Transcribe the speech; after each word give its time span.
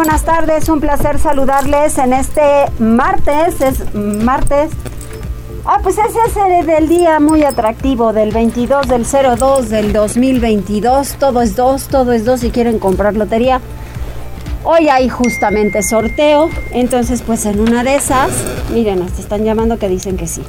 Buenas 0.00 0.24
tardes, 0.24 0.70
un 0.70 0.80
placer 0.80 1.18
saludarles 1.18 1.98
en 1.98 2.14
este 2.14 2.40
martes, 2.78 3.60
es 3.60 3.94
martes. 3.94 4.70
Ah, 5.66 5.80
pues 5.82 5.98
ese 5.98 6.18
es 6.26 6.36
el 6.38 6.66
del 6.66 6.88
día 6.88 7.20
muy 7.20 7.44
atractivo, 7.44 8.14
del 8.14 8.32
22 8.32 8.88
del 8.88 9.04
02 9.04 9.68
del 9.68 9.92
2022. 9.92 11.16
Todo 11.18 11.42
es 11.42 11.54
dos, 11.54 11.88
todo 11.88 12.12
es 12.12 12.24
dos 12.24 12.40
si 12.40 12.50
quieren 12.50 12.78
comprar 12.78 13.14
lotería. 13.14 13.60
Hoy 14.64 14.88
hay 14.88 15.10
justamente 15.10 15.82
sorteo, 15.82 16.48
entonces 16.70 17.20
pues 17.20 17.44
en 17.44 17.60
una 17.60 17.84
de 17.84 17.96
esas, 17.96 18.30
miren, 18.72 19.02
hasta 19.02 19.20
están 19.20 19.44
llamando 19.44 19.78
que 19.78 19.90
dicen 19.90 20.16
que 20.16 20.26
sí. 20.26 20.42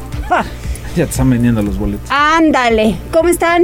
Ya 0.95 1.03
te 1.03 1.11
están 1.11 1.29
vendiendo 1.29 1.61
los 1.61 1.77
boletos. 1.77 2.09
Ándale, 2.09 2.95
¿cómo 3.11 3.27
están? 3.27 3.63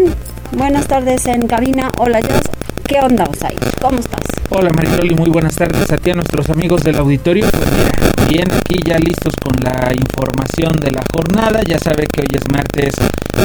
Buenas 0.51 0.85
tardes 0.85 1.25
en 1.27 1.47
cabina. 1.47 1.91
Hola, 1.97 2.19
Jos. 2.21 2.41
¿Qué 2.85 2.99
onda, 2.99 3.23
Osai? 3.23 3.55
¿Cómo 3.81 3.99
estás? 3.99 4.36
Hola 4.49 4.69
Maritoli, 4.73 5.13
muy 5.13 5.29
buenas 5.29 5.55
tardes 5.55 5.91
a 5.91 5.97
ti, 5.97 6.11
a 6.11 6.13
nuestros 6.13 6.49
amigos 6.49 6.81
del 6.81 6.95
auditorio. 6.95 7.45
Pues 7.51 7.65
mira, 7.69 8.27
bien 8.29 8.47
aquí 8.53 8.79
ya 8.85 8.97
listos 8.97 9.33
con 9.43 9.53
la 9.61 9.91
información 9.93 10.71
de 10.77 10.91
la 10.91 11.03
jornada. 11.13 11.63
Ya 11.63 11.77
sabe 11.77 12.07
que 12.07 12.21
hoy 12.21 12.27
es 12.31 12.49
martes 12.49 12.93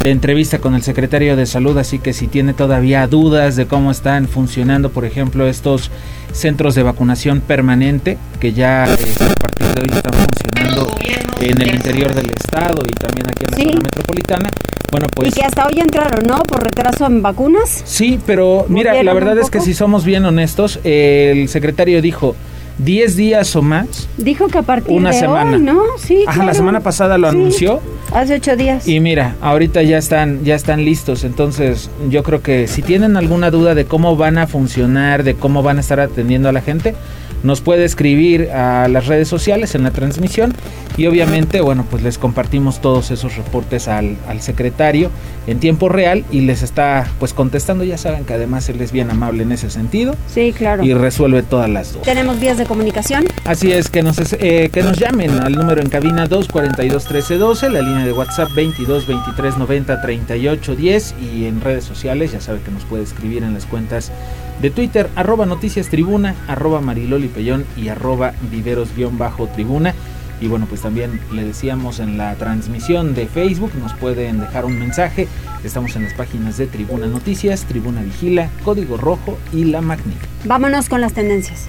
de 0.05 0.11
entrevista 0.12 0.61
con 0.61 0.77
el 0.77 0.83
secretario 0.83 1.34
de 1.34 1.45
salud, 1.47 1.77
así 1.77 1.98
que 1.98 2.12
si 2.12 2.28
tiene 2.28 2.55
todavía 2.55 3.05
dudas 3.08 3.56
de 3.56 3.67
cómo 3.67 3.91
están 3.91 4.28
funcionando, 4.28 4.91
por 4.91 5.05
ejemplo, 5.05 5.48
estos 5.48 5.91
centros 6.33 6.77
de 6.77 6.84
vacunación 6.84 7.41
permanente, 7.41 8.17
que 8.39 8.53
ya 8.53 8.84
eh, 8.84 9.14
a 9.19 9.34
partir 9.34 9.67
de 9.75 9.80
hoy 9.80 9.89
están 9.92 10.14
funcionando 10.14 10.97
en 11.41 11.61
el 11.61 11.75
interior 11.75 12.14
del 12.14 12.30
estado 12.30 12.80
y 12.89 12.92
también 12.92 13.27
aquí 13.28 13.45
en 13.45 13.50
la 13.50 13.56
zona 13.56 13.83
metropolitana. 13.83 14.50
Bueno, 14.93 15.07
pues. 15.09 15.31
Y 15.31 15.33
que 15.33 15.43
hasta 15.43 15.67
hoy 15.67 15.81
entraron, 15.81 16.27
¿no? 16.27 16.43
Por 16.43 16.62
retraso 16.62 17.07
en 17.07 17.23
vacunas. 17.23 17.83
Sí, 17.87 18.21
pero 18.27 18.67
mira, 18.69 19.03
la 19.03 19.15
verdad 19.15 19.39
es 19.39 19.48
que 19.48 19.61
si 19.61 19.73
somos 19.73 20.05
bien 20.05 20.27
honestos, 20.27 20.81
el 20.85 21.48
secretario 21.48 22.03
dijo 22.03 22.37
10 22.78 23.17
días 23.17 23.55
o 23.56 23.62
más. 23.62 24.09
Dijo 24.17 24.48
que 24.48 24.59
a 24.59 24.62
partir 24.62 24.97
una 24.97 25.11
de 25.11 25.19
semana. 25.19 25.56
hoy, 25.56 25.62
¿no? 25.62 25.83
Sí. 25.98 26.25
Ajá, 26.27 26.45
la 26.45 26.55
semana 26.55 26.81
pasada 26.81 27.19
lo 27.19 27.29
anunció. 27.29 27.81
Hace 28.12 28.34
ocho 28.34 28.56
días. 28.56 28.87
Y 28.87 29.01
mira, 29.01 29.37
ahorita 29.41 29.83
ya 29.83 29.98
están, 29.98 30.45
ya 30.45 30.55
están 30.55 30.84
listos. 30.84 31.25
Entonces, 31.25 31.91
yo 32.09 32.23
creo 32.23 32.42
que 32.42 32.69
si 32.69 32.83
tienen 32.83 33.17
alguna 33.17 33.51
duda 33.51 33.75
de 33.75 33.84
cómo 33.84 34.17
van 34.17 34.39
a 34.39 34.47
funcionar, 34.47 35.23
de 35.23 35.34
cómo 35.34 35.62
van 35.62 35.79
a 35.79 35.81
estar 35.81 36.01
atendiendo 36.01 36.48
a 36.48 36.53
la 36.53 36.61
gente, 36.61 36.95
nos 37.42 37.61
puede 37.61 37.84
escribir 37.84 38.51
a 38.51 38.89
las 38.89 39.07
redes 39.07 39.29
sociales 39.29 39.75
en 39.75 39.83
la 39.83 39.91
transmisión 39.91 40.55
y 40.97 41.07
obviamente, 41.07 41.61
bueno, 41.61 41.86
pues 41.89 42.03
les 42.03 42.19
compartimos 42.19 42.81
todos 42.81 43.11
esos 43.11 43.36
reportes 43.36 43.89
al, 43.89 44.17
secretario 44.41 45.11
en 45.47 45.59
tiempo 45.59 45.89
real 45.89 46.25
y 46.31 46.41
les 46.41 46.62
está 46.62 47.07
pues 47.19 47.33
contestando. 47.33 47.84
Ya 47.84 47.97
saben 47.97 48.25
que 48.25 48.34
además 48.34 48.69
él 48.69 48.81
es 48.81 48.92
bien 48.92 49.11
amable 49.11 49.42
en 49.42 49.53
ese 49.53 49.70
sentido. 49.70 50.14
Sí, 50.33 50.53
claro. 50.57 50.84
Y 50.84 50.95
resuelve 50.95 51.42
todas 51.42 51.70
las 51.70 51.92
dudas. 51.92 52.07
¿Tenemos 52.07 52.39
vías 52.41 52.58
de 52.58 52.61
comunicación? 52.67 53.24
Así 53.45 53.73
es, 53.73 53.89
que 53.89 54.02
nos, 54.02 54.18
eh, 54.18 54.70
que 54.73 54.83
nos 54.83 54.98
llamen 54.98 55.30
al 55.40 55.55
número 55.55 55.80
en 55.80 55.89
cabina 55.89 56.27
242 56.27 57.05
1312, 57.05 57.70
la 57.70 57.83
línea 57.83 58.05
de 58.05 58.12
WhatsApp 58.12 58.50
22 58.55 59.06
23 59.06 59.58
90 59.58 60.00
38 60.00 60.77
10 60.77 61.14
y 61.20 61.46
en 61.46 61.61
redes 61.61 61.84
sociales, 61.84 62.33
ya 62.33 62.40
sabe 62.40 62.61
que 62.61 62.70
nos 62.70 62.84
puede 62.84 63.02
escribir 63.02 63.42
en 63.42 63.55
las 63.55 63.67
cuentas 63.67 64.12
de 64.61 64.70
Twitter, 64.70 65.08
arroba 65.17 65.46
noticias 65.46 65.89
tribuna, 65.89 66.34
arroba 66.46 66.80
mariloli 66.80 67.28
pellón 67.28 67.64
y 67.77 67.89
arroba 67.89 68.33
viveros-tribuna. 68.51 69.95
Y 70.42 70.48
bueno, 70.48 70.67
pues 70.69 70.80
también 70.80 71.20
le 71.33 71.45
decíamos 71.45 72.01
en 72.01 72.19
la 72.19 72.35
transmisión 72.35 73.14
de 73.14 73.29
Facebook, 73.29 73.70
nos 73.80 73.92
pueden 73.95 74.41
dejar 74.41 74.64
un 74.64 74.77
mensaje. 74.77 75.29
Estamos 75.63 75.95
en 75.95 76.03
las 76.03 76.14
páginas 76.14 76.57
de 76.58 76.67
Tribuna 76.67 77.07
Noticias, 77.07 77.64
Tribuna 77.64 78.03
Vigila, 78.03 78.51
Código 78.64 78.97
Rojo 78.97 79.39
y 79.52 79.63
La 79.63 79.81
Magnífica. 79.81 80.27
Vámonos 80.45 80.89
con 80.89 81.01
las 81.01 81.13
tendencias. 81.13 81.69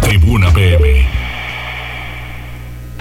Tribuna 0.00 0.50
PM. 0.54 1.35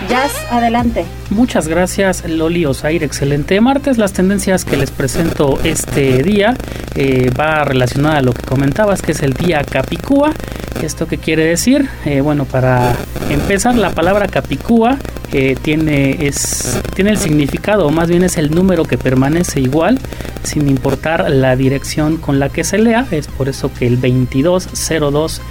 Jazz, 0.10 0.34
adelante. 0.52 1.06
Muchas 1.30 1.68
gracias 1.68 2.28
Loli 2.28 2.66
Osair, 2.66 3.04
excelente 3.04 3.60
martes. 3.62 3.98
Las 3.98 4.14
tendencias 4.14 4.66
que 4.66 4.78
les 4.78 4.92
presento 4.92 5.60
este 5.64 6.22
día 6.24 6.56
eh, 6.96 7.32
va 7.40 7.64
relacionada 7.64 8.18
a 8.18 8.22
lo 8.22 8.34
que 8.34 8.44
comentabas, 8.44 9.02
que 9.02 9.14
es 9.14 9.22
el 9.22 9.34
día 9.34 9.64
Capicúa. 9.64 10.34
¿Esto 10.82 11.08
qué 11.08 11.18
quiere 11.18 11.46
decir? 11.46 11.90
Eh, 12.06 12.22
bueno, 12.22 12.46
para 12.46 12.96
empezar, 13.30 13.76
la 13.76 13.92
palabra 13.92 14.28
Capicúa 14.28 14.98
eh, 15.32 15.56
tiene, 15.62 16.26
es, 16.28 16.80
tiene 16.94 17.12
el 17.12 17.18
significado, 17.18 17.88
o 17.88 17.92
más 17.92 18.10
bien 18.10 18.24
es 18.24 18.38
el 18.38 18.52
número 18.52 18.84
que 18.84 18.98
permanece 18.98 19.60
igual, 19.60 20.00
sin 20.44 20.68
importar 20.68 21.30
la 21.30 21.56
dirección 21.56 22.18
con 22.18 22.40
la 22.40 22.50
que 22.50 22.64
se 22.64 22.78
lea. 22.78 23.08
Es 23.12 23.28
por 23.28 23.50
eso 23.50 23.72
que 23.74 23.88
el 23.88 23.96
2202 24.00 25.42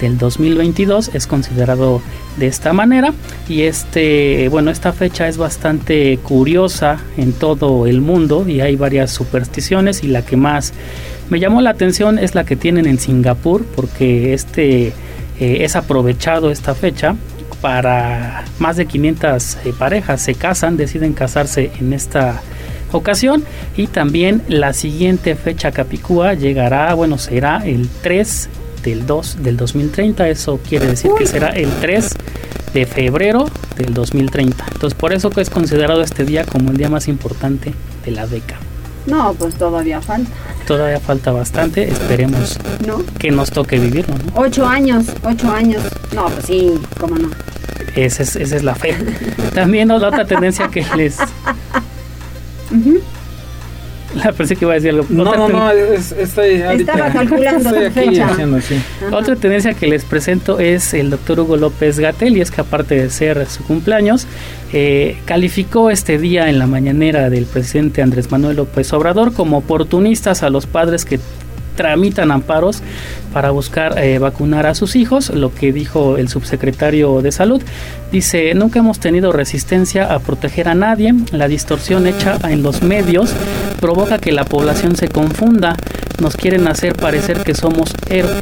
del 0.00 0.18
2022 0.18 1.10
es 1.14 1.26
considerado 1.26 2.02
de 2.36 2.46
esta 2.46 2.72
manera. 2.72 3.12
Y 3.48 3.62
este 3.62 4.48
bueno 4.48 4.70
esta 4.70 4.92
fecha 4.92 5.28
es 5.28 5.36
bastante 5.36 6.18
curiosa 6.22 6.98
en 7.16 7.32
todo 7.32 7.86
el 7.86 8.00
mundo 8.00 8.48
y 8.48 8.60
hay 8.60 8.76
varias 8.76 9.10
supersticiones 9.10 10.02
y 10.04 10.08
la 10.08 10.22
que 10.22 10.36
más 10.36 10.72
me 11.30 11.40
llamó 11.40 11.60
la 11.60 11.70
atención 11.70 12.18
es 12.18 12.34
la 12.34 12.44
que 12.44 12.56
tienen 12.56 12.86
en 12.86 12.98
Singapur 12.98 13.64
porque 13.64 14.34
este 14.34 14.88
eh, 14.88 14.92
es 15.60 15.76
aprovechado 15.76 16.50
esta 16.50 16.74
fecha 16.74 17.16
para 17.60 18.44
más 18.58 18.76
de 18.76 18.86
500 18.86 19.56
eh, 19.64 19.72
parejas 19.78 20.20
se 20.20 20.34
casan 20.34 20.76
deciden 20.76 21.14
casarse 21.14 21.70
en 21.80 21.92
esta 21.92 22.42
ocasión 22.92 23.42
y 23.76 23.86
también 23.86 24.42
la 24.48 24.72
siguiente 24.72 25.34
fecha 25.34 25.72
capicúa 25.72 26.34
llegará 26.34 26.92
bueno 26.94 27.16
será 27.18 27.64
el 27.64 27.88
3 28.02 28.48
del 28.84 29.06
2 29.06 29.42
del 29.42 29.56
2030. 29.56 30.28
Eso 30.28 30.58
quiere 30.58 30.86
decir 30.86 31.10
que 31.18 31.26
será 31.26 31.48
el 31.48 31.70
3 31.80 32.10
de 32.74 32.86
febrero 32.86 33.46
del 33.76 33.94
2030. 33.94 34.64
Entonces 34.72 34.98
por 34.98 35.12
eso 35.12 35.30
que 35.30 35.40
es 35.40 35.50
considerado 35.50 36.02
este 36.02 36.24
día 36.24 36.44
como 36.44 36.70
el 36.70 36.76
día 36.76 36.88
más 36.88 37.08
importante 37.08 37.74
de 38.04 38.10
la 38.10 38.26
década. 38.26 38.60
No, 39.06 39.34
pues 39.34 39.54
todavía 39.56 40.00
falta. 40.00 40.30
Todavía 40.66 40.98
falta 40.98 41.30
bastante, 41.30 41.88
esperemos 41.88 42.58
que 43.18 43.30
nos 43.30 43.50
toque 43.50 43.78
vivirlo. 43.78 44.14
Ocho 44.34 44.66
años, 44.66 45.06
ocho 45.22 45.50
años. 45.50 45.82
No, 46.14 46.24
pues 46.26 46.46
sí, 46.46 46.72
cómo 46.98 47.16
no. 47.16 47.28
Esa 47.94 48.22
es, 48.22 48.36
esa 48.36 48.56
es 48.56 48.62
la 48.62 48.74
fe. 48.74 48.96
También 49.54 49.88
la 49.88 49.96
otra 49.96 50.24
tendencia 50.24 50.68
que 50.68 50.84
les... 50.96 51.18
La 54.14 54.32
pensé 54.36 54.56
que 54.56 54.64
iba 54.64 54.72
a 54.72 54.74
decir 54.76 54.90
algo. 54.90 55.06
No, 55.08 55.24
no, 55.24 55.48
no, 55.48 55.70
estoy 55.70 56.62
Estaba 56.62 57.10
calculando 57.10 57.70
estoy 57.70 57.84
aquí 58.06 58.20
haciendo, 58.20 58.60
sí. 58.60 58.80
Otra 59.12 59.36
tendencia 59.36 59.74
que 59.74 59.86
les 59.86 60.04
presento 60.04 60.58
es 60.58 60.94
el 60.94 61.10
doctor 61.10 61.40
Hugo 61.40 61.56
López 61.56 61.98
Gatel, 61.98 62.36
y 62.36 62.40
es 62.40 62.50
que 62.50 62.60
aparte 62.60 62.94
de 62.94 63.10
ser 63.10 63.46
su 63.46 63.64
cumpleaños, 63.64 64.26
eh, 64.72 65.18
calificó 65.24 65.90
este 65.90 66.18
día 66.18 66.48
en 66.48 66.58
la 66.58 66.66
mañanera 66.66 67.30
del 67.30 67.46
presidente 67.46 68.02
Andrés 68.02 68.30
Manuel 68.30 68.56
López 68.56 68.92
Obrador 68.92 69.32
como 69.32 69.58
oportunistas 69.58 70.42
a 70.42 70.50
los 70.50 70.66
padres 70.66 71.04
que 71.04 71.20
tramitan 71.74 72.30
amparos 72.30 72.82
para 73.32 73.50
buscar 73.50 73.98
eh, 73.98 74.18
vacunar 74.18 74.66
a 74.66 74.74
sus 74.74 74.96
hijos, 74.96 75.30
lo 75.30 75.54
que 75.54 75.72
dijo 75.72 76.16
el 76.16 76.28
subsecretario 76.28 77.20
de 77.20 77.32
salud. 77.32 77.62
Dice, 78.12 78.54
nunca 78.54 78.78
hemos 78.78 79.00
tenido 79.00 79.32
resistencia 79.32 80.14
a 80.14 80.20
proteger 80.20 80.68
a 80.68 80.74
nadie, 80.74 81.14
la 81.32 81.48
distorsión 81.48 82.06
hecha 82.06 82.38
en 82.48 82.62
los 82.62 82.82
medios 82.82 83.34
provoca 83.80 84.18
que 84.18 84.32
la 84.32 84.44
población 84.44 84.96
se 84.96 85.08
confunda, 85.08 85.76
nos 86.20 86.36
quieren 86.36 86.68
hacer 86.68 86.94
parecer 86.94 87.42
que 87.42 87.54
somos, 87.54 87.92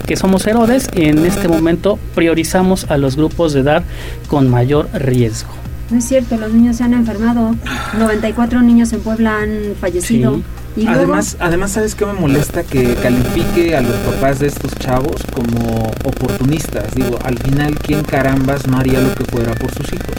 que 0.06 0.16
somos 0.16 0.46
Herodes 0.46 0.90
y 0.94 1.06
en 1.06 1.24
este 1.24 1.48
momento 1.48 1.98
priorizamos 2.14 2.90
a 2.90 2.98
los 2.98 3.16
grupos 3.16 3.54
de 3.54 3.60
edad 3.60 3.82
con 4.28 4.50
mayor 4.50 4.88
riesgo. 4.92 5.50
No 5.90 5.98
es 5.98 6.04
cierto, 6.04 6.36
los 6.36 6.52
niños 6.52 6.76
se 6.76 6.84
han 6.84 6.94
enfermado, 6.94 7.54
94 7.98 8.62
niños 8.62 8.92
en 8.92 9.00
Puebla 9.00 9.38
han 9.40 9.74
fallecido. 9.80 10.40
Además, 10.86 11.36
además, 11.38 11.72
¿sabes 11.72 11.94
qué 11.94 12.06
me 12.06 12.14
molesta? 12.14 12.62
Que 12.62 12.94
califique 12.94 13.76
a 13.76 13.82
los 13.82 13.94
papás 13.96 14.38
de 14.38 14.46
estos 14.46 14.74
chavos 14.78 15.22
como 15.32 15.92
oportunistas. 16.04 16.94
Digo, 16.94 17.18
al 17.24 17.38
final, 17.38 17.78
¿quién 17.78 18.02
carambas 18.02 18.66
no 18.66 18.78
haría 18.78 19.00
lo 19.00 19.14
que 19.14 19.24
fuera 19.24 19.52
por 19.54 19.72
sus 19.74 19.92
hijos? 19.92 20.16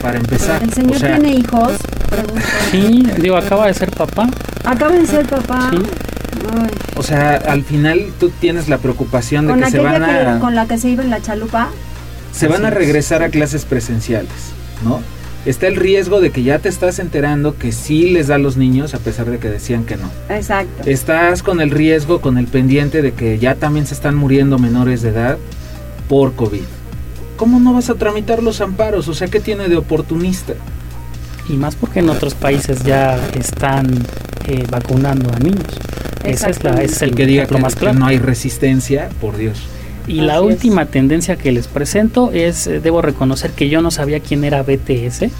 Para 0.00 0.18
empezar. 0.18 0.62
El 0.62 0.72
señor 0.72 0.98
tiene 0.98 1.34
hijos. 1.34 1.72
Sí, 2.70 3.04
digo, 3.20 3.36
acaba 3.36 3.66
de 3.66 3.74
ser 3.74 3.90
papá. 3.90 4.28
Acaba 4.64 4.92
de 4.92 5.06
ser 5.06 5.26
papá. 5.26 5.70
Sí. 5.70 5.78
Ay. 6.52 6.70
O 6.96 7.02
sea, 7.02 7.36
al 7.46 7.62
final 7.64 8.06
tú 8.20 8.30
tienes 8.40 8.68
la 8.68 8.78
preocupación 8.78 9.46
de 9.46 9.54
que 9.64 9.70
se 9.70 9.78
van 9.78 10.04
que- 10.04 10.10
a 10.10 10.38
con 10.40 10.54
la 10.54 10.66
que 10.66 10.78
se 10.78 10.90
iba 10.90 11.02
en 11.02 11.10
la 11.10 11.20
chalupa. 11.22 11.68
se 12.32 12.48
van 12.48 12.64
a 12.64 12.68
es. 12.68 12.74
regresar 12.74 13.22
a 13.22 13.28
clases 13.28 13.64
presenciales, 13.64 14.30
¿no? 14.84 15.00
Está 15.46 15.66
el 15.66 15.76
riesgo 15.76 16.20
de 16.20 16.30
que 16.30 16.42
ya 16.42 16.58
te 16.58 16.70
estás 16.70 16.98
enterando 16.98 17.58
que 17.58 17.70
sí 17.70 18.08
les 18.10 18.28
da 18.28 18.36
a 18.36 18.38
los 18.38 18.56
niños 18.56 18.94
a 18.94 18.98
pesar 18.98 19.30
de 19.30 19.38
que 19.38 19.50
decían 19.50 19.84
que 19.84 19.96
no. 19.96 20.10
Exacto. 20.30 20.88
Estás 20.88 21.42
con 21.42 21.60
el 21.60 21.70
riesgo, 21.70 22.20
con 22.22 22.38
el 22.38 22.46
pendiente 22.46 23.02
de 23.02 23.12
que 23.12 23.38
ya 23.38 23.54
también 23.54 23.86
se 23.86 23.92
están 23.92 24.14
muriendo 24.14 24.58
menores 24.58 25.02
de 25.02 25.10
edad 25.10 25.36
por 26.08 26.32
COVID. 26.34 26.62
¿Cómo 27.36 27.60
no 27.60 27.74
vas 27.74 27.90
a 27.90 27.94
tramitar 27.94 28.42
los 28.42 28.60
amparos? 28.62 29.08
O 29.08 29.14
sea, 29.14 29.28
¿qué 29.28 29.40
tiene 29.40 29.68
de 29.68 29.76
oportunista? 29.76 30.54
Y 31.48 31.54
más 31.54 31.74
porque 31.74 31.98
en 31.98 32.08
otros 32.08 32.34
países 32.34 32.82
ya 32.82 33.18
están 33.34 33.92
eh, 34.46 34.64
vacunando 34.70 35.30
a 35.30 35.38
niños. 35.38 35.78
Ese 36.22 36.50
es, 36.50 36.64
la, 36.64 36.82
ese 36.82 36.84
es 36.84 37.02
el 37.02 37.10
El 37.10 37.14
que 37.16 37.26
diga 37.26 37.46
que, 37.46 37.58
más 37.58 37.74
que 37.74 37.80
claro. 37.80 37.98
no 37.98 38.06
hay 38.06 38.18
resistencia, 38.18 39.10
por 39.20 39.36
Dios. 39.36 39.58
Y 40.06 40.20
la 40.20 40.34
Así 40.36 40.46
es. 40.46 40.52
última 40.52 40.86
tendencia 40.86 41.36
que 41.36 41.50
les 41.52 41.66
presento 41.66 42.30
es, 42.32 42.66
eh, 42.66 42.80
debo 42.80 43.00
reconocer 43.02 43.52
que 43.52 43.68
yo 43.68 43.80
no 43.80 43.90
sabía 43.90 44.20
quién 44.20 44.44
era 44.44 44.62
BTS. 44.62 45.30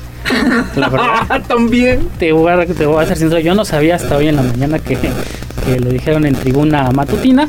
La 0.77 0.89
verdad, 0.89 1.43
también. 1.49 2.09
te 2.19 2.33
voy, 2.33 2.51
a, 2.51 2.65
te 2.67 2.87
voy 2.87 3.03
a 3.03 3.07
ser 3.07 3.19
sincero, 3.19 3.41
yo 3.41 3.55
no 3.55 3.65
sabía 3.65 3.97
hasta 3.97 4.17
hoy 4.17 4.29
en 4.29 4.37
la 4.37 4.43
mañana 4.43 4.79
que, 4.79 4.97
que 4.97 5.81
lo 5.81 5.91
dijeron 5.91 6.25
en 6.25 6.35
tribuna 6.35 6.91
matutina. 6.93 7.47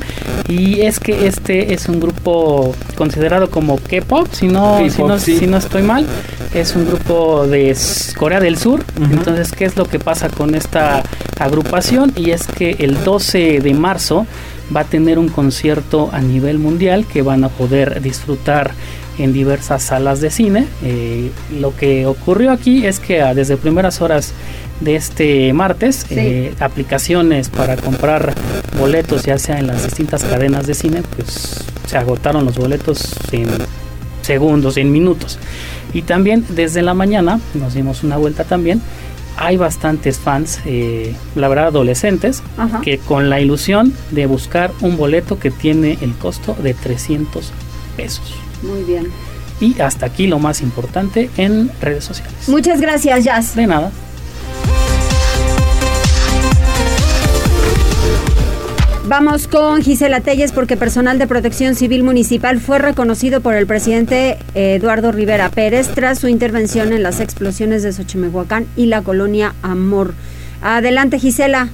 Y 0.49 0.81
es 0.81 0.99
que 0.99 1.25
este 1.27 1.73
es 1.73 1.87
un 1.87 1.99
grupo 1.99 2.75
considerado 2.97 3.49
como 3.49 3.77
K-pop, 3.77 4.27
si 4.31 4.47
no, 4.47 4.79
si, 4.89 5.01
no, 5.01 5.17
sí. 5.17 5.37
si 5.37 5.47
no 5.47 5.57
estoy 5.57 5.83
mal. 5.83 6.05
Es 6.53 6.75
un 6.75 6.85
grupo 6.85 7.47
de 7.47 7.75
Corea 8.17 8.39
del 8.39 8.57
Sur. 8.57 8.81
Ujú. 9.01 9.13
Entonces, 9.13 9.51
¿qué 9.53 9.65
es 9.65 9.75
lo 9.77 9.85
que 9.85 9.99
pasa 9.99 10.29
con 10.29 10.53
esta 10.53 11.01
agrupación? 11.39 12.13
Y 12.15 12.31
es 12.31 12.45
que 12.47 12.75
el 12.79 13.03
12 13.03 13.59
de 13.61 13.73
marzo 13.73 14.27
va 14.75 14.81
a 14.81 14.83
tener 14.85 15.19
un 15.19 15.29
concierto 15.29 16.09
a 16.11 16.21
nivel 16.21 16.59
mundial 16.59 17.05
que 17.05 17.21
van 17.21 17.43
a 17.43 17.49
poder 17.49 18.01
disfrutar 18.01 18.71
en 19.17 19.31
diversas 19.33 19.83
salas 19.83 20.21
de 20.21 20.29
cine. 20.29 20.67
Eh, 20.83 21.31
lo 21.59 21.75
que 21.75 22.05
ocurrió 22.05 22.51
aquí 22.51 22.85
es 22.85 22.99
que 22.99 23.21
ah, 23.21 23.33
desde 23.33 23.57
primeras 23.57 24.01
horas 24.01 24.33
de 24.81 24.95
este 24.95 25.53
martes, 25.53 26.05
Sí. 26.07 26.15
eh, 26.17 26.53
aplicaciones 26.59 27.49
para 27.49 27.77
comprar 27.77 28.33
boletos, 28.77 29.23
ya 29.23 29.37
sea 29.37 29.59
en 29.59 29.67
las 29.67 29.83
distintas 29.83 30.23
cadenas 30.23 30.67
de 30.67 30.73
cine, 30.73 31.01
pues 31.15 31.63
se 31.87 31.97
agotaron 31.97 32.43
los 32.43 32.57
boletos 32.57 33.13
en 33.31 33.47
segundos, 34.21 34.75
en 34.77 34.91
minutos. 34.91 35.37
Y 35.93 36.01
también 36.01 36.45
desde 36.49 36.81
la 36.81 36.93
mañana 36.93 37.39
nos 37.53 37.73
dimos 37.73 38.03
una 38.03 38.17
vuelta 38.17 38.43
también. 38.43 38.81
Hay 39.37 39.57
bastantes 39.57 40.17
fans, 40.19 40.59
eh, 40.65 41.13
la 41.35 41.47
verdad 41.47 41.67
adolescentes, 41.67 42.41
Ajá. 42.57 42.81
que 42.81 42.97
con 42.99 43.29
la 43.29 43.39
ilusión 43.41 43.93
de 44.11 44.25
buscar 44.27 44.71
un 44.81 44.95
boleto 44.97 45.39
que 45.39 45.51
tiene 45.51 45.97
el 46.01 46.13
costo 46.13 46.55
de 46.61 46.73
300 46.73 47.51
pesos. 47.97 48.33
Muy 48.63 48.83
bien. 48.83 49.07
Y 49.59 49.79
hasta 49.81 50.05
aquí 50.05 50.27
lo 50.27 50.39
más 50.39 50.61
importante 50.61 51.29
en 51.37 51.69
redes 51.81 52.03
sociales. 52.03 52.47
Muchas 52.47 52.81
gracias, 52.81 53.23
Jazz. 53.23 53.55
De 53.55 53.67
nada. 53.67 53.91
Vamos 59.07 59.47
con 59.47 59.83
Gisela 59.83 60.21
Telles 60.21 60.51
porque 60.51 60.77
personal 60.77 61.19
de 61.19 61.27
protección 61.27 61.75
civil 61.75 62.01
municipal 62.01 62.59
fue 62.59 62.79
reconocido 62.79 63.39
por 63.39 63.53
el 63.53 63.67
presidente 63.67 64.39
eh, 64.55 64.73
Eduardo 64.75 65.11
Rivera 65.11 65.49
Pérez 65.49 65.89
tras 65.93 66.17
su 66.17 66.27
intervención 66.27 66.91
en 66.91 67.03
las 67.03 67.19
explosiones 67.19 67.83
de 67.83 67.93
Xochimehuacán 67.93 68.65
y 68.75 68.87
la 68.87 69.03
colonia 69.03 69.53
Amor. 69.61 70.15
Adelante, 70.63 71.19
Gisela. 71.19 71.69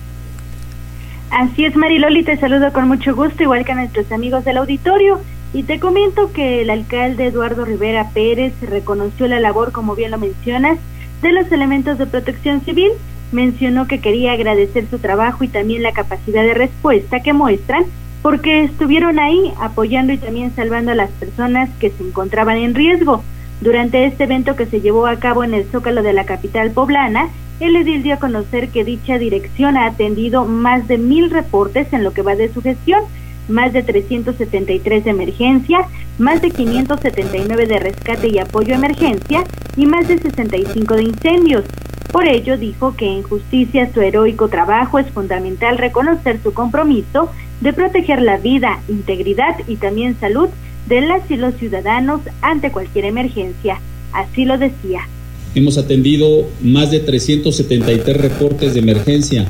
Así 1.30 1.63
es, 1.63 1.74
Mariloli, 1.78 2.24
te 2.24 2.36
saludo 2.36 2.74
con 2.74 2.89
mucho 2.89 3.16
gusto, 3.16 3.44
igual 3.44 3.63
que 3.63 3.72
a 3.72 3.75
nuestros 3.75 4.12
amigos 4.12 4.44
del 4.44 4.57
auditorio. 4.57 5.22
Y 5.54 5.63
te 5.63 5.80
comento 5.80 6.34
que 6.34 6.63
el 6.63 6.69
alcalde 6.69 7.27
Eduardo 7.27 7.63
Rivera 7.63 8.10
Pérez 8.10 8.54
reconoció 8.60 9.27
la 9.27 9.39
labor, 9.39 9.72
como 9.72 9.95
bien 9.95 10.12
lo 10.12 10.18
mencionas, 10.18 10.80
de 11.22 11.31
los 11.31 11.50
elementos 11.54 11.98
de 11.98 12.07
protección 12.07 12.60
civil. 12.66 12.92
Mencionó 13.31 13.88
que 13.88 14.00
quería 14.00 14.33
agradecer 14.33 14.86
su 14.89 15.00
trabajo 15.00 15.44
y 15.44 15.48
también 15.48 15.83
la 15.83 15.94
capacidad 15.94 16.44
de 16.44 16.54
respuesta 16.54 17.22
que 17.22 17.33
muestran, 17.33 17.86
porque 18.22 18.63
estuvieron 18.63 19.19
ahí 19.19 19.54
apoyando 19.60 20.13
y 20.13 20.18
también 20.18 20.54
salvando 20.56 20.92
a 20.92 20.95
las 20.95 21.10
personas 21.12 21.69
que 21.80 21.89
se 21.89 22.04
encontraban 22.04 22.57
en 22.57 22.75
riesgo. 22.75 23.24
Durante 23.62 24.06
este 24.06 24.24
evento 24.24 24.56
que 24.56 24.66
se 24.66 24.81
llevó 24.81 25.07
a 25.07 25.18
cabo 25.18 25.44
en 25.44 25.54
el 25.54 25.66
Zócalo 25.66 26.04
de 26.04 26.13
la 26.13 26.25
capital 26.25 26.72
poblana, 26.72 27.30
el 27.60 27.75
edil 27.75 28.01
dio 28.01 28.16
a 28.16 28.19
conocer 28.19 28.69
que 28.69 28.83
dicha 28.83 29.19
dirección 29.19 29.77
ha 29.77 29.86
atendido 29.86 30.45
más 30.45 30.88
de 30.88 30.98
mil 30.98 31.30
reportes 31.30 31.94
en 31.94 32.04
lo 32.04 32.12
que 32.12 32.24
va 32.24 32.36
de 32.36 32.51
su 32.51 32.62
gestión, 32.62 33.04
más 33.48 33.72
de 33.72 33.84
373 33.84 35.04
de 35.04 35.10
emergencia, 35.10 35.88
más 36.18 36.42
de 36.42 36.50
579 36.50 37.68
de 37.68 37.80
rescate 37.80 38.30
y 38.30 38.39
apoyo 38.39 38.74
a 38.74 38.77
emergencia 38.77 39.44
y 39.77 39.86
más 39.86 40.07
de 40.07 40.18
65 40.18 40.95
de 40.95 41.04
incendios. 41.04 41.63
Por 42.12 42.28
ello 42.28 42.58
dijo 42.58 42.96
que 42.98 43.08
en 43.08 43.24
justicia 43.24 43.90
su 43.94 44.02
heroico 44.02 44.50
trabajo 44.50 45.00
es 45.00 45.10
fundamental 45.12 45.78
reconocer 45.78 46.40
su 46.44 46.54
compromiso 46.54 47.30
de 47.62 47.72
proteger 47.72 48.22
la 48.22 48.38
vida, 48.38 48.81
integridad 48.90 49.56
y 49.68 49.78
también 49.78 50.19
salud 50.19 50.50
de 50.88 51.02
las 51.02 51.30
y 51.31 51.38
los 51.38 51.56
ciudadanos 51.56 52.22
ante 52.42 52.72
cualquier 52.72 53.06
emergencia. 53.06 53.80
Así 54.12 54.44
lo 54.44 54.58
decía. 54.58 55.08
Hemos 55.56 55.78
atendido 55.78 56.50
más 56.62 56.92
de 56.92 57.00
373 57.00 58.18
reportes 58.18 58.74
de 58.74 58.80
emergencia. 58.81 59.50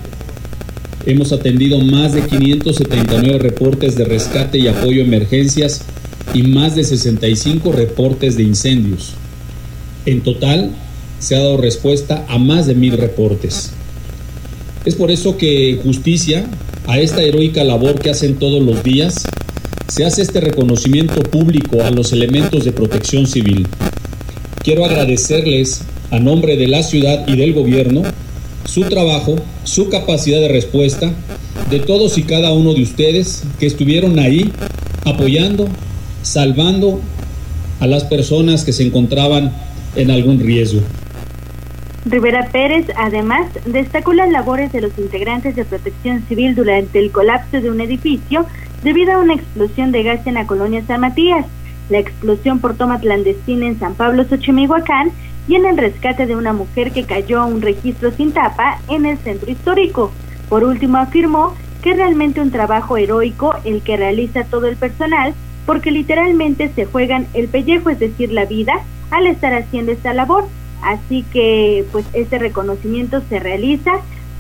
Hemos 1.06 1.32
atendido 1.32 1.80
más 1.80 2.14
de 2.14 2.22
579 2.22 3.40
reportes 3.40 3.96
de 3.96 4.06
rescate 4.06 4.60
y 4.60 4.68
apoyo 4.68 5.02
a 5.02 5.06
emergencias 5.06 5.84
y 6.34 6.44
más 6.44 6.76
de 6.76 6.84
65 6.84 7.72
reportes 7.72 8.38
de 8.38 8.44
incendios. 8.44 9.14
En 10.06 10.22
total, 10.22 10.72
se 11.22 11.36
ha 11.36 11.40
dado 11.40 11.56
respuesta 11.56 12.26
a 12.28 12.38
más 12.38 12.68
de 12.68 12.76
mil 12.76 12.98
reportes. 12.98 13.72
Es 14.84 14.96
por 14.96 15.12
eso 15.12 15.38
que 15.38 15.70
en 15.70 15.78
justicia 15.82 16.46
a 16.88 17.00
esta 17.00 17.22
heroica 17.22 17.64
labor 17.64 18.00
que 18.00 18.10
hacen 18.10 18.36
todos 18.36 18.62
los 18.62 18.84
días, 18.84 19.24
se 19.88 20.04
hace 20.04 20.22
este 20.22 20.42
reconocimiento 20.42 21.22
público 21.22 21.82
a 21.84 21.92
los 21.92 22.12
elementos 22.12 22.66
de 22.66 22.72
protección 22.72 23.28
civil. 23.28 23.68
Quiero 24.64 24.84
agradecerles 24.86 25.82
a 26.10 26.20
nombre 26.20 26.58
de 26.58 26.68
la 26.68 26.84
ciudad 26.84 27.28
y 27.28 27.36
del 27.36 27.54
gobierno 27.54 28.04
su 28.66 28.82
trabajo, 28.84 29.36
su 29.64 29.90
capacidad 29.90 30.40
de 30.40 30.48
respuesta, 30.48 31.14
de 31.70 31.80
todos 31.80 32.18
y 32.18 32.24
cada 32.24 32.52
uno 32.52 32.74
de 32.74 32.82
ustedes 32.82 33.44
que 33.60 33.68
estuvieron 33.68 34.20
ahí 34.20 34.52
apoyando, 35.06 35.68
salvando 36.24 37.00
a 37.80 37.88
las 37.88 38.04
personas 38.04 38.64
que 38.64 38.74
se 38.74 38.84
encontraban 38.84 39.52
en 39.96 40.12
algún 40.12 40.40
riesgo. 40.40 40.82
Rivera 42.06 42.48
Pérez, 42.52 42.88
además, 42.96 43.48
destacó 43.66 44.14
las 44.14 44.32
labores 44.32 44.72
de 44.72 44.82
los 44.82 44.98
integrantes 44.98 45.56
de 45.56 45.66
protección 45.66 46.24
civil 46.28 46.56
durante 46.56 46.98
el 46.98 47.12
colapso 47.12 47.62
de 47.62 47.70
un 47.70 47.80
edificio 47.80 48.46
debido 48.84 49.14
a 49.14 49.20
una 49.20 49.36
explosión 49.36 49.92
de 49.92 50.02
gas 50.02 50.26
en 50.26 50.34
la 50.34 50.48
colonia 50.48 50.84
San 50.88 51.02
Matías, 51.02 51.46
la 51.90 52.00
explosión 52.00 52.60
por 52.60 52.76
toma 52.76 53.00
clandestina 53.00 53.68
en 53.68 53.78
San 53.78 53.94
Pablo 53.94 54.24
Xochimilhuacán 54.24 55.12
y 55.48 55.56
en 55.56 55.66
el 55.66 55.78
rescate 55.78 56.26
de 56.26 56.36
una 56.36 56.54
mujer 56.54 56.92
que 56.92 57.04
cayó 57.04 57.42
a 57.42 57.46
un 57.46 57.62
registro 57.62 58.12
sin 58.12 58.32
tapa 58.32 58.80
en 58.88 59.06
el 59.06 59.20
centro 59.20 59.52
histórico. 59.52 60.12
Por 60.50 60.64
último, 60.64 60.98
afirmó 60.98 61.54
que 61.84 61.94
realmente 61.94 62.42
un 62.42 62.52
trabajo 62.52 62.98
heroico 62.98 63.54
el 63.64 63.82
que 63.84 63.98
realiza 63.98 64.44
todo 64.46 64.68
el 64.68 64.76
personal 64.76 65.34
porque 65.68 65.92
literalmente 65.92 66.72
se 66.76 66.86
juegan 66.86 67.28
el 67.36 67.48
pellejo, 67.48 67.92
es 67.92 68.00
decir, 68.00 68.32
la 68.32 68.46
vida, 68.46 68.74
al 69.12 69.28
estar 69.28 69.54
haciendo 69.54 69.92
esta 69.92 70.14
labor. 70.14 70.46
Así 70.82 71.24
que 71.32 71.86
pues 71.92 72.06
este 72.14 72.40
reconocimiento 72.40 73.22
se 73.30 73.40
realiza 73.40 73.92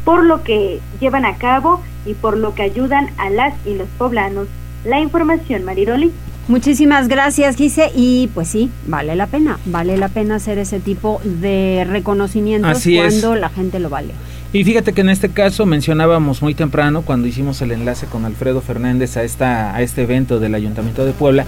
por 0.04 0.24
lo 0.24 0.44
que 0.44 0.80
llevan 1.00 1.26
a 1.26 1.36
cabo 1.36 1.82
y 2.06 2.14
por 2.14 2.38
lo 2.38 2.56
que 2.56 2.64
ayudan 2.64 3.10
a 3.18 3.30
las 3.30 3.54
y 3.66 3.76
los 3.76 3.88
poblanos. 3.98 4.48
La 4.86 5.00
información, 5.00 5.64
Mariroli. 5.64 6.12
Muchísimas 6.48 7.08
gracias, 7.08 7.56
Gise. 7.56 7.92
Y 7.96 8.30
pues 8.34 8.48
sí, 8.48 8.72
vale 8.88 9.16
la 9.16 9.28
pena, 9.28 9.60
vale 9.66 9.96
la 9.98 10.10
pena 10.10 10.36
hacer 10.36 10.58
ese 10.58 10.80
tipo 10.80 11.22
de 11.24 11.86
reconocimientos 11.88 12.72
Así 12.72 12.98
es. 12.98 13.22
cuando 13.22 13.36
la 13.36 13.50
gente 13.50 13.80
lo 13.80 13.90
vale. 13.90 14.14
Y 14.54 14.64
fíjate 14.66 14.92
que 14.92 15.02
en 15.02 15.10
este 15.10 15.30
caso 15.30 15.66
mencionábamos 15.66 16.42
muy 16.42 16.54
temprano 16.54 17.04
cuando 17.04 17.28
hicimos 17.28 17.62
el 17.62 17.72
enlace 17.72 18.08
con 18.08 18.26
Alfredo 18.26 18.60
Fernández 18.60 19.16
a 19.16 19.24
esta 19.24 19.74
a 19.74 19.82
este 19.82 20.02
evento 20.02 20.40
del 20.40 20.56
Ayuntamiento 20.56 21.06
de 21.06 21.14
Puebla 21.14 21.46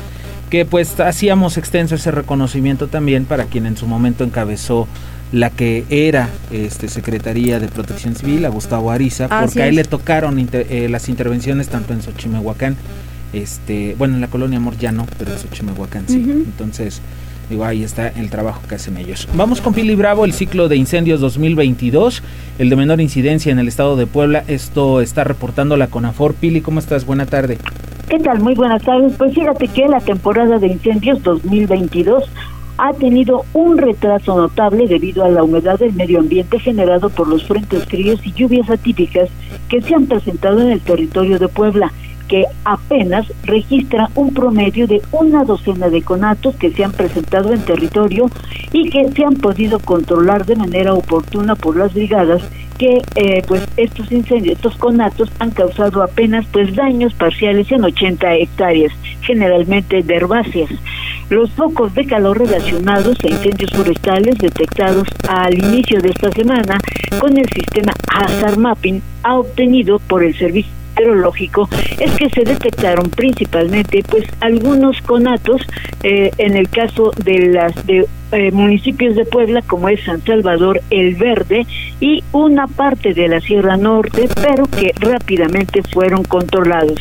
que 0.54 0.66
pues 0.66 1.00
hacíamos 1.00 1.58
extenso 1.58 1.96
ese 1.96 2.12
reconocimiento 2.12 2.86
también 2.86 3.26
para 3.26 3.46
quien 3.46 3.66
en 3.66 3.76
su 3.76 3.88
momento 3.88 4.24
encabezó 4.24 4.88
la 5.32 5.50
que 5.50 5.84
era 5.90 6.30
este 6.52 6.90
Secretaría 6.90 7.60
de 7.60 7.68
Protección 7.70 8.16
Civil 8.16 8.46
a 8.46 8.50
Gustavo 8.50 8.92
Ariza 8.92 9.28
porque 9.30 9.64
a 9.64 9.68
él 9.68 9.78
le 9.78 9.84
tocaron 9.84 10.38
inter- 10.38 10.68
eh, 10.70 10.90
las 10.90 11.10
intervenciones 11.10 11.70
tanto 11.70 11.92
en 11.94 12.04
Xochimehuacán 12.04 12.76
este 13.34 13.96
bueno 13.98 14.14
en 14.14 14.22
la 14.22 14.28
colonia 14.28 14.60
Amor 14.60 14.78
ya 14.78 14.92
no 14.92 15.08
pero 15.18 15.32
en 15.32 15.40
Xochimehuacán 15.40 16.04
sí 16.08 16.18
entonces 16.24 17.02
Digo, 17.50 17.66
ahí 17.66 17.84
está 17.84 18.08
el 18.08 18.30
trabajo 18.30 18.62
que 18.70 18.76
hacen 18.76 18.96
ellos. 18.96 19.28
Vamos 19.36 19.60
con 19.60 19.74
Pili 19.74 19.96
Bravo, 19.96 20.24
el 20.24 20.32
ciclo 20.32 20.70
de 20.70 20.78
incendios 20.78 21.20
2022, 21.20 22.24
el 22.58 22.70
de 22.70 22.76
menor 22.78 23.02
incidencia 23.02 23.52
en 23.52 23.60
el 23.60 23.68
estado 23.68 23.98
de 23.98 24.08
Puebla. 24.08 24.46
Esto 24.48 25.02
está 25.02 25.26
reportando 25.26 25.76
la 25.76 25.88
CONAFOR. 25.88 26.36
Pili, 26.36 26.62
¿cómo 26.62 26.80
estás? 26.80 27.06
Buena 27.06 27.26
tarde. 27.26 27.58
¿Qué 28.14 28.20
tal? 28.20 28.42
Muy 28.42 28.54
buenas 28.54 28.84
tardes. 28.84 29.16
Pues 29.18 29.34
fíjate 29.34 29.68
que 29.70 29.88
la 29.88 30.00
temporada 30.00 30.60
de 30.60 30.68
incendios 30.68 31.24
2022 31.24 32.30
ha 32.78 32.94
tenido 32.94 33.44
un 33.54 33.76
retraso 33.76 34.38
notable 34.38 34.88
debido 34.88 35.26
a 35.26 35.30
la 35.30 35.44
humedad 35.44 35.80
del 35.80 35.94
medio 35.94 36.20
ambiente 36.20 36.60
generado 36.60 37.10
por 37.10 37.28
los 37.28 37.44
frentes 37.44 37.86
fríos 37.86 38.20
y 38.24 38.32
lluvias 38.34 38.70
atípicas 38.70 39.30
que 39.68 39.82
se 39.82 39.96
han 39.96 40.06
presentado 40.06 40.62
en 40.62 40.70
el 40.70 40.82
territorio 40.82 41.40
de 41.40 41.48
Puebla 41.48 41.92
que 42.28 42.46
apenas 42.66 43.26
registra 43.46 44.10
un 44.14 44.32
promedio 44.34 44.86
de 44.86 45.02
una 45.12 45.44
docena 45.44 45.90
de 45.90 46.04
conatos 46.04 46.56
que 46.56 46.72
se 46.72 46.84
han 46.84 46.92
presentado 46.92 47.52
en 47.52 47.66
territorio 47.66 48.30
y 48.72 48.92
que 48.92 49.12
se 49.12 49.26
han 49.26 49.36
podido 49.36 49.80
controlar 49.80 50.46
de 50.46 50.56
manera 50.56 50.94
oportuna 50.94 51.56
por 51.56 51.78
las 51.78 51.94
brigadas 51.96 52.44
eh, 52.88 53.42
pues 53.48 53.64
estos 53.78 54.12
incendios, 54.12 54.58
estos 54.58 54.76
conatos 54.78 55.30
han 55.40 55.52
causado 55.52 56.02
apenas 56.04 56.46
pues 56.52 56.76
daños 56.76 57.14
parciales 57.14 57.72
en 57.72 57.84
80 57.84 58.36
hectáreas, 58.36 58.94
generalmente 59.22 60.02
de 60.02 60.16
herbáceas. 60.16 60.70
Los 61.30 61.52
focos 61.52 61.94
de 61.96 62.06
calor 62.06 62.40
relacionados 62.40 63.18
a 63.24 63.30
incendios 63.30 63.72
forestales 63.72 64.38
detectados 64.38 65.08
al 65.28 65.58
inicio 65.58 66.02
de 66.02 66.10
esta 66.10 66.32
semana 66.32 66.78
con 67.20 67.38
el 67.38 67.50
sistema 67.50 67.94
Hazard 68.08 68.58
Mapping 68.58 69.02
ha 69.24 69.36
obtenido 69.36 70.00
por 70.00 70.24
el 70.24 70.38
servicio 70.38 70.83
meteorológico 70.94 71.68
es 72.00 72.12
que 72.14 72.30
se 72.30 72.44
detectaron 72.44 73.10
principalmente 73.10 74.04
pues 74.10 74.26
algunos 74.42 75.02
conatos 75.02 75.62
eh, 76.04 76.32
en 76.38 76.56
el 76.56 76.70
caso 76.70 77.12
de 77.24 77.48
las 77.48 77.86
de 77.86 78.06
eh, 78.32 78.52
municipios 78.52 79.16
de 79.16 79.26
Puebla 79.26 79.62
como 79.62 79.90
es 79.90 80.04
San 80.04 80.22
Salvador 80.24 80.82
el 80.90 81.16
Verde 81.16 81.66
y 82.00 82.24
una 82.32 82.68
parte 82.68 83.14
de 83.14 83.28
la 83.28 83.40
Sierra 83.42 83.78
Norte 83.78 84.28
pero 84.42 84.66
que 84.66 84.92
rápidamente 85.00 85.82
fueron 85.84 86.24
controlados 86.24 87.00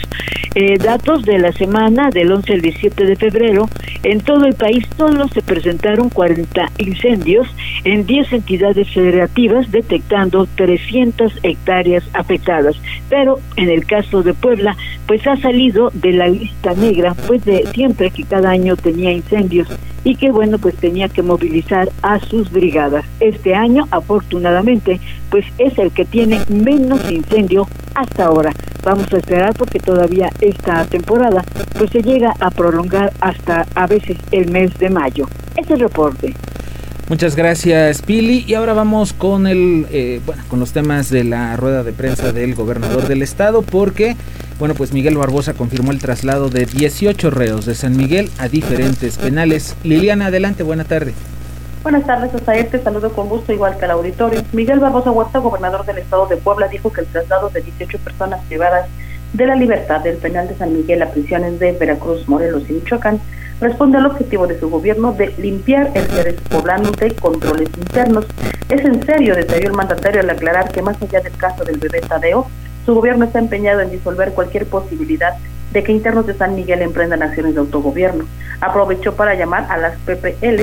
eh, 0.55 0.79
datos 0.79 1.25
de 1.25 1.39
la 1.39 1.53
semana 1.53 2.11
del 2.11 2.33
11 2.33 2.53
al 2.55 2.61
17 2.61 3.05
de 3.07 3.17
febrero 3.17 3.69
en 4.03 4.21
todo 4.21 4.45
el 4.45 4.55
país 4.55 4.87
solo 4.97 5.29
se 5.29 5.43
presentaron 5.43 6.09
40 6.09 6.73
incendios 6.79 7.49
en 7.85 8.07
10 8.07 8.33
entidades 8.33 8.91
federativas 8.93 9.71
detectando 9.71 10.47
300 10.57 11.33
hectáreas 11.43 12.05
afectadas 12.13 12.77
pero 13.09 13.41
en 13.57 13.69
el 13.69 13.87
caso 13.87 14.23
de 14.23 14.35
Puebla, 14.35 14.77
pues 15.07 15.27
ha 15.27 15.37
salido 15.37 15.91
de 15.93 16.13
la 16.13 16.29
lista 16.29 16.75
negra, 16.75 17.15
pues 17.27 17.45
de 17.45 17.67
siempre 17.75 18.11
que 18.11 18.25
cada 18.25 18.51
año 18.51 18.77
tenía 18.77 19.13
incendios 19.13 19.69
y 20.05 20.17
que 20.17 20.31
bueno, 20.31 20.59
pues 20.59 20.75
tenía 20.77 21.09
que 21.09 21.23
movilizar 21.23 21.89
a 22.03 22.19
sus 22.19 22.51
brigadas. 22.51 23.05
Este 23.21 23.55
año, 23.55 23.87
afortunadamente, 23.91 25.01
pues 25.33 25.47
es 25.59 25.77
el 25.79 25.91
que 25.91 26.05
tiene 26.05 26.43
menos 26.49 27.11
incendio 27.11 27.67
hasta 27.95 28.27
ahora. 28.27 28.53
Vamos 28.85 29.13
a 29.13 29.17
esperar 29.17 29.55
porque 29.55 29.81
todavía 29.81 30.31
esta 30.41 30.85
temporada 30.85 31.43
pues 31.79 31.91
se 31.91 32.03
llega 32.03 32.35
a 32.39 32.51
prolongar 32.51 33.13
hasta 33.21 33.67
a 33.75 33.87
veces 33.87 34.19
el 34.31 34.51
mes 34.51 34.79
de 34.79 34.91
mayo. 34.91 35.27
Ese 35.57 35.77
reporte. 35.77 36.35
Muchas 37.09 37.35
gracias, 37.35 38.03
Pili. 38.03 38.45
Y 38.47 38.55
ahora 38.55 38.75
vamos 38.75 39.13
con 39.13 39.47
el, 39.47 39.87
eh, 39.91 40.21
bueno, 40.25 40.43
con 40.49 40.61
los 40.61 40.73
temas 40.73 41.11
de 41.11 41.25
la 41.25 41.57
rueda 41.57 41.83
de 41.83 41.93
prensa 41.93 42.33
del 42.33 42.55
gobernador 42.55 43.09
del 43.09 43.23
estado, 43.23 43.63
porque, 43.63 44.17
bueno, 44.59 44.75
pues 44.75 44.93
Miguel 44.93 45.17
Barbosa 45.17 45.55
confirmó 45.55 45.93
el 45.93 45.99
traslado 45.99 46.49
de 46.49 46.67
18 46.67 47.31
reos 47.31 47.67
de 47.67 47.75
San 47.75 47.97
Miguel 47.97 48.31
a 48.39 48.49
diferentes 48.49 49.19
penales. 49.19 49.77
Liliana, 49.83 50.27
adelante, 50.27 50.63
buena 50.63 50.85
tarde. 50.85 51.13
Buenas 51.83 52.07
tardes, 52.07 52.33
hasta 52.33 52.53
te 52.53 52.81
saludo 52.81 53.13
con 53.13 53.29
gusto, 53.29 53.53
igual 53.53 53.77
que 53.77 53.87
al 53.87 53.91
auditorio. 53.91 54.41
Miguel 54.53 54.79
Barbosa 54.79 55.11
Huerta, 55.11 55.41
gobernador 55.41 55.85
del 55.85 55.99
estado 55.99 56.27
de 56.27 56.37
Puebla, 56.37 56.69
dijo 56.69 56.93
que 56.93 57.01
el 57.01 57.09
traslado 57.09 57.51
de 57.51 57.61
18 57.61 57.99
personas 57.99 58.41
privadas 58.45 58.89
de 59.33 59.47
la 59.47 59.57
libertad 59.57 60.01
del 60.01 60.19
penal 60.19 60.47
de 60.47 60.55
San 60.55 60.73
Miguel 60.73 61.03
a 61.03 61.11
prisiones 61.11 61.59
de 61.59 61.73
Veracruz, 61.73 62.29
Morelos 62.29 62.71
y 62.71 62.75
Michoacán 62.75 63.21
responde 63.61 63.99
al 63.99 64.07
objetivo 64.07 64.47
de 64.47 64.61
su 64.61 64.71
gobierno 64.71 65.13
de 65.13 65.35
limpiar 65.39 65.91
el 65.95 66.07
cerebro 66.07 66.43
poblano 66.51 66.93
de 66.93 67.17
controles 67.17 67.69
internos. 67.77 68.27
Es 68.69 68.85
en 68.85 69.05
serio, 69.05 69.35
detalló 69.35 69.67
el 69.67 69.73
mandatario 69.73 70.21
al 70.21 70.31
aclarar 70.31 70.71
que 70.71 70.83
más 70.83 71.03
allá 71.03 71.21
del 71.21 71.37
caso 71.37 71.65
del 71.65 71.79
bebé 71.79 72.01
Tadeo, 72.01 72.47
su 72.87 72.95
gobierno 72.95 73.25
está 73.25 73.41
empeñado 73.41 73.81
en 73.81 73.91
disolver 73.91 74.33
cualquier 74.35 74.67
posibilidad 74.67 75.35
de 75.37 75.52
que 75.73 75.93
internos 75.93 76.27
de 76.27 76.35
San 76.35 76.55
Miguel 76.55 76.83
emprendan 76.83 77.23
acciones 77.23 77.55
de 77.55 77.61
autogobierno. 77.61 78.25
Aprovechó 78.61 79.15
para 79.15 79.35
llamar 79.35 79.67
a 79.71 79.79
las 79.79 79.97
PPL 80.01 80.63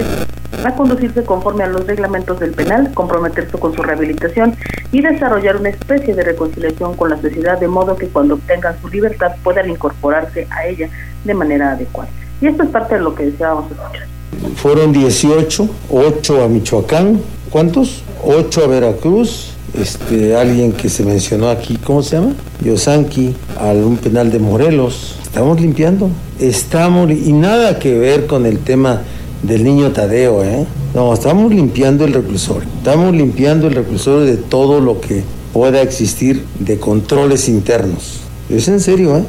a 0.63 0.75
conducirse 0.75 1.23
conforme 1.23 1.63
a 1.63 1.67
los 1.67 1.87
reglamentos 1.87 2.39
del 2.39 2.51
penal, 2.51 2.91
comprometerse 2.93 3.57
con 3.57 3.73
su 3.73 3.81
rehabilitación 3.81 4.55
y 4.91 5.01
desarrollar 5.01 5.57
una 5.57 5.69
especie 5.69 6.13
de 6.13 6.23
reconciliación 6.23 6.95
con 6.95 7.09
la 7.09 7.21
sociedad 7.21 7.59
de 7.59 7.67
modo 7.67 7.95
que 7.95 8.07
cuando 8.07 8.35
obtengan 8.35 8.79
su 8.81 8.89
libertad 8.89 9.31
puedan 9.43 9.69
incorporarse 9.69 10.47
a 10.51 10.67
ella 10.67 10.89
de 11.23 11.33
manera 11.33 11.71
adecuada. 11.71 12.09
Y 12.41 12.47
esto 12.47 12.63
es 12.63 12.69
parte 12.69 12.95
de 12.95 13.01
lo 13.01 13.15
que 13.15 13.25
deseábamos 13.25 13.71
escuchar. 13.71 14.07
Fueron 14.55 14.91
18, 14.91 15.69
8 15.89 16.43
a 16.43 16.47
Michoacán, 16.47 17.21
¿cuántos? 17.49 18.03
8 18.23 18.63
a 18.63 18.67
Veracruz, 18.67 19.57
este, 19.73 20.35
alguien 20.35 20.71
que 20.71 20.89
se 20.89 21.03
mencionó 21.03 21.49
aquí, 21.49 21.77
¿cómo 21.77 22.01
se 22.03 22.17
llama? 22.17 22.33
Yosanki, 22.63 23.35
a 23.59 23.67
un 23.67 23.97
penal 23.97 24.31
de 24.31 24.39
Morelos. 24.39 25.17
Estamos 25.23 25.59
limpiando, 25.61 26.09
estamos, 26.39 27.11
y 27.11 27.33
nada 27.33 27.79
que 27.79 27.97
ver 27.97 28.25
con 28.27 28.45
el 28.45 28.59
tema 28.59 29.01
del 29.43 29.63
niño 29.63 29.91
Tadeo, 29.91 30.43
¿eh? 30.43 30.65
No, 30.93 31.13
estamos 31.13 31.53
limpiando 31.53 32.05
el 32.05 32.13
reclusorio, 32.13 32.67
estamos 32.77 33.13
limpiando 33.13 33.67
el 33.67 33.75
reclusorio 33.75 34.25
de 34.25 34.37
todo 34.37 34.81
lo 34.81 34.99
que 34.99 35.23
pueda 35.53 35.81
existir 35.81 36.43
de 36.59 36.79
controles 36.79 37.47
internos. 37.47 38.21
Es 38.49 38.67
en 38.67 38.79
serio, 38.79 39.17
¿eh? 39.17 39.23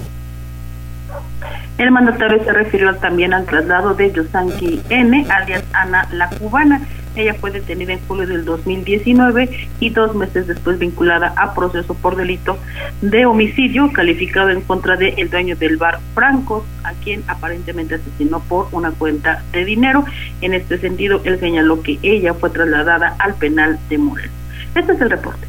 El 1.78 1.90
mandatario 1.92 2.44
se 2.44 2.52
refirió 2.52 2.94
también 2.96 3.32
al 3.32 3.46
traslado 3.46 3.94
de 3.94 4.12
Yosanki 4.12 4.82
N, 4.90 5.26
alias 5.30 5.64
Ana 5.72 6.06
la 6.12 6.28
Cubana. 6.28 6.82
Ella 7.16 7.34
fue 7.34 7.50
detenida 7.50 7.92
en 7.92 8.00
julio 8.06 8.26
del 8.26 8.44
2019 8.44 9.68
y 9.80 9.90
dos 9.90 10.14
meses 10.14 10.46
después 10.46 10.78
vinculada 10.78 11.32
a 11.36 11.54
proceso 11.54 11.94
por 11.94 12.16
delito 12.16 12.56
de 13.02 13.26
homicidio 13.26 13.92
calificado 13.92 14.50
en 14.50 14.60
contra 14.60 14.96
del 14.96 15.14
el 15.16 15.28
dueño 15.28 15.56
del 15.56 15.76
bar 15.76 15.98
Franco, 16.14 16.64
a 16.84 16.92
quien 16.92 17.24
aparentemente 17.26 17.96
asesinó 17.96 18.40
por 18.40 18.68
una 18.72 18.92
cuenta 18.92 19.42
de 19.52 19.64
dinero. 19.64 20.04
En 20.40 20.54
este 20.54 20.78
sentido, 20.78 21.20
él 21.24 21.40
señaló 21.40 21.82
que 21.82 21.98
ella 22.02 22.34
fue 22.34 22.50
trasladada 22.50 23.16
al 23.18 23.34
penal 23.34 23.78
de 23.88 23.98
Morelos. 23.98 24.32
Este 24.74 24.92
es 24.92 25.00
el 25.00 25.10
reporte. 25.10 25.46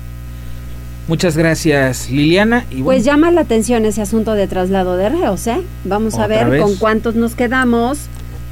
Muchas 1.07 1.35
gracias, 1.35 2.09
Liliana. 2.09 2.65
Y 2.71 2.83
Pues 2.83 3.03
llama 3.03 3.31
la 3.31 3.41
atención 3.41 3.85
ese 3.85 4.01
asunto 4.01 4.33
de 4.33 4.47
traslado 4.47 4.97
de 4.97 5.09
reos, 5.09 5.45
¿eh? 5.47 5.61
Vamos 5.83 6.17
a 6.17 6.27
ver 6.27 6.59
con 6.59 6.75
cuántos 6.75 7.15
nos 7.15 7.35
quedamos 7.35 8.07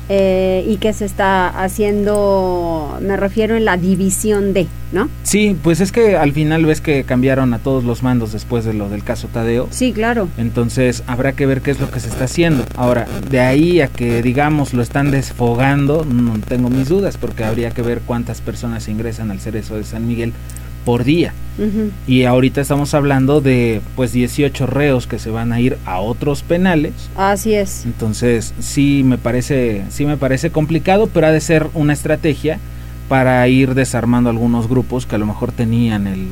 eh, 0.10 0.66
y 0.68 0.78
qué 0.78 0.92
se 0.92 1.06
está 1.06 1.48
haciendo, 1.48 2.98
me 3.00 3.16
refiero 3.16 3.56
en 3.56 3.64
la 3.64 3.78
división 3.78 4.54
de, 4.54 4.66
¿no? 4.92 5.08
Sí, 5.22 5.56
pues 5.62 5.82
es 5.82 5.92
que 5.92 6.18
al 6.18 6.34
final 6.34 6.66
ves 6.66 6.82
que 6.82 7.04
cambiaron 7.04 7.54
a 7.54 7.60
todos 7.60 7.84
los 7.84 8.02
mandos 8.02 8.32
después 8.32 8.66
de 8.66 8.74
lo 8.74 8.90
del 8.90 9.04
caso 9.04 9.28
Tadeo. 9.28 9.68
Sí, 9.70 9.94
claro. 9.94 10.28
Entonces 10.38 11.04
habrá 11.06 11.34
que 11.34 11.46
ver 11.46 11.62
qué 11.62 11.70
es 11.70 11.80
lo 11.80 11.92
que 11.92 12.00
se 12.00 12.10
está 12.10 12.26
haciendo. 12.26 12.66
Ahora, 12.76 13.08
de 13.30 13.40
ahí 13.40 13.82
a 13.82 13.88
que 13.88 14.24
digamos 14.24 14.74
lo 14.74 14.82
están 14.82 15.12
desfogando, 15.12 16.06
no 16.06 16.40
tengo 16.40 16.72
mis 16.72 16.90
dudas 16.90 17.18
porque 17.18 17.44
habría 17.44 17.70
que 17.70 17.84
ver 17.84 18.02
cuántas 18.04 18.42
personas 18.42 18.88
ingresan 18.88 19.30
al 19.30 19.40
cerezo 19.40 19.76
de 19.76 19.84
San 19.84 20.08
Miguel 20.08 20.34
por 20.86 21.04
día. 21.04 21.34
Y 22.08 22.24
ahorita 22.24 22.62
estamos 22.62 22.94
hablando 22.94 23.42
de 23.42 23.82
pues 23.98 24.14
18 24.14 24.66
reos 24.66 25.08
que 25.08 25.20
se 25.20 25.30
van 25.30 25.52
a 25.52 25.60
ir 25.60 25.78
a 25.86 26.00
otros 26.00 26.42
penales. 26.42 26.94
Así 27.18 27.54
es. 27.54 27.84
Entonces, 27.86 28.54
sí 28.60 29.02
me 29.04 29.18
parece 29.18 29.84
sí 29.90 30.06
me 30.06 30.16
parece 30.16 30.52
complicado, 30.52 31.08
pero 31.14 31.28
ha 31.28 31.32
de 31.32 31.42
ser 31.42 31.68
una 31.74 31.92
estrategia 31.92 32.60
para 33.10 33.46
ir 33.50 33.74
desarmando 33.74 34.30
algunos 34.30 34.70
grupos 34.70 35.06
que 35.06 35.16
a 35.16 35.18
lo 35.18 35.26
mejor 35.26 35.52
tenían 35.52 36.08
el 36.08 36.28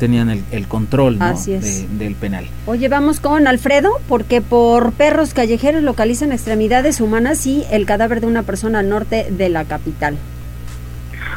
tenían 0.00 0.30
el, 0.30 0.66
control 0.66 1.18
del 1.18 2.14
penal. 2.14 2.46
Oye, 2.66 2.88
vamos 2.88 3.20
con 3.20 3.46
Alfredo, 3.46 4.00
porque 4.08 4.40
por 4.40 4.92
perros 4.92 5.34
callejeros 5.34 5.82
localizan 5.82 6.32
extremidades 6.32 7.02
humanas 7.02 7.46
y 7.46 7.64
el 7.70 7.84
cadáver 7.84 8.22
de 8.22 8.26
una 8.26 8.42
persona 8.42 8.78
al 8.78 8.88
norte 8.88 9.30
de 9.30 9.50
la 9.50 9.66
capital. 9.66 10.16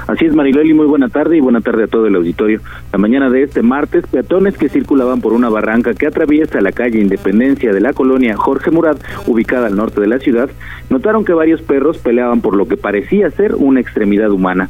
Así 0.08 0.26
es, 0.26 0.36
Mariloli, 0.36 0.74
muy 0.74 0.86
buena 0.86 1.10
tarde 1.10 1.38
y 1.38 1.40
buena 1.40 1.62
tarde 1.62 1.86
a 1.86 1.88
todo 1.88 2.08
el 2.08 2.16
auditorio. 2.16 2.60
La 2.92 3.00
mañana 3.00 3.30
de 3.30 3.44
este 3.44 3.62
martes, 3.62 4.06
peatones 4.08 4.58
que 4.58 4.70
circulaban 4.70 5.22
por 5.22 5.34
una 5.34 5.50
barranca 5.50 5.94
que 5.94 6.08
atraviesa 6.08 6.62
la 6.62 6.72
calle 6.72 7.00
Independencia 7.00 7.72
de 7.72 7.80
la 7.80 7.94
colonia 7.94 8.36
Jorge 8.36 8.70
Murat, 8.72 8.98
ubicada 9.28 9.68
al 9.68 9.76
norte 9.76 10.02
de 10.02 10.08
la 10.08 10.20
ciudad, 10.20 10.50
notaron 10.90 11.24
que 11.24 11.34
varios 11.34 11.62
perros 11.62 11.98
peleaban 11.98 12.42
por 12.42 12.56
lo 12.56 12.68
que 12.68 12.78
parecía 12.78 13.30
ser 13.32 13.56
una 13.56 13.80
extremidad 13.80 14.32
humana. 14.32 14.70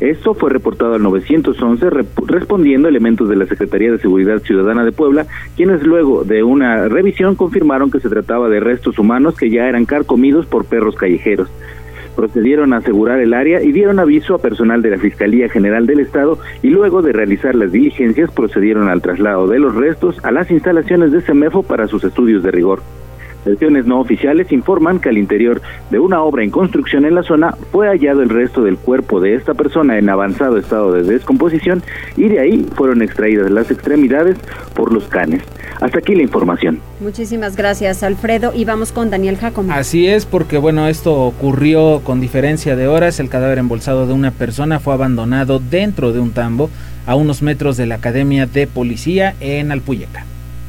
Esto 0.00 0.34
fue 0.34 0.50
reportado 0.50 0.94
al 0.94 1.02
911 1.02 1.88
respondiendo 2.26 2.88
elementos 2.88 3.28
de 3.28 3.36
la 3.36 3.46
Secretaría 3.46 3.92
de 3.92 3.98
Seguridad 3.98 4.42
Ciudadana 4.42 4.84
de 4.84 4.92
Puebla, 4.92 5.26
quienes 5.56 5.82
luego 5.84 6.24
de 6.24 6.42
una 6.42 6.88
revisión 6.88 7.36
confirmaron 7.36 7.90
que 7.90 8.00
se 8.00 8.08
trataba 8.08 8.48
de 8.48 8.60
restos 8.60 8.98
humanos 8.98 9.36
que 9.36 9.48
ya 9.48 9.68
eran 9.68 9.86
carcomidos 9.86 10.46
por 10.46 10.64
perros 10.64 10.96
callejeros. 10.96 11.48
Procedieron 12.12 12.72
a 12.72 12.78
asegurar 12.78 13.20
el 13.20 13.34
área 13.34 13.62
y 13.62 13.72
dieron 13.72 13.98
aviso 13.98 14.34
a 14.34 14.38
personal 14.38 14.82
de 14.82 14.90
la 14.90 14.98
Fiscalía 14.98 15.48
General 15.48 15.86
del 15.86 16.00
Estado 16.00 16.38
y 16.62 16.68
luego 16.68 17.02
de 17.02 17.12
realizar 17.12 17.54
las 17.54 17.72
diligencias 17.72 18.30
procedieron 18.30 18.88
al 18.88 19.02
traslado 19.02 19.46
de 19.46 19.58
los 19.58 19.74
restos 19.74 20.24
a 20.24 20.30
las 20.30 20.50
instalaciones 20.50 21.12
de 21.12 21.20
CEMEFO 21.20 21.62
para 21.62 21.86
sus 21.86 22.04
estudios 22.04 22.42
de 22.42 22.50
rigor. 22.50 22.80
Versiones 23.44 23.86
no 23.86 24.00
oficiales 24.00 24.52
informan 24.52 25.00
que 25.00 25.08
al 25.08 25.18
interior 25.18 25.60
de 25.90 25.98
una 25.98 26.22
obra 26.22 26.44
en 26.44 26.50
construcción 26.50 27.04
en 27.04 27.14
la 27.14 27.22
zona 27.22 27.56
fue 27.72 27.88
hallado 27.88 28.22
el 28.22 28.28
resto 28.28 28.62
del 28.62 28.76
cuerpo 28.76 29.20
de 29.20 29.34
esta 29.34 29.54
persona 29.54 29.98
en 29.98 30.08
avanzado 30.08 30.58
estado 30.58 30.92
de 30.92 31.02
descomposición 31.02 31.82
y 32.16 32.28
de 32.28 32.40
ahí 32.40 32.66
fueron 32.74 33.02
extraídas 33.02 33.50
las 33.50 33.70
extremidades 33.70 34.36
por 34.74 34.92
los 34.92 35.04
canes. 35.08 35.42
Hasta 35.80 35.98
aquí 35.98 36.14
la 36.14 36.22
información. 36.22 36.78
Muchísimas 37.00 37.56
gracias, 37.56 38.04
Alfredo. 38.04 38.52
Y 38.54 38.64
vamos 38.64 38.92
con 38.92 39.10
Daniel 39.10 39.36
Jacome. 39.36 39.72
Así 39.72 40.06
es, 40.06 40.26
porque 40.26 40.58
bueno, 40.58 40.86
esto 40.86 41.12
ocurrió 41.24 42.00
con 42.04 42.20
diferencia 42.20 42.76
de 42.76 42.86
horas. 42.86 43.18
El 43.18 43.28
cadáver 43.28 43.58
embolsado 43.58 44.06
de 44.06 44.12
una 44.12 44.30
persona 44.30 44.78
fue 44.78 44.94
abandonado 44.94 45.58
dentro 45.58 46.12
de 46.12 46.20
un 46.20 46.30
tambo 46.30 46.70
a 47.06 47.16
unos 47.16 47.42
metros 47.42 47.76
de 47.76 47.86
la 47.86 47.96
Academia 47.96 48.46
de 48.46 48.68
Policía 48.68 49.34
en 49.40 49.72
Alpuyeca. 49.72 50.24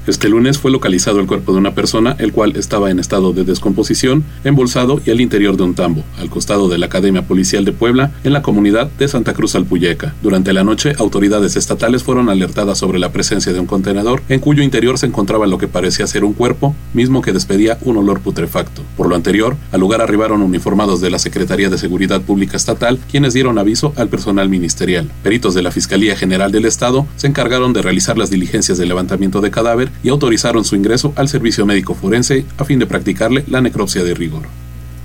Este 0.05 0.27
lunes 0.27 0.57
fue 0.57 0.69
localizado 0.69 1.21
el 1.21 1.27
cuerpo 1.27 1.53
de 1.53 1.59
una 1.59 1.75
persona, 1.75 2.17
el 2.19 2.33
cual 2.33 2.57
estaba 2.57 2.91
en 2.91 2.99
estado 2.99 3.31
de 3.31 3.45
descomposición, 3.45 4.25
embolsado 4.43 4.99
y 5.05 5.11
al 5.11 5.21
interior 5.21 5.55
de 5.55 5.63
un 5.63 5.75
tambo, 5.75 6.03
al 6.19 6.29
costado 6.29 6.67
de 6.67 6.77
la 6.77 6.87
Academia 6.87 7.25
Policial 7.25 7.63
de 7.63 7.71
Puebla, 7.71 8.11
en 8.25 8.33
la 8.33 8.41
comunidad 8.41 8.91
de 8.99 9.07
Santa 9.07 9.33
Cruz 9.33 9.55
Alpuyeca. 9.55 10.13
Durante 10.21 10.51
la 10.51 10.65
noche, 10.65 10.93
autoridades 10.99 11.55
estatales 11.55 12.03
fueron 12.03 12.27
alertadas 12.27 12.79
sobre 12.79 12.99
la 12.99 13.13
presencia 13.13 13.53
de 13.53 13.61
un 13.61 13.65
contenedor, 13.65 14.21
en 14.27 14.41
cuyo 14.41 14.61
interior 14.61 14.97
se 14.97 15.05
encontraba 15.05 15.47
lo 15.47 15.57
que 15.57 15.69
parecía 15.69 16.05
ser 16.05 16.25
un 16.25 16.33
cuerpo, 16.33 16.75
mismo 16.93 17.21
que 17.21 17.31
despedía 17.31 17.77
un 17.83 17.95
olor 17.95 18.19
putrefacto. 18.19 18.81
Por 18.97 19.07
lo 19.07 19.15
anterior, 19.15 19.55
al 19.71 19.79
lugar 19.79 20.01
arribaron 20.01 20.41
uniformados 20.41 20.99
de 20.99 21.11
la 21.11 21.19
Secretaría 21.19 21.69
de 21.69 21.77
Seguridad 21.77 22.21
Pública 22.21 22.57
Estatal, 22.57 22.99
quienes 23.09 23.33
dieron 23.33 23.57
aviso 23.57 23.93
al 23.95 24.09
personal 24.09 24.49
ministerial. 24.49 25.09
Peritos 25.23 25.53
de 25.53 25.61
la 25.61 25.71
Fiscalía 25.71 26.17
General 26.17 26.51
del 26.51 26.65
Estado 26.65 27.07
se 27.15 27.27
encargaron 27.27 27.71
de 27.71 27.81
realizar 27.81 28.17
las 28.17 28.29
diligencias 28.29 28.77
de 28.77 28.85
levantamiento 28.85 29.39
de 29.39 29.49
cadáver 29.49 29.92
y 30.01 30.09
autorizaron 30.09 30.65
su 30.65 30.75
ingreso 30.75 31.13
al 31.15 31.29
servicio 31.29 31.65
médico 31.65 31.93
forense 31.93 32.45
a 32.57 32.65
fin 32.65 32.79
de 32.79 32.85
practicarle 32.85 33.43
la 33.47 33.61
necropsia 33.61 34.03
de 34.03 34.13
rigor. 34.13 34.43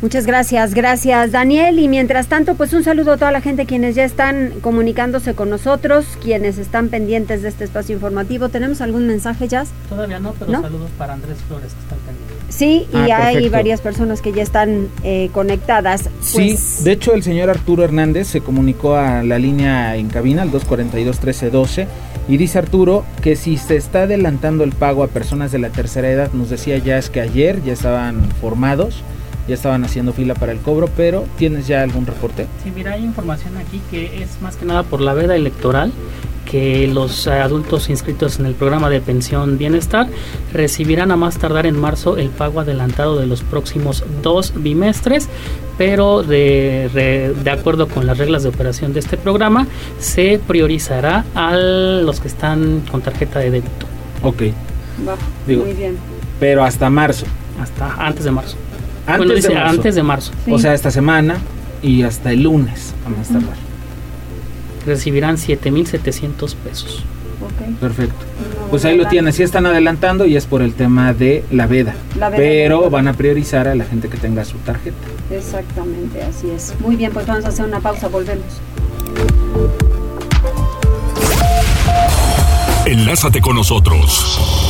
Muchas 0.01 0.27
gracias, 0.27 0.75
gracias 0.75 1.33
Daniel. 1.33 1.81
Y 1.81 1.89
mientras 1.89 2.29
tanto, 2.29 2.55
pues 2.55 2.73
un 2.73 2.85
saludo 2.85 3.13
a 3.13 3.17
toda 3.17 3.33
la 3.33 3.41
gente 3.41 3.67
quienes 3.67 3.97
ya 3.97 4.05
están 4.05 4.53
comunicándose 4.61 5.35
con 5.35 5.51
nosotros, 5.51 6.07
quienes 6.23 6.59
están 6.59 6.89
pendientes 6.89 7.43
de 7.43 7.49
este 7.49 7.65
espacio 7.65 7.97
informativo. 7.97 8.49
¿Tenemos 8.49 8.81
algún 8.81 9.09
mensaje, 9.09 9.49
Jazz? 9.49 9.71
Todavía 9.89 10.21
no, 10.21 10.35
pero 10.39 10.53
saludos 10.53 10.91
para 10.97 11.15
Andrés 11.15 11.39
Flores 11.49 11.73
que 11.73 11.81
está 11.81 11.97
pendiente. 11.97 12.29
Sí, 12.49 12.87
y 12.93 13.11
ah, 13.11 13.27
hay 13.27 13.49
varias 13.49 13.81
personas 13.81 14.23
que 14.23 14.33
ya 14.33 14.43
están 14.43 14.89
eh, 15.03 15.31
conectadas. 15.33 16.09
Sí, 16.21 16.37
pues 16.37 16.85
de 16.85 16.93
hecho 16.93 17.15
el 17.15 17.25
señor 17.25 17.51
Arturo 17.51 17.83
Hernández 17.83 18.29
se 18.29 18.41
comunicó 18.41 18.97
a 18.97 19.25
la 19.25 19.39
línea 19.39 19.97
en 19.97 20.09
cabina, 20.09 20.43
al 20.43 20.53
242-1312, 20.53 21.87
y 22.29 22.37
dice 22.37 22.59
Arturo 22.59 23.05
que 23.23 23.37
si 23.37 23.57
se 23.57 23.77
está 23.77 24.03
adelantando 24.03 24.63
el 24.63 24.73
pago 24.73 25.03
a 25.03 25.09
personas 25.09 25.51
de 25.51 25.59
la 25.59 25.71
tercera 25.71 26.11
edad, 26.11 26.31
nos 26.33 26.51
decía 26.51 26.79
ya 26.79 26.99
es 26.99 27.09
que 27.09 27.23
ayer 27.23 27.63
ya 27.65 27.73
estaban 27.73 28.31
formados 28.41 29.03
ya 29.49 29.55
estaban 29.55 29.85
haciendo 29.85 30.13
fila 30.13 30.35
para 30.35 30.53
el 30.53 30.59
cobro, 30.59 30.89
pero 30.97 31.25
¿tienes 31.37 31.67
ya 31.67 31.83
algún 31.83 32.07
reporte? 32.07 32.47
Sí, 32.63 32.71
mira, 32.75 32.93
hay 32.93 33.03
información 33.03 33.57
aquí 33.57 33.81
que 33.91 34.23
es 34.23 34.41
más 34.41 34.57
que 34.57 34.67
nada 34.67 34.83
por 34.85 35.01
la 35.01 35.15
veda 35.15 35.35
electoral 35.35 35.93
que 36.51 36.87
los 36.89 37.27
adultos 37.27 37.91
inscritos 37.91 38.39
en 38.39 38.47
el 38.47 38.55
programa 38.55 38.89
de 38.89 39.03
pensión 39.03 39.59
bienestar 39.59 40.09
recibirán 40.53 41.11
a 41.11 41.17
más 41.17 41.37
tardar 41.37 41.67
en 41.67 41.79
marzo 41.79 42.17
el 42.17 42.31
pago 42.31 42.61
adelantado 42.61 43.19
de 43.19 43.27
los 43.27 43.43
próximos 43.43 44.03
dos 44.23 44.55
bimestres, 44.57 45.29
pero 45.77 46.23
de, 46.23 47.35
de 47.45 47.51
acuerdo 47.51 47.87
con 47.87 48.07
las 48.07 48.17
reglas 48.17 48.45
de 48.45 48.49
operación 48.49 48.95
de 48.95 49.01
este 49.01 49.19
programa, 49.19 49.67
se 49.99 50.41
priorizará 50.47 51.27
a 51.35 51.55
los 51.55 52.21
que 52.21 52.29
están 52.29 52.83
con 52.91 53.03
tarjeta 53.03 53.41
de 53.41 53.51
débito. 53.51 53.87
Ok. 54.23 54.43
Va, 55.07 55.17
muy 55.47 55.73
bien. 55.75 55.99
Pero 56.41 56.65
hasta 56.65 56.89
marzo. 56.89 57.27
Hasta 57.61 57.95
antes 57.95 58.25
de 58.25 58.31
marzo. 58.31 58.57
Antes, 59.09 59.45
de, 59.45 59.55
marzo. 59.55 59.71
antes 59.71 59.95
de 59.95 60.03
marzo. 60.03 60.33
O 60.51 60.59
sea, 60.59 60.75
esta 60.75 60.91
semana 60.91 61.39
y 61.83 62.03
hasta 62.03 62.33
el 62.33 62.43
lunes 62.43 62.95
vamos 63.05 63.21
a 63.21 63.23
estar 63.23 63.43
Recibirán 64.87 65.37
7.700 65.37 66.55
pesos. 66.57 67.05
Okay. 67.41 67.75
Perfecto. 67.75 68.17
pues 68.71 68.85
ahí 68.85 68.97
lo 68.97 69.07
tienes. 69.07 69.37
Sí 69.37 69.43
están 69.43 69.65
adelantando 69.67 70.27
y 70.27 70.37
es 70.37 70.47
por 70.47 70.61
el 70.61 70.75
tema 70.75 71.13
de 71.15 71.45
la 71.51 71.67
veda. 71.67 71.95
La 72.19 72.31
veda 72.31 72.39
pero 72.39 72.91
van 72.91 73.09
a 73.09 73.15
priorizar 73.15 73.69
a 73.69 73.75
la 73.75 73.85
gente 73.85 74.09
que 74.09 74.19
tenga 74.19 74.45
su 74.45 74.59
tarjeta. 74.59 74.97
Exactamente, 75.31 76.23
así 76.23 76.51
es. 76.51 76.75
Muy 76.81 76.97
bien, 76.97 77.13
pues 77.13 77.27
vamos 77.27 77.45
a 77.45 77.49
hacer 77.49 77.65
una 77.65 77.81
pausa. 77.81 78.09
Volvemos. 78.09 78.61
Enlázate 82.87 83.41
con 83.41 83.57
nosotros. 83.57 84.69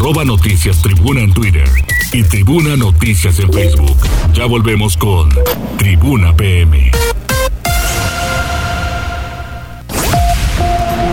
Arroba 0.00 0.24
Noticias 0.24 0.80
Tribuna 0.80 1.20
en 1.20 1.34
Twitter 1.34 1.68
y 2.14 2.22
Tribuna 2.22 2.74
Noticias 2.74 3.38
en 3.38 3.52
Facebook. 3.52 3.98
Ya 4.32 4.46
volvemos 4.46 4.96
con 4.96 5.28
Tribuna 5.76 6.34
PM. 6.34 6.90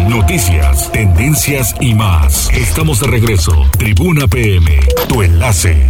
Noticias, 0.08 0.90
tendencias 0.94 1.76
y 1.82 1.96
más. 1.96 2.50
Estamos 2.54 3.02
de 3.02 3.08
regreso. 3.08 3.52
Tribuna 3.78 4.26
PM, 4.26 4.80
tu 5.10 5.22
enlace. 5.22 5.90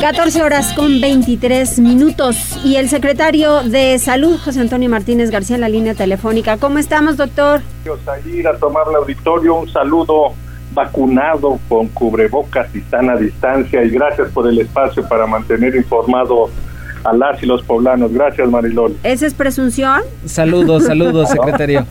14 0.00 0.42
horas 0.42 0.72
con 0.72 1.00
23 1.00 1.78
minutos. 1.78 2.58
Y 2.64 2.74
el 2.74 2.88
secretario 2.88 3.62
de 3.62 4.00
Salud, 4.00 4.36
José 4.44 4.62
Antonio 4.62 4.90
Martínez 4.90 5.30
García, 5.30 5.54
en 5.54 5.60
la 5.60 5.68
línea 5.68 5.94
telefónica. 5.94 6.56
¿Cómo 6.56 6.78
estamos, 6.78 7.16
doctor? 7.16 7.62
A 7.84 8.28
ir 8.28 8.48
a 8.48 8.58
tomar 8.58 8.88
el 8.88 8.96
auditorio. 8.96 9.54
Un 9.54 9.72
saludo 9.72 10.34
vacunado 10.78 11.58
con 11.68 11.88
cubrebocas 11.88 12.74
y 12.74 12.80
sana 12.82 13.16
distancia 13.16 13.82
y 13.82 13.90
gracias 13.90 14.28
por 14.30 14.48
el 14.48 14.60
espacio 14.60 15.06
para 15.08 15.26
mantener 15.26 15.74
informado 15.74 16.50
a 17.02 17.12
las 17.12 17.42
y 17.42 17.46
los 17.46 17.62
poblanos. 17.64 18.12
Gracias, 18.12 18.48
Marilol. 18.48 18.96
¿Esa 19.02 19.26
es 19.26 19.34
presunción? 19.34 20.02
Saludos, 20.24 20.84
saludos, 20.84 21.30
secretario. 21.36 21.84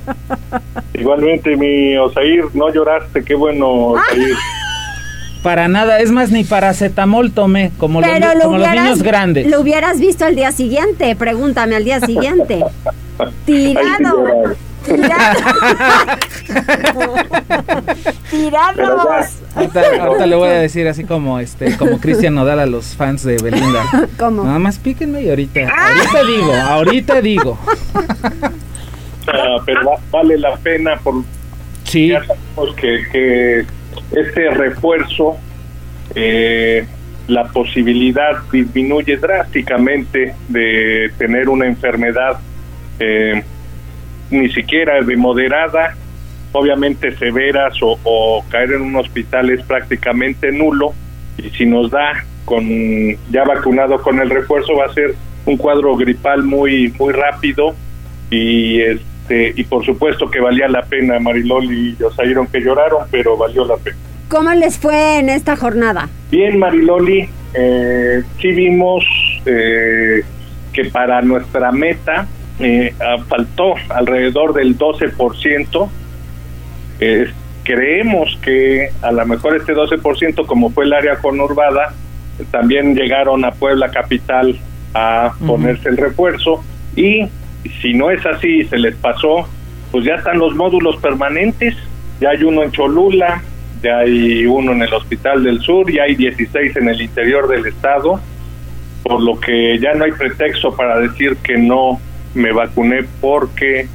Igualmente, 0.93 1.57
mi 1.57 1.97
Osair, 1.97 2.45
no 2.53 2.73
lloraste, 2.73 3.23
qué 3.25 3.35
bueno, 3.35 3.67
Osair. 3.67 4.35
Para 5.43 5.67
nada, 5.67 5.99
es 5.99 6.11
más, 6.11 6.31
ni 6.31 6.43
paracetamol 6.45 7.31
tomé, 7.31 7.71
como, 7.77 8.01
los, 8.01 8.09
como 8.41 8.57
los 8.57 8.69
niños 8.69 9.03
grandes. 9.03 9.47
Lo 9.47 9.61
hubieras 9.61 9.99
visto 9.99 10.25
al 10.25 10.35
día 10.35 10.51
siguiente, 10.51 11.15
pregúntame 11.15 11.75
al 11.75 11.83
día 11.83 11.99
siguiente. 11.99 12.63
Tirado. 13.45 14.55
¡Tirados! 18.29 19.41
Ahorita, 19.57 20.25
le 20.25 20.35
voy 20.35 20.49
a 20.49 20.59
decir 20.59 20.87
así 20.87 21.03
como 21.03 21.39
este, 21.39 21.75
como 21.77 21.99
Cristian 21.99 22.35
Nodal 22.35 22.59
a 22.59 22.65
los 22.65 22.95
fans 22.95 23.23
de 23.23 23.37
Belinda. 23.37 23.83
¿Cómo? 24.19 24.43
Nada 24.43 24.59
más 24.59 24.77
píquenme 24.79 25.23
y 25.23 25.29
ahorita, 25.29 25.61
¡Ah! 25.67 25.89
ahorita 25.89 26.23
digo, 26.23 26.53
ahorita 26.53 27.21
digo. 27.21 27.59
Ah, 29.27 29.57
pero 29.65 29.81
vale 30.11 30.37
la 30.37 30.55
pena 30.57 30.97
por 30.97 31.23
sí. 31.83 32.13
que, 32.79 33.03
que 33.11 33.65
este 34.11 34.49
refuerzo 34.51 35.37
eh, 36.15 36.85
la 37.27 37.45
posibilidad 37.45 38.43
disminuye 38.51 39.17
drásticamente 39.17 40.33
de 40.47 41.11
tener 41.17 41.49
una 41.49 41.65
enfermedad 41.65 42.39
eh, 42.99 43.43
ni 44.29 44.49
siquiera 44.49 45.01
de 45.01 45.15
moderada, 45.15 45.95
obviamente 46.51 47.15
severas 47.17 47.73
o, 47.81 48.43
caer 48.49 48.73
en 48.73 48.81
un 48.81 48.95
hospital 48.95 49.49
es 49.49 49.63
prácticamente 49.65 50.51
nulo. 50.51 50.93
Y 51.37 51.49
si 51.51 51.65
nos 51.65 51.91
da 51.91 52.25
con 52.45 52.63
ya 53.29 53.43
vacunado 53.43 54.01
con 54.01 54.19
el 54.19 54.29
refuerzo 54.29 54.75
va 54.75 54.85
a 54.85 54.93
ser 54.93 55.15
un 55.45 55.57
cuadro 55.57 55.95
gripal 55.95 56.43
muy 56.43 56.93
muy 56.99 57.13
rápido. 57.13 57.75
Y 58.29 58.81
este 58.81 59.53
y 59.55 59.63
por 59.63 59.85
supuesto 59.85 60.29
que 60.29 60.39
valía 60.39 60.67
la 60.67 60.83
pena 60.83 61.19
Marilol 61.19 61.65
y 61.65 61.95
Yosairo 61.97 62.47
que 62.51 62.61
lloraron 62.61 63.07
pero 63.11 63.37
valió 63.37 63.65
la 63.65 63.77
pena. 63.77 63.97
¿Cómo 64.29 64.51
les 64.53 64.77
fue 64.77 65.19
en 65.19 65.29
esta 65.29 65.55
jornada? 65.55 66.09
Bien 66.31 66.57
Mariloli. 66.57 67.29
Eh, 67.53 68.23
sí 68.41 68.51
vimos 68.51 69.03
eh, 69.45 70.21
que 70.73 70.85
para 70.85 71.21
nuestra 71.21 71.71
meta 71.71 72.27
eh, 72.59 72.93
faltó 73.27 73.75
alrededor 73.89 74.53
del 74.53 74.77
12%. 74.77 75.89
Eh, 76.99 77.31
creemos 77.63 78.37
que 78.41 78.89
a 79.01 79.11
lo 79.11 79.25
mejor 79.25 79.55
este 79.55 79.75
12%, 79.75 80.45
como 80.45 80.69
fue 80.71 80.85
el 80.85 80.93
área 80.93 81.17
conurbada, 81.17 81.93
también 82.51 82.95
llegaron 82.95 83.45
a 83.45 83.51
Puebla 83.51 83.89
Capital 83.91 84.59
a 84.93 85.33
ponerse 85.45 85.89
el 85.89 85.97
refuerzo. 85.97 86.63
Y 86.95 87.27
si 87.81 87.93
no 87.93 88.09
es 88.09 88.25
así, 88.25 88.63
se 88.65 88.77
les 88.77 88.95
pasó, 88.95 89.47
pues 89.91 90.05
ya 90.05 90.15
están 90.15 90.39
los 90.39 90.55
módulos 90.55 90.97
permanentes, 90.97 91.75
ya 92.19 92.29
hay 92.29 92.43
uno 92.43 92.63
en 92.63 92.71
Cholula, 92.71 93.43
ya 93.83 93.99
hay 93.99 94.45
uno 94.45 94.71
en 94.71 94.81
el 94.81 94.93
Hospital 94.93 95.43
del 95.43 95.59
Sur, 95.59 95.91
ya 95.91 96.03
hay 96.03 96.15
16 96.15 96.75
en 96.77 96.89
el 96.89 97.01
interior 97.01 97.47
del 97.47 97.65
estado. 97.67 98.19
Por 99.03 99.21
lo 99.21 99.39
que 99.39 99.77
ya 99.79 99.93
no 99.93 100.05
hay 100.05 100.11
pretexto 100.11 100.75
para 100.75 100.99
decir 100.99 101.37
que 101.37 101.57
no 101.57 101.99
me 102.37 102.53
vacuné 102.53 102.99
porque 103.19 103.87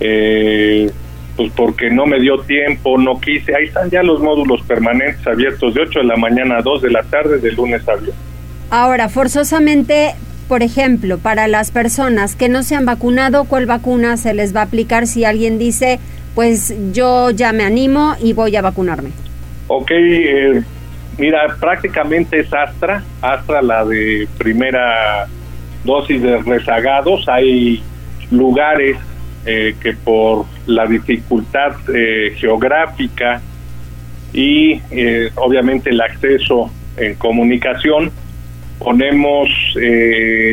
eh, 0.00 0.90
pues 1.36 1.52
porque 1.54 1.90
no 1.90 2.06
me 2.06 2.20
dio 2.20 2.38
tiempo, 2.40 2.98
no 2.98 3.20
quise. 3.20 3.54
Ahí 3.54 3.66
están 3.66 3.88
ya 3.90 4.02
los 4.02 4.20
módulos 4.20 4.62
permanentes 4.62 5.26
abiertos 5.26 5.74
de 5.74 5.82
8 5.82 6.00
de 6.00 6.04
la 6.04 6.16
mañana 6.16 6.58
a 6.58 6.62
2 6.62 6.82
de 6.82 6.90
la 6.90 7.02
tarde, 7.04 7.38
de 7.38 7.52
lunes 7.52 7.86
a 7.88 7.94
viernes. 7.94 8.16
Ahora, 8.70 9.08
forzosamente, 9.08 10.14
por 10.48 10.62
ejemplo, 10.62 11.18
para 11.18 11.48
las 11.48 11.70
personas 11.70 12.36
que 12.36 12.48
no 12.48 12.62
se 12.62 12.74
han 12.74 12.84
vacunado, 12.84 13.44
¿cuál 13.44 13.66
vacuna 13.66 14.16
se 14.16 14.34
les 14.34 14.54
va 14.54 14.60
a 14.60 14.64
aplicar 14.64 15.06
si 15.06 15.24
alguien 15.24 15.58
dice, 15.58 15.98
pues 16.34 16.74
yo 16.92 17.30
ya 17.30 17.52
me 17.52 17.64
animo 17.64 18.16
y 18.22 18.32
voy 18.32 18.54
a 18.56 18.62
vacunarme? 18.62 19.10
Ok, 19.68 19.90
eh, 19.92 20.62
mira, 21.18 21.56
prácticamente 21.58 22.40
es 22.40 22.52
Astra, 22.52 23.02
Astra 23.22 23.62
la 23.62 23.84
de 23.84 24.28
primera 24.38 25.26
dosis 25.84 26.20
de 26.20 26.38
rezagados. 26.38 27.28
Hay 27.28 27.82
lugares 28.30 28.96
eh, 29.46 29.74
que 29.80 29.94
por 29.94 30.44
la 30.66 30.86
dificultad 30.86 31.72
eh, 31.94 32.34
geográfica 32.36 33.40
y 34.34 34.82
eh, 34.90 35.30
obviamente 35.36 35.88
el 35.88 36.00
acceso 36.00 36.70
en 36.98 37.14
comunicación, 37.14 38.12
ponemos 38.78 39.48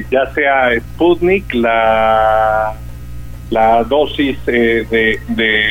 ya 0.10 0.34
sea 0.34 0.80
Sputnik, 0.80 1.54
la, 1.54 2.76
la 3.50 3.84
dosis 3.84 4.38
de, 4.46 5.20
de, 5.28 5.66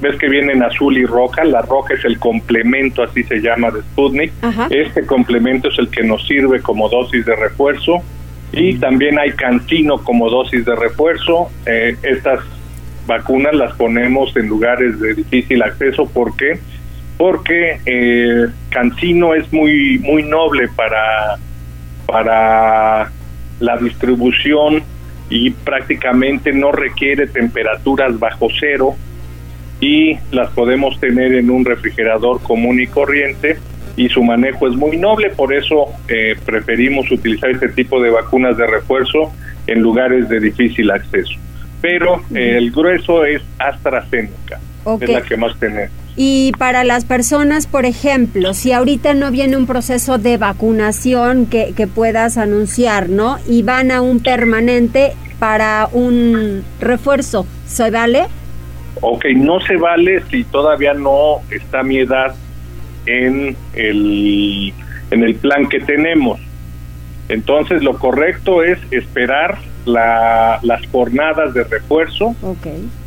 ves 0.00 0.16
que 0.16 0.28
vienen 0.28 0.62
azul 0.62 0.98
y 0.98 1.06
roja, 1.06 1.44
la 1.44 1.62
roja 1.62 1.94
es 1.94 2.04
el 2.04 2.18
complemento, 2.18 3.02
así 3.02 3.22
se 3.24 3.40
llama, 3.40 3.70
de 3.70 3.80
Sputnik, 3.80 4.32
este 4.70 5.06
complemento 5.06 5.68
es 5.68 5.78
el 5.78 5.88
que 5.88 6.02
nos 6.02 6.26
sirve 6.26 6.60
como 6.60 6.88
dosis 6.88 7.24
de 7.24 7.34
refuerzo, 7.34 8.02
y 8.52 8.76
también 8.76 9.18
hay 9.18 9.32
cancino 9.32 9.98
como 9.98 10.28
dosis 10.28 10.64
de 10.64 10.76
refuerzo. 10.76 11.50
Eh, 11.66 11.96
estas 12.02 12.40
vacunas 13.06 13.54
las 13.54 13.74
ponemos 13.74 14.36
en 14.36 14.46
lugares 14.46 15.00
de 15.00 15.14
difícil 15.14 15.62
acceso. 15.62 16.06
¿Por 16.06 16.36
qué? 16.36 16.58
Porque 17.16 17.80
eh, 17.86 18.46
cancino 18.68 19.34
es 19.34 19.50
muy, 19.52 19.98
muy 20.00 20.22
noble 20.22 20.68
para, 20.76 21.38
para 22.06 23.10
la 23.58 23.76
distribución 23.78 24.82
y 25.30 25.50
prácticamente 25.50 26.52
no 26.52 26.72
requiere 26.72 27.26
temperaturas 27.26 28.18
bajo 28.18 28.48
cero 28.60 28.96
y 29.80 30.18
las 30.30 30.50
podemos 30.50 31.00
tener 31.00 31.34
en 31.34 31.50
un 31.50 31.64
refrigerador 31.64 32.42
común 32.42 32.80
y 32.80 32.86
corriente 32.86 33.56
y 33.96 34.08
su 34.08 34.22
manejo 34.22 34.68
es 34.68 34.74
muy 34.74 34.96
noble, 34.96 35.30
por 35.30 35.52
eso 35.54 35.86
eh, 36.08 36.36
preferimos 36.44 37.10
utilizar 37.10 37.50
este 37.50 37.68
tipo 37.68 38.00
de 38.00 38.10
vacunas 38.10 38.56
de 38.56 38.66
refuerzo 38.66 39.32
en 39.66 39.80
lugares 39.80 40.28
de 40.28 40.40
difícil 40.40 40.90
acceso. 40.90 41.34
Pero 41.80 42.22
eh, 42.34 42.56
el 42.56 42.70
grueso 42.70 43.24
es 43.24 43.42
AstraZeneca, 43.58 44.60
es 45.00 45.08
la 45.10 45.22
que 45.22 45.36
más 45.36 45.58
tenemos. 45.58 45.90
Y 46.14 46.52
para 46.58 46.84
las 46.84 47.06
personas, 47.06 47.66
por 47.66 47.86
ejemplo, 47.86 48.52
si 48.52 48.72
ahorita 48.72 49.14
no 49.14 49.30
viene 49.30 49.56
un 49.56 49.66
proceso 49.66 50.18
de 50.18 50.36
vacunación 50.36 51.46
que, 51.46 51.72
que 51.74 51.86
puedas 51.86 52.36
anunciar, 52.36 53.08
¿no? 53.08 53.38
Y 53.48 53.62
van 53.62 53.90
a 53.90 54.02
un 54.02 54.20
permanente 54.20 55.12
para 55.38 55.88
un 55.90 56.64
refuerzo, 56.80 57.46
¿se 57.66 57.90
vale? 57.90 58.26
Ok, 59.00 59.24
no 59.34 59.58
se 59.60 59.76
vale 59.76 60.22
si 60.30 60.44
todavía 60.44 60.92
no 60.92 61.40
está 61.50 61.82
mi 61.82 61.98
edad 61.98 62.34
en 63.06 63.56
el, 63.74 64.72
en 65.10 65.22
el 65.22 65.34
plan 65.36 65.68
que 65.68 65.80
tenemos. 65.80 66.40
Entonces, 67.28 67.82
lo 67.82 67.98
correcto 67.98 68.62
es 68.62 68.78
esperar 68.90 69.58
la, 69.86 70.58
las 70.62 70.86
jornadas 70.88 71.54
de 71.54 71.64
refuerzo, 71.64 72.36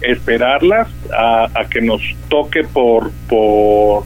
esperarlas 0.01 0.87
a, 1.15 1.65
que 1.69 1.81
nos 1.81 2.01
toque 2.29 2.63
por, 2.63 3.11
por, 3.29 4.03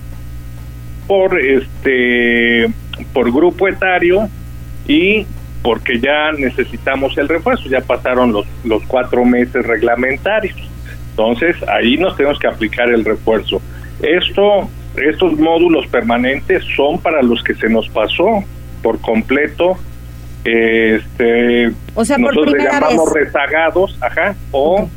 por, 1.07 1.39
este, 1.39 2.69
por 3.13 3.31
grupo 3.31 3.67
etario 3.67 4.29
y 4.87 5.25
porque 5.61 5.99
ya 5.99 6.31
necesitamos 6.31 7.17
el 7.17 7.27
refuerzo, 7.27 7.69
ya 7.69 7.81
pasaron 7.81 8.31
los, 8.31 8.45
los 8.63 8.83
cuatro 8.83 9.25
meses 9.25 9.65
reglamentarios. 9.65 10.57
Entonces, 11.11 11.55
ahí 11.67 11.97
nos 11.97 12.15
tenemos 12.15 12.39
que 12.39 12.47
aplicar 12.47 12.89
el 12.89 13.03
refuerzo. 13.03 13.61
Esto 14.01 14.69
estos 15.07 15.37
módulos 15.37 15.87
permanentes 15.87 16.63
son 16.75 16.99
para 16.99 17.21
los 17.21 17.43
que 17.43 17.55
se 17.55 17.69
nos 17.69 17.87
pasó 17.89 18.43
por 18.81 18.99
completo. 18.99 19.77
Este, 20.43 21.71
o 21.95 22.05
sea, 22.05 22.17
nosotros 22.17 22.53
le 22.53 22.63
llamamos 22.63 23.13
rezagados, 23.13 23.97
ajá, 24.01 24.35
o 24.51 24.89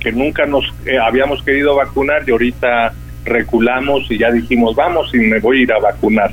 que 0.00 0.12
nunca 0.12 0.46
nos 0.46 0.64
eh, 0.84 0.98
habíamos 0.98 1.42
querido 1.42 1.74
vacunar 1.74 2.22
y 2.26 2.30
ahorita 2.30 2.92
reculamos 3.24 4.10
y 4.10 4.18
ya 4.18 4.30
dijimos, 4.30 4.76
vamos 4.76 5.12
y 5.14 5.18
me 5.18 5.40
voy 5.40 5.58
a 5.58 5.62
ir 5.62 5.72
a 5.72 5.78
vacunar. 5.78 6.32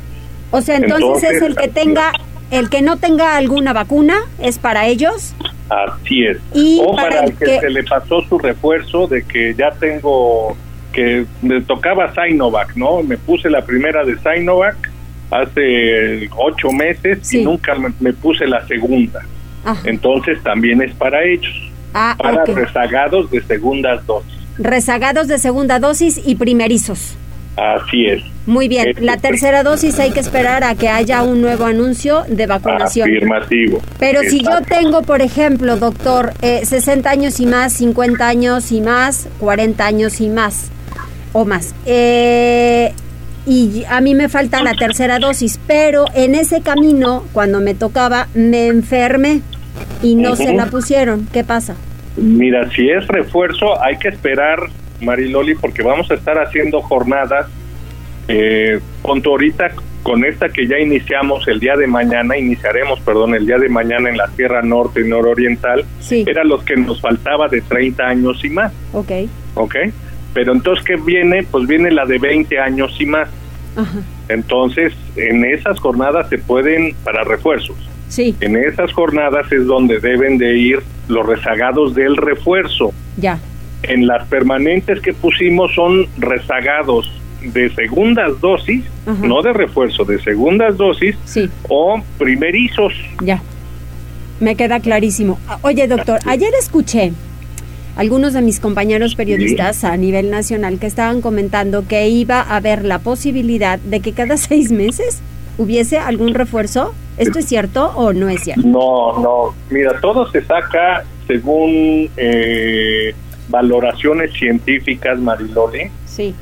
O 0.52 0.62
sea, 0.62 0.78
entonces, 0.78 1.32
es 1.32 1.42
el 1.42 1.56
que 1.56 1.68
tenga, 1.68 2.12
el 2.52 2.70
que 2.70 2.82
no 2.82 2.98
tenga 2.98 3.36
alguna 3.36 3.74
vacuna, 3.74 4.20
¿es 4.40 4.60
para 4.60 4.86
ellos? 4.86 5.34
Así 5.70 6.26
es. 6.26 6.38
o 6.86 6.96
para, 6.96 7.22
el 7.22 7.36
que, 7.36 7.60
se 7.60 7.70
le 7.70 7.84
pasó 7.84 8.22
su 8.30 8.38
refuerzo 8.38 9.08
de 9.08 9.24
que 9.24 9.56
ya 9.56 9.72
tengo 9.72 10.56
que 10.94 11.26
me 11.42 11.62
tocaba 11.62 12.14
Sinovac, 12.14 12.76
¿no? 12.76 13.04
Me 13.04 13.18
puse 13.18 13.50
la 13.50 13.66
primera 13.66 14.06
de 14.06 14.16
Sinovac 14.18 14.92
hace 15.32 16.30
ocho 16.38 16.72
meses 16.72 17.34
y 17.34 17.44
nunca 17.44 17.76
me, 17.76 18.14
puse 18.14 18.48
la 18.48 18.66
segunda. 18.68 19.22
Entonces 19.84 20.42
también 20.44 20.82
es 20.82 20.94
para 20.94 21.24
ellos, 21.24 21.54
ah, 21.94 22.16
para 22.18 22.46
rezagados 22.46 23.30
de 23.32 23.42
segundas 23.42 24.06
dosis. 24.06 24.34
Rezagados 24.58 25.28
de 25.28 25.40
segunda 25.40 25.80
dosis 25.80 26.22
y 26.24 26.36
primerizos. 26.36 27.18
Así 27.56 28.08
es. 28.08 28.24
Muy 28.46 28.68
bien, 28.68 28.94
la 29.00 29.18
tercera 29.18 29.64
dosis 29.64 30.00
hay 30.00 30.12
que 30.12 30.20
esperar 30.20 30.64
a 30.64 30.76
que 30.76 30.90
haya 30.90 31.22
un 31.22 31.42
nuevo 31.42 31.66
anuncio 31.66 32.24
de 32.28 32.46
vacunación. 32.48 33.10
Afirmativo. 33.10 33.80
Pero 34.00 34.22
si 34.22 34.44
yo 34.44 34.62
tengo, 34.68 35.04
por 35.04 35.22
ejemplo, 35.22 35.78
doctor, 35.78 36.34
eh, 36.42 36.66
60 36.66 37.10
años 37.10 37.40
y 37.40 37.46
más, 37.46 37.74
50 37.74 38.28
años 38.28 38.72
y 38.72 38.82
más, 38.82 39.30
40 39.40 39.86
años 39.86 40.20
y 40.20 40.30
más, 40.30 40.72
o 41.34 41.46
más. 41.46 41.76
Eh, 41.86 42.94
y 43.46 43.84
a 43.90 44.00
mí 44.00 44.16
me 44.16 44.30
falta 44.30 44.64
la 44.64 44.74
tercera 44.74 45.20
dosis, 45.20 45.60
pero 45.68 46.06
en 46.16 46.34
ese 46.36 46.62
camino, 46.62 47.26
cuando 47.34 47.60
me 47.60 47.74
tocaba, 47.74 48.28
me 48.34 48.68
enfermé 48.68 49.42
y 50.02 50.16
no 50.16 50.36
se 50.36 50.54
la 50.54 50.68
pusieron. 50.68 51.28
¿Qué 51.34 51.44
pasa? 51.44 51.76
Mira, 52.16 52.70
si 52.72 52.90
es 52.90 53.06
refuerzo, 53.08 53.82
hay 53.82 53.98
que 53.98 54.08
esperar, 54.08 54.60
Mariloli, 55.02 55.56
porque 55.56 55.84
vamos 55.84 56.10
a 56.12 56.14
estar 56.14 56.38
haciendo 56.38 56.82
jornadas. 56.82 57.48
Eh, 58.30 58.80
ahorita, 59.04 59.72
con 60.04 60.24
esta 60.24 60.48
que 60.48 60.68
ya 60.68 60.78
iniciamos 60.80 61.46
el 61.48 61.60
día 61.60 61.76
de 61.76 61.88
mañana, 61.88 62.38
iniciaremos, 62.38 63.02
perdón, 63.02 63.36
el 63.36 63.46
día 63.46 63.58
de 63.58 63.68
mañana 63.68 64.10
en 64.10 64.18
la 64.18 64.28
Sierra 64.28 64.62
Norte 64.62 65.02
y 65.02 65.10
Nororiental, 65.10 65.84
sí. 66.00 66.24
eran 66.28 66.48
los 66.48 66.64
que 66.64 66.78
nos 66.78 67.02
faltaba 67.02 67.50
de 67.50 67.62
30 67.62 68.04
años 68.04 68.46
y 68.46 68.50
más. 68.50 68.72
Ok. 68.94 69.12
Ok. 69.56 69.76
Pero 70.34 70.54
entonces, 70.54 70.84
¿qué 70.86 70.96
viene? 70.96 71.44
Pues 71.50 71.68
viene 71.68 71.92
la 71.92 72.06
de 72.06 72.18
20 72.18 72.60
años 72.60 72.96
y 73.00 73.06
más. 73.06 73.30
Entonces, 74.30 74.94
en 75.16 75.46
esas 75.46 75.80
jornadas 75.80 76.30
se 76.30 76.38
pueden, 76.38 76.96
para 77.04 77.24
refuerzos, 77.24 77.76
sí. 78.08 78.36
en 78.40 78.56
esas 78.56 78.92
jornadas 78.94 79.52
es 79.52 79.66
donde 79.66 80.00
deben 80.00 80.38
de 80.38 80.58
ir 80.58 80.80
los 81.08 81.26
rezagados 81.26 81.96
del 81.96 82.18
refuerzo. 82.18 82.94
Ya. 83.18 83.40
En 83.84 84.08
las 84.08 84.28
permanentes 84.28 85.02
que 85.02 85.14
pusimos 85.14 85.74
son 85.74 86.08
rezagados 86.18 87.12
de 87.42 87.70
segundas 87.72 88.40
dosis, 88.40 88.84
no 89.22 89.42
de 89.42 89.52
refuerzo, 89.52 90.06
de 90.06 90.22
segundas 90.22 90.78
dosis 90.78 91.16
sí. 91.26 91.50
o 91.68 92.02
primerizos. 92.18 92.94
Ya. 93.22 93.42
Me 94.40 94.56
queda 94.56 94.80
clarísimo. 94.80 95.40
Oye, 95.62 95.88
doctor, 95.88 96.20
ayer 96.26 96.54
escuché 96.60 97.12
algunos 97.96 98.34
de 98.34 98.42
mis 98.42 98.60
compañeros 98.60 99.16
periodistas 99.16 99.84
a 99.84 99.96
nivel 99.98 100.32
nacional 100.32 100.80
que 100.80 100.88
estaban 100.88 101.22
comentando 101.22 101.88
que 101.88 102.08
iba 102.08 102.42
a 102.42 102.56
haber 102.56 102.86
la 102.86 103.00
posibilidad 103.00 103.80
de 103.80 104.00
que 104.00 104.14
cada 104.14 104.38
seis 104.38 104.72
meses 104.72 105.22
hubiese 105.58 105.98
algún 105.98 106.34
refuerzo. 106.34 106.94
¿Esto 107.18 107.40
es 107.40 107.46
cierto 107.46 107.92
o 107.96 108.12
no 108.12 108.28
es 108.28 108.42
cierto? 108.42 108.66
No, 108.66 109.20
no. 109.22 109.56
Mira, 109.70 110.00
todo 110.02 110.30
se 110.32 110.44
saca 110.44 111.04
según 111.28 112.10
eh, 112.18 113.14
valoraciones 113.50 114.34
científicas, 114.34 115.20
Mariloli. 115.20 115.92
Sí. 116.06 116.34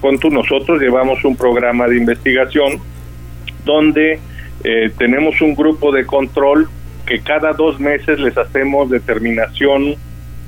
con 0.00 0.18
tú, 0.18 0.30
nosotros 0.30 0.80
llevamos 0.80 1.24
un 1.24 1.36
programa 1.36 1.86
de 1.86 1.96
investigación 1.96 2.80
donde 3.64 4.20
eh, 4.64 4.90
tenemos 4.98 5.40
un 5.40 5.54
grupo 5.54 5.92
de 5.92 6.04
control 6.04 6.68
que 7.06 7.20
cada 7.20 7.52
dos 7.52 7.80
meses 7.80 8.18
les 8.20 8.36
hacemos 8.36 8.90
determinación 8.90 9.96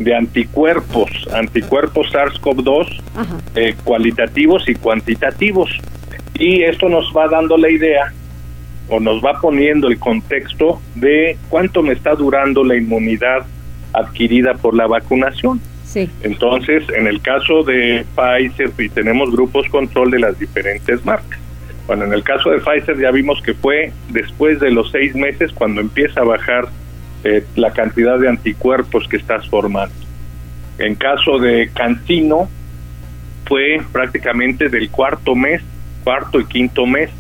de 0.01 0.15
anticuerpos, 0.15 1.11
anticuerpos 1.33 2.11
SARS-CoV-2 2.13 3.01
eh, 3.55 3.75
cualitativos 3.85 4.67
y 4.69 4.75
cuantitativos. 4.75 5.71
Y 6.39 6.63
esto 6.63 6.89
nos 6.89 7.13
va 7.15 7.29
dando 7.29 7.59
la 7.59 7.71
idea 7.71 8.13
o 8.89 8.99
nos 8.99 9.23
va 9.23 9.39
poniendo 9.41 9.89
el 9.89 9.99
contexto 9.99 10.81
de 10.95 11.37
cuánto 11.51 11.83
me 11.83 11.93
está 11.93 12.15
durando 12.15 12.65
la 12.65 12.77
inmunidad 12.77 13.47
adquirida 13.93 14.55
por 14.55 14.75
la 14.75 14.87
vacunación. 14.87 15.61
Sí. 15.85 16.09
Entonces, 16.23 16.85
en 16.97 17.07
el 17.07 17.21
caso 17.21 17.63
de 17.63 18.07
Pfizer, 18.17 18.73
y 18.79 18.89
tenemos 18.89 19.31
grupos 19.31 19.69
control 19.69 20.11
de 20.11 20.21
las 20.21 20.39
diferentes 20.39 21.05
marcas. 21.05 21.39
Bueno, 21.87 22.05
en 22.05 22.15
el 22.15 22.23
caso 22.23 22.51
de 22.51 22.59
Pfizer 22.61 22.99
ya 22.99 23.11
vimos 23.11 23.43
que 23.43 23.53
fue 23.53 23.93
después 24.11 24.61
de 24.61 24.71
los 24.71 24.91
seis 24.93 25.15
meses 25.15 25.53
cuando 25.53 25.81
empieza 25.81 26.21
a 26.21 26.25
bajar 26.25 26.69
eh, 27.25 27.45
la 27.57 27.73
cantidad 27.73 28.19
de 28.19 28.29
anticuerpos 28.29 29.07
que 29.09 29.17
estás 29.17 29.49
formando. 29.49 29.95
En 30.79 30.95
caso 30.95 31.39
de 31.39 31.71
Cancino, 31.75 32.49
fue 33.47 33.79
prácticamente 33.93 34.69
del 34.69 34.91
cuarto 34.91 35.35
mes, 35.35 35.61
cuarto 36.05 36.41
y 36.41 36.45
quinto 36.47 36.87
mes. 36.87 37.11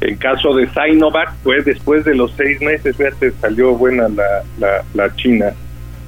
En 0.00 0.16
caso 0.16 0.54
de 0.54 0.68
Sinovac, 0.70 1.34
fue 1.42 1.62
después 1.62 2.04
de 2.04 2.14
los 2.14 2.32
seis 2.32 2.60
meses, 2.62 2.96
fíjate, 2.96 3.32
salió 3.32 3.74
buena 3.74 4.08
la, 4.08 4.42
la, 4.58 4.84
la 4.94 5.14
China, 5.16 5.52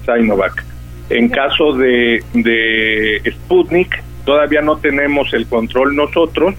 Sinovac. 0.07 0.65
En 1.11 1.29
caso 1.29 1.75
de, 1.75 2.25
de 2.33 3.21
Sputnik, 3.31 4.03
todavía 4.25 4.63
no 4.63 4.79
tenemos 4.79 5.35
el 5.35 5.47
control 5.47 5.95
nosotros, 5.95 6.55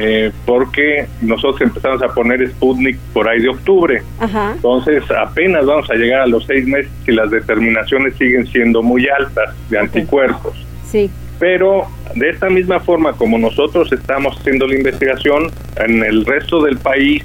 eh, 0.00 0.30
porque 0.46 1.08
nosotros 1.20 1.60
empezamos 1.60 2.00
a 2.02 2.08
poner 2.14 2.48
Sputnik 2.50 2.96
por 3.12 3.28
ahí 3.28 3.42
de 3.42 3.48
octubre. 3.48 4.02
Ajá. 4.20 4.52
Entonces 4.54 5.02
apenas 5.10 5.66
vamos 5.66 5.90
a 5.90 5.94
llegar 5.94 6.20
a 6.20 6.26
los 6.28 6.46
seis 6.46 6.66
meses 6.66 6.90
y 7.06 7.12
las 7.12 7.30
determinaciones 7.30 8.14
siguen 8.14 8.46
siendo 8.46 8.80
muy 8.80 9.08
altas 9.08 9.56
de 9.68 9.78
anticuerpos. 9.78 10.54
Sí. 10.88 11.10
Pero 11.40 11.88
de 12.14 12.30
esta 12.30 12.48
misma 12.48 12.78
forma 12.78 13.12
como 13.14 13.38
nosotros 13.38 13.92
estamos 13.92 14.38
haciendo 14.38 14.68
la 14.68 14.76
investigación, 14.76 15.50
en 15.76 16.04
el 16.04 16.24
resto 16.24 16.62
del 16.62 16.78
país 16.78 17.24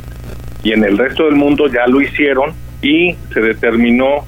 y 0.64 0.72
en 0.72 0.84
el 0.84 0.98
resto 0.98 1.26
del 1.26 1.36
mundo 1.36 1.68
ya 1.68 1.86
lo 1.86 2.02
hicieron 2.02 2.54
y 2.82 3.16
se 3.34 3.40
determinó 3.40 4.26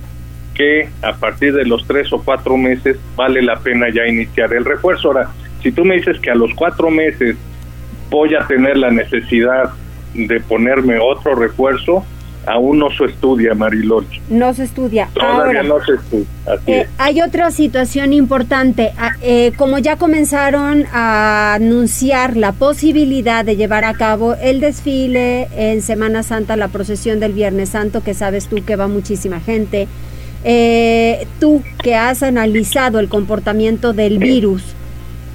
que 0.53 0.87
a 1.01 1.13
partir 1.13 1.53
de 1.53 1.65
los 1.65 1.85
tres 1.87 2.13
o 2.13 2.21
cuatro 2.23 2.57
meses 2.57 2.97
vale 3.15 3.41
la 3.41 3.57
pena 3.57 3.87
ya 3.89 4.07
iniciar 4.07 4.53
el 4.53 4.65
refuerzo. 4.65 5.07
Ahora, 5.07 5.31
si 5.63 5.71
tú 5.71 5.83
me 5.83 5.95
dices 5.95 6.19
que 6.19 6.29
a 6.29 6.35
los 6.35 6.53
cuatro 6.53 6.91
meses 6.91 7.35
voy 8.09 8.35
a 8.35 8.45
tener 8.47 8.77
la 8.77 8.91
necesidad 8.91 9.71
de 10.13 10.39
ponerme 10.39 10.97
otro 10.97 11.35
refuerzo, 11.35 12.05
aún 12.45 12.79
no 12.79 12.89
se 12.91 13.05
estudia, 13.05 13.53
Marilol. 13.53 14.05
No 14.29 14.53
se 14.53 14.63
estudia. 14.63 15.09
Todavía 15.13 15.61
Ahora, 15.61 15.63
no 15.63 15.83
se 15.83 15.93
estudia. 15.95 16.25
Así 16.45 16.71
eh, 16.71 16.81
es. 16.81 16.89
hay 16.97 17.21
otra 17.21 17.51
situación 17.51 18.13
importante. 18.13 18.91
Ah, 18.97 19.11
eh, 19.21 19.51
como 19.57 19.79
ya 19.79 19.97
comenzaron 19.97 20.85
a 20.93 21.55
anunciar 21.55 22.37
la 22.37 22.51
posibilidad 22.51 23.43
de 23.43 23.55
llevar 23.55 23.83
a 23.83 23.93
cabo 23.93 24.35
el 24.35 24.59
desfile 24.61 25.47
en 25.55 25.81
Semana 25.81 26.23
Santa, 26.23 26.55
la 26.55 26.67
procesión 26.67 27.19
del 27.19 27.33
Viernes 27.33 27.69
Santo, 27.69 28.03
que 28.03 28.13
sabes 28.13 28.47
tú 28.47 28.63
que 28.63 28.75
va 28.75 28.87
muchísima 28.87 29.39
gente. 29.39 29.87
Eh, 30.43 31.25
tú 31.39 31.63
que 31.81 31.95
has 31.95 32.21
analizado 32.21 32.99
el 32.99 33.09
comportamiento 33.09 33.93
del 33.93 34.19
virus 34.19 34.75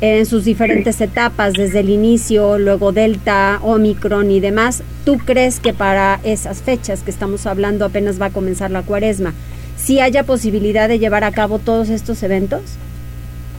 en 0.01 0.25
sus 0.27 0.45
diferentes 0.45 1.01
etapas, 1.01 1.53
desde 1.53 1.81
el 1.81 1.91
inicio, 1.91 2.59
luego 2.59 2.93
Delta, 2.93 3.59
Omicron 3.63 4.31
y 4.31 4.41
demás, 4.41 4.83
¿tú 5.05 5.19
crees 5.19 5.61
que 5.61 5.73
para 5.73 6.21
esas 6.25 6.63
fechas 6.63 7.03
que 7.03 7.11
estamos 7.11 7.47
hablando 7.47 7.85
apenas 7.85 8.21
va 8.21 8.27
a 8.27 8.31
comenzar 8.31 8.71
la 8.71 8.83
cuaresma, 8.83 9.35
sí 9.77 10.01
haya 10.01 10.25
posibilidad 10.25 10.89
de 10.89 10.99
llevar 10.99 11.25
a 11.25 11.33
cabo 11.33 11.59
todos 11.59 11.91
estos 11.91 12.23
eventos? 12.23 12.63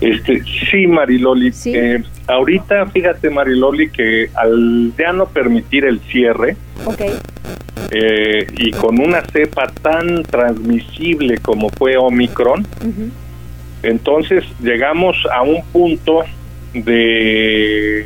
Este, 0.02 0.44
sí, 0.72 0.88
Mariloli. 0.88 1.54
Eh, 1.66 2.04
ahorita, 2.26 2.88
fíjate, 2.88 3.30
Mariloli, 3.30 3.90
que 3.92 4.32
al 4.34 4.92
ya 4.98 5.14
no 5.14 5.28
permitir 5.28 5.86
el 5.86 6.00
cierre 6.00 6.58
eh, 7.92 8.48
y 8.58 8.72
con 8.72 9.00
una 9.00 9.22
cepa 9.32 9.68
tan 9.68 10.24
transmisible 10.24 11.38
como 11.38 11.70
fue 11.70 11.98
Omicron. 11.98 12.66
Entonces 13.84 14.44
llegamos 14.62 15.18
a 15.32 15.42
un 15.42 15.64
punto 15.72 16.24
de, 16.74 18.06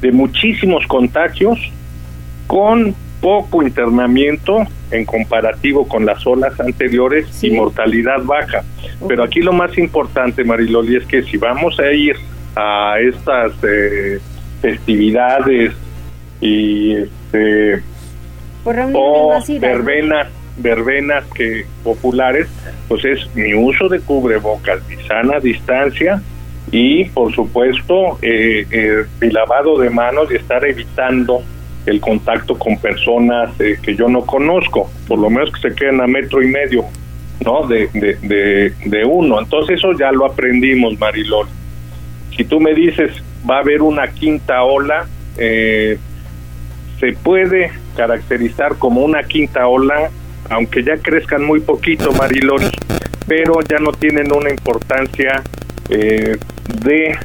de 0.00 0.12
muchísimos 0.12 0.86
contagios 0.86 1.58
con 2.46 2.94
poco 3.20 3.62
internamiento 3.62 4.66
en 4.90 5.04
comparativo 5.06 5.88
con 5.88 6.04
las 6.04 6.26
olas 6.26 6.58
anteriores 6.60 7.42
y 7.42 7.50
mortalidad 7.50 8.22
baja. 8.22 8.62
Pero 9.08 9.24
aquí 9.24 9.40
lo 9.40 9.52
más 9.52 9.76
importante, 9.78 10.44
Mariloli, 10.44 10.96
es 10.96 11.06
que 11.06 11.22
si 11.22 11.38
vamos 11.38 11.78
a 11.80 11.90
ir 11.90 12.16
a 12.54 12.96
estas 13.00 13.52
eh, 13.66 14.18
festividades 14.60 15.72
y 16.40 16.92
este, 16.92 17.82
o 18.92 19.42
verbenas, 19.58 20.28
verbenas 20.56 21.24
que 21.34 21.66
populares, 21.82 22.48
pues 22.88 23.04
es 23.04 23.34
mi 23.34 23.54
uso 23.54 23.88
de 23.88 24.00
cubrebocas, 24.00 24.86
mi 24.88 24.96
sana 25.06 25.40
distancia 25.40 26.22
y 26.70 27.04
por 27.06 27.34
supuesto 27.34 28.18
eh, 28.22 28.66
eh, 28.70 29.04
mi 29.20 29.30
lavado 29.30 29.78
de 29.78 29.90
manos 29.90 30.30
y 30.30 30.36
estar 30.36 30.64
evitando 30.64 31.42
el 31.86 32.00
contacto 32.00 32.58
con 32.58 32.78
personas 32.78 33.50
eh, 33.60 33.78
que 33.82 33.94
yo 33.94 34.08
no 34.08 34.22
conozco, 34.22 34.90
por 35.06 35.18
lo 35.18 35.28
menos 35.28 35.50
que 35.52 35.68
se 35.68 35.74
queden 35.74 36.00
a 36.00 36.06
metro 36.06 36.42
y 36.42 36.48
medio, 36.48 36.84
¿no? 37.44 37.66
De, 37.66 37.88
de, 37.92 39.04
uno. 39.04 39.40
Entonces 39.40 39.78
eso 39.78 39.92
ya 39.98 40.10
lo 40.10 40.24
aprendimos, 40.24 40.98
Marilol. 40.98 41.46
Si 42.36 42.44
tú 42.44 42.58
me 42.60 42.74
dices 42.74 43.12
va 43.48 43.56
a 43.56 43.60
haber 43.60 43.82
una 43.82 44.08
quinta 44.08 44.62
ola, 44.62 45.06
eh, 45.36 45.98
se 46.98 47.12
puede 47.12 47.72
caracterizar 47.96 48.76
como 48.76 49.02
una 49.02 49.22
quinta 49.24 49.66
ola, 49.66 50.10
aunque 50.50 50.82
ya 50.82 50.96
crezcan 50.98 51.44
muy 51.44 51.60
poquito, 51.60 52.12
Marilol, 52.12 52.62
pero 53.26 53.60
ya 53.68 53.78
no 53.78 53.92
tienen 53.92 54.32
una 54.32 54.50
importancia 54.50 55.42
eh, 55.90 56.36
de 56.82 57.16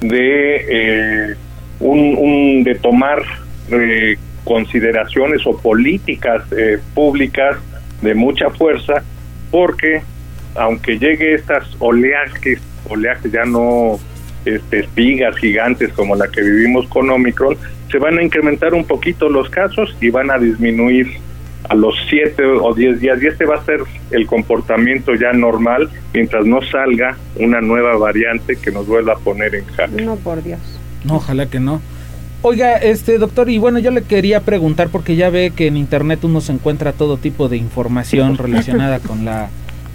de 0.00 0.56
eh, 0.68 1.34
un, 1.80 2.16
un- 2.18 2.64
de 2.64 2.74
tomar 2.76 3.22
eh, 3.70 4.16
consideraciones 4.44 5.46
o 5.46 5.56
políticas 5.56 6.42
eh, 6.52 6.78
públicas 6.94 7.56
de 8.02 8.14
mucha 8.14 8.50
fuerza, 8.50 9.02
porque 9.50 10.02
aunque 10.56 10.98
llegue 10.98 11.34
estas 11.34 11.64
oleajes, 11.78 12.58
oleajes 12.88 13.30
ya 13.32 13.44
no 13.44 13.98
este, 14.44 14.80
espigas 14.80 15.36
gigantes 15.36 15.92
como 15.92 16.16
la 16.16 16.28
que 16.28 16.42
vivimos 16.42 16.86
con 16.88 17.08
Omicron, 17.10 17.56
se 17.90 17.98
van 17.98 18.18
a 18.18 18.22
incrementar 18.22 18.74
un 18.74 18.84
poquito 18.84 19.28
los 19.28 19.48
casos 19.48 19.96
y 20.00 20.10
van 20.10 20.30
a 20.30 20.38
disminuir 20.38 21.06
a 21.68 21.74
los 21.74 21.94
7 22.08 22.44
o 22.44 22.74
10 22.74 23.00
días 23.00 23.22
y 23.22 23.26
este 23.26 23.44
va 23.44 23.56
a 23.56 23.64
ser 23.64 23.80
el 24.10 24.26
comportamiento 24.26 25.14
ya 25.14 25.32
normal 25.32 25.88
mientras 26.12 26.44
no 26.44 26.60
salga 26.62 27.16
una 27.36 27.60
nueva 27.60 27.96
variante 27.96 28.56
que 28.56 28.70
nos 28.70 28.86
vuelva 28.86 29.14
a 29.14 29.16
poner 29.16 29.54
en 29.54 29.66
jaque. 29.66 30.02
No, 30.02 30.16
por 30.16 30.42
Dios. 30.42 30.60
No, 31.04 31.16
ojalá 31.16 31.46
que 31.46 31.60
no. 31.60 31.80
Oiga, 32.44 32.76
este 32.76 33.18
doctor, 33.18 33.48
y 33.48 33.58
bueno, 33.58 33.78
yo 33.78 33.92
le 33.92 34.02
quería 34.02 34.40
preguntar 34.40 34.88
porque 34.88 35.14
ya 35.14 35.30
ve 35.30 35.52
que 35.54 35.68
en 35.68 35.76
internet 35.76 36.24
uno 36.24 36.40
se 36.40 36.52
encuentra 36.52 36.92
todo 36.92 37.16
tipo 37.16 37.48
de 37.48 37.56
información 37.56 38.36
relacionada 38.38 38.98
con 38.98 39.24
la 39.24 39.48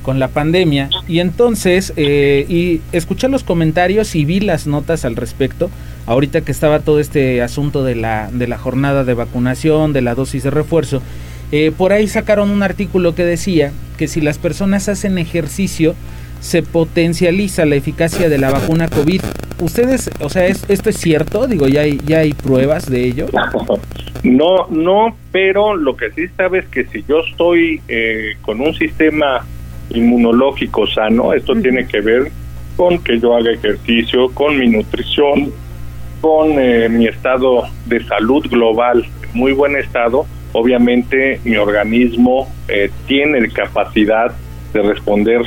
con 0.03 0.19
la 0.19 0.29
pandemia 0.29 0.89
y 1.05 1.19
entonces 1.19 1.91
eh, 1.97 2.45
y 2.47 2.79
escuché 2.93 3.27
los 3.27 3.43
comentarios 3.43 4.15
y 4.15 4.23
vi 4.23 4.39
las 4.39 4.65
notas 4.65 5.03
al 5.03 5.17
respecto 5.17 5.69
ahorita 6.05 6.39
que 6.39 6.53
estaba 6.53 6.79
todo 6.79 7.01
este 7.01 7.41
asunto 7.41 7.83
de 7.83 7.95
la 7.95 8.29
de 8.31 8.47
la 8.47 8.57
jornada 8.57 9.03
de 9.03 9.13
vacunación 9.13 9.91
de 9.91 10.01
la 10.01 10.15
dosis 10.15 10.43
de 10.43 10.49
refuerzo 10.49 11.01
eh, 11.51 11.71
por 11.75 11.93
ahí 11.93 12.07
sacaron 12.07 12.49
un 12.49 12.63
artículo 12.63 13.15
que 13.15 13.23
decía 13.23 13.71
que 13.97 14.07
si 14.07 14.21
las 14.21 14.37
personas 14.37 14.89
hacen 14.89 15.17
ejercicio 15.17 15.95
se 16.39 16.61
potencializa 16.61 17.65
la 17.65 17.75
eficacia 17.75 18.29
de 18.29 18.37
la 18.37 18.51
vacuna 18.51 18.87
COVID. 18.87 19.21
¿Ustedes, 19.59 20.11
o 20.19 20.29
sea, 20.29 20.45
es, 20.45 20.69
esto 20.69 20.89
es 20.89 20.97
cierto? 20.97 21.47
Digo, 21.47 21.67
¿ya 21.67 21.81
hay, 21.81 21.99
ya 22.05 22.19
hay 22.19 22.33
pruebas 22.33 22.89
de 22.89 23.05
ello? 23.05 23.27
No, 24.23 24.67
no, 24.69 25.15
pero 25.31 25.75
lo 25.75 25.95
que 25.95 26.11
sí 26.11 26.27
sabes 26.35 26.65
es 26.65 26.69
que 26.71 26.85
si 26.85 27.05
yo 27.07 27.19
estoy 27.19 27.81
eh, 27.87 28.35
con 28.41 28.59
un 28.59 28.73
sistema 28.73 29.45
inmunológico 29.91 30.87
sano, 30.87 31.33
esto 31.33 31.53
tiene 31.55 31.87
que 31.87 32.01
ver 32.01 32.31
con 32.75 32.97
que 33.03 33.19
yo 33.19 33.35
haga 33.37 33.51
ejercicio, 33.51 34.29
con 34.33 34.57
mi 34.57 34.69
nutrición, 34.69 35.53
con 36.19 36.59
eh, 36.59 36.89
mi 36.89 37.07
estado 37.07 37.63
de 37.85 38.03
salud 38.05 38.45
global, 38.49 39.05
en 39.23 39.39
muy 39.39 39.53
buen 39.53 39.75
estado, 39.75 40.25
obviamente 40.53 41.39
mi 41.43 41.57
organismo 41.57 42.47
eh, 42.67 42.89
tiene 43.07 43.49
capacidad 43.49 44.33
de 44.73 44.81
responder 44.81 45.41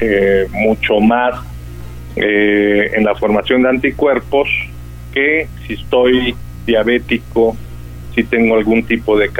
eh, 0.00 0.46
mucho 0.52 1.00
más 1.00 1.40
eh, 2.16 2.92
en 2.94 3.04
la 3.04 3.14
formación 3.14 3.62
de 3.62 3.68
anticuerpos 3.68 4.48
que 5.12 5.48
si 5.66 5.74
estoy 5.74 6.34
diabético, 6.66 7.56
si 8.14 8.24
tengo 8.24 8.56
algún 8.56 8.84
tipo 8.84 9.18
de 9.18 9.30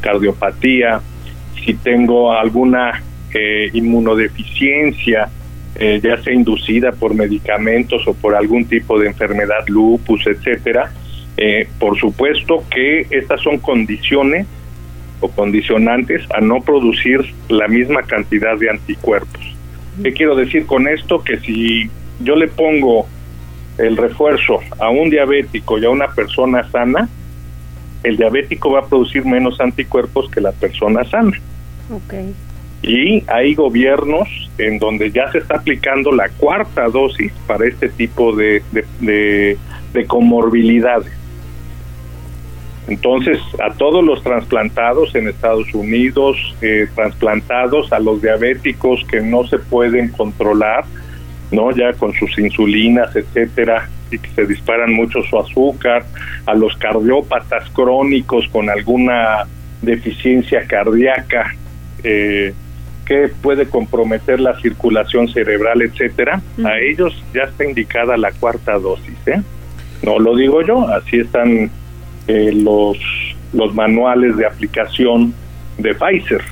cardiopatía, 0.00 1.00
si 1.64 1.74
tengo 1.74 2.32
alguna 2.32 3.02
eh, 3.32 3.70
inmunodeficiencia, 3.72 5.30
eh, 5.76 6.00
ya 6.02 6.16
sea 6.22 6.32
inducida 6.32 6.92
por 6.92 7.14
medicamentos 7.14 8.06
o 8.06 8.14
por 8.14 8.34
algún 8.34 8.64
tipo 8.66 8.98
de 8.98 9.06
enfermedad, 9.06 9.66
lupus, 9.68 10.26
etcétera. 10.26 10.92
Eh, 11.36 11.68
por 11.78 11.98
supuesto 11.98 12.64
que 12.70 13.06
estas 13.10 13.40
son 13.40 13.58
condiciones 13.58 14.46
o 15.20 15.30
condicionantes 15.30 16.22
a 16.34 16.40
no 16.40 16.60
producir 16.60 17.20
la 17.48 17.68
misma 17.68 18.02
cantidad 18.02 18.58
de 18.58 18.70
anticuerpos. 18.70 19.40
¿Qué 20.02 20.12
quiero 20.12 20.34
decir 20.34 20.66
con 20.66 20.88
esto? 20.88 21.22
Que 21.22 21.38
si 21.40 21.90
yo 22.20 22.36
le 22.36 22.48
pongo 22.48 23.06
el 23.78 23.96
refuerzo 23.96 24.60
a 24.78 24.90
un 24.90 25.10
diabético 25.10 25.78
y 25.78 25.84
a 25.84 25.90
una 25.90 26.08
persona 26.08 26.68
sana, 26.70 27.08
el 28.02 28.16
diabético 28.16 28.72
va 28.72 28.80
a 28.80 28.86
producir 28.86 29.24
menos 29.24 29.60
anticuerpos 29.60 30.30
que 30.30 30.40
la 30.40 30.52
persona 30.52 31.04
sana. 31.04 31.38
Okay. 31.90 32.34
Y 32.82 33.22
hay 33.26 33.54
gobiernos 33.54 34.28
en 34.56 34.78
donde 34.78 35.10
ya 35.10 35.30
se 35.32 35.38
está 35.38 35.56
aplicando 35.56 36.12
la 36.12 36.28
cuarta 36.30 36.88
dosis 36.88 37.32
para 37.46 37.66
este 37.66 37.90
tipo 37.90 38.34
de, 38.34 38.62
de, 38.72 39.58
de 39.92 40.06
comorbilidades. 40.06 41.19
Entonces, 42.90 43.38
a 43.64 43.72
todos 43.72 44.04
los 44.04 44.20
trasplantados 44.24 45.14
en 45.14 45.28
Estados 45.28 45.72
Unidos, 45.72 46.36
eh, 46.60 46.88
trasplantados, 46.92 47.92
a 47.92 48.00
los 48.00 48.20
diabéticos 48.20 49.04
que 49.08 49.20
no 49.20 49.46
se 49.46 49.58
pueden 49.58 50.08
controlar, 50.08 50.84
¿no? 51.52 51.70
Ya 51.70 51.92
con 51.92 52.12
sus 52.14 52.36
insulinas, 52.36 53.14
etcétera, 53.14 53.88
y 54.10 54.18
que 54.18 54.28
se 54.30 54.44
disparan 54.44 54.92
mucho 54.92 55.22
su 55.22 55.38
azúcar, 55.38 56.04
a 56.46 56.54
los 56.54 56.76
cardiópatas 56.78 57.70
crónicos 57.70 58.48
con 58.48 58.68
alguna 58.68 59.46
deficiencia 59.82 60.66
cardíaca 60.66 61.54
eh, 62.02 62.52
que 63.06 63.28
puede 63.40 63.66
comprometer 63.66 64.40
la 64.40 64.60
circulación 64.60 65.28
cerebral, 65.28 65.80
etcétera, 65.82 66.42
a 66.64 66.78
ellos 66.80 67.24
ya 67.32 67.42
está 67.42 67.64
indicada 67.64 68.16
la 68.16 68.32
cuarta 68.32 68.80
dosis, 68.80 69.16
¿eh? 69.26 69.40
No 70.02 70.18
lo 70.18 70.34
digo 70.34 70.62
yo, 70.62 70.88
así 70.88 71.20
están 71.20 71.70
eh, 72.30 72.52
los, 72.52 72.96
los 73.52 73.74
manuales 73.74 74.36
de 74.36 74.46
aplicación 74.46 75.34
de 75.78 75.94
Pfizer. 75.94 76.42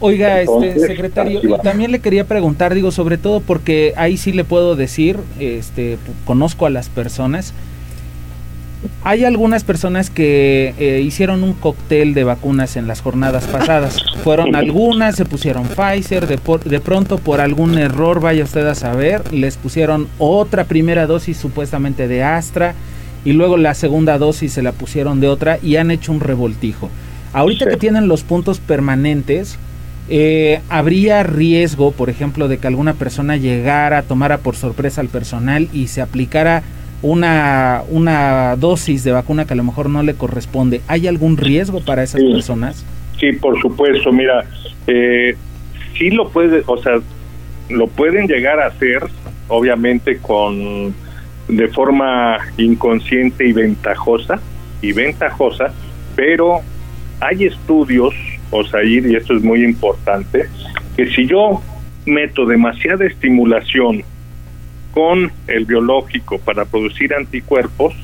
Oiga, 0.00 0.40
este 0.40 0.78
secretario, 0.78 1.40
también 1.58 1.90
le 1.90 2.00
quería 2.00 2.24
preguntar, 2.24 2.74
digo, 2.74 2.90
sobre 2.90 3.16
todo 3.16 3.40
porque 3.40 3.94
ahí 3.96 4.16
sí 4.16 4.32
le 4.32 4.44
puedo 4.44 4.76
decir, 4.76 5.18
este, 5.38 5.98
conozco 6.24 6.66
a 6.66 6.70
las 6.70 6.88
personas. 6.88 7.54
Hay 9.04 9.24
algunas 9.24 9.64
personas 9.64 10.10
que 10.10 10.74
eh, 10.78 11.00
hicieron 11.00 11.42
un 11.42 11.54
cóctel 11.54 12.14
de 12.14 12.24
vacunas 12.24 12.76
en 12.76 12.86
las 12.86 13.00
jornadas 13.00 13.46
pasadas. 13.46 13.98
Fueron 14.22 14.54
algunas, 14.54 15.16
se 15.16 15.24
pusieron 15.24 15.64
Pfizer, 15.64 16.26
de, 16.26 16.38
de 16.64 16.80
pronto 16.80 17.18
por 17.18 17.40
algún 17.40 17.78
error, 17.78 18.20
vaya 18.20 18.44
usted 18.44 18.66
a 18.66 18.74
saber, 18.74 19.32
les 19.32 19.56
pusieron 19.56 20.08
otra 20.18 20.64
primera 20.64 21.06
dosis 21.06 21.36
supuestamente 21.36 22.06
de 22.06 22.22
Astra 22.22 22.74
y 23.26 23.32
luego 23.32 23.56
la 23.56 23.74
segunda 23.74 24.18
dosis 24.18 24.52
se 24.52 24.62
la 24.62 24.70
pusieron 24.70 25.20
de 25.20 25.26
otra 25.26 25.58
y 25.60 25.76
han 25.76 25.90
hecho 25.90 26.12
un 26.12 26.20
revoltijo. 26.20 26.88
Ahorita 27.32 27.68
que 27.68 27.76
tienen 27.76 28.06
los 28.06 28.22
puntos 28.22 28.60
permanentes, 28.60 29.58
eh, 30.08 30.60
¿habría 30.68 31.24
riesgo, 31.24 31.90
por 31.90 32.08
ejemplo, 32.08 32.46
de 32.46 32.58
que 32.58 32.68
alguna 32.68 32.94
persona 32.94 33.36
llegara, 33.36 34.02
tomara 34.02 34.38
por 34.38 34.54
sorpresa 34.54 35.00
al 35.00 35.08
personal 35.08 35.68
y 35.72 35.88
se 35.88 36.02
aplicara 36.02 36.62
una, 37.02 37.82
una 37.90 38.54
dosis 38.54 39.02
de 39.02 39.10
vacuna 39.10 39.44
que 39.44 39.54
a 39.54 39.56
lo 39.56 39.64
mejor 39.64 39.90
no 39.90 40.04
le 40.04 40.14
corresponde? 40.14 40.80
¿Hay 40.86 41.08
algún 41.08 41.36
riesgo 41.36 41.80
para 41.80 42.04
esas 42.04 42.22
personas? 42.22 42.84
Sí, 43.18 43.32
por 43.32 43.60
supuesto. 43.60 44.12
Mira, 44.12 44.44
eh, 44.86 45.36
sí 45.98 46.10
lo 46.10 46.28
puede, 46.28 46.62
o 46.64 46.80
sea, 46.80 47.00
lo 47.70 47.88
pueden 47.88 48.28
llegar 48.28 48.60
a 48.60 48.68
hacer, 48.68 49.02
obviamente 49.48 50.18
con 50.18 50.94
de 51.48 51.68
forma 51.68 52.38
inconsciente 52.56 53.46
y 53.46 53.52
ventajosa 53.52 54.40
y 54.82 54.92
ventajosa, 54.92 55.72
pero 56.14 56.60
hay 57.20 57.44
estudios, 57.44 58.14
Osair, 58.50 59.06
y 59.06 59.16
esto 59.16 59.36
es 59.36 59.42
muy 59.42 59.64
importante, 59.64 60.48
que 60.96 61.06
si 61.10 61.26
yo 61.26 61.62
meto 62.04 62.46
demasiada 62.46 63.06
estimulación 63.06 64.02
con 64.92 65.30
el 65.46 65.64
biológico 65.66 66.38
para 66.38 66.64
producir 66.64 67.14
anticuerpos, 67.14 67.94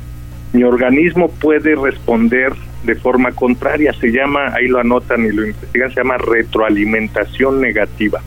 mi 0.52 0.64
organismo 0.64 1.30
puede 1.30 1.74
responder 1.74 2.52
de 2.84 2.96
forma 2.96 3.32
contraria, 3.32 3.92
se 3.94 4.08
llama, 4.08 4.52
ahí 4.54 4.66
lo 4.66 4.80
anotan 4.80 5.24
y 5.24 5.30
lo 5.30 5.46
investigan, 5.46 5.90
se 5.90 5.96
llama 5.96 6.18
retroalimentación 6.18 7.60
negativa. 7.60 8.20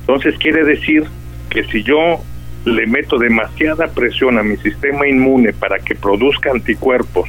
Entonces 0.00 0.34
quiere 0.38 0.64
decir 0.64 1.04
que 1.50 1.64
si 1.64 1.82
yo 1.82 2.20
le 2.64 2.86
meto 2.86 3.18
demasiada 3.18 3.88
presión 3.88 4.38
a 4.38 4.42
mi 4.42 4.56
sistema 4.56 5.08
inmune 5.08 5.52
para 5.52 5.78
que 5.78 5.94
produzca 5.94 6.50
anticuerpos 6.50 7.28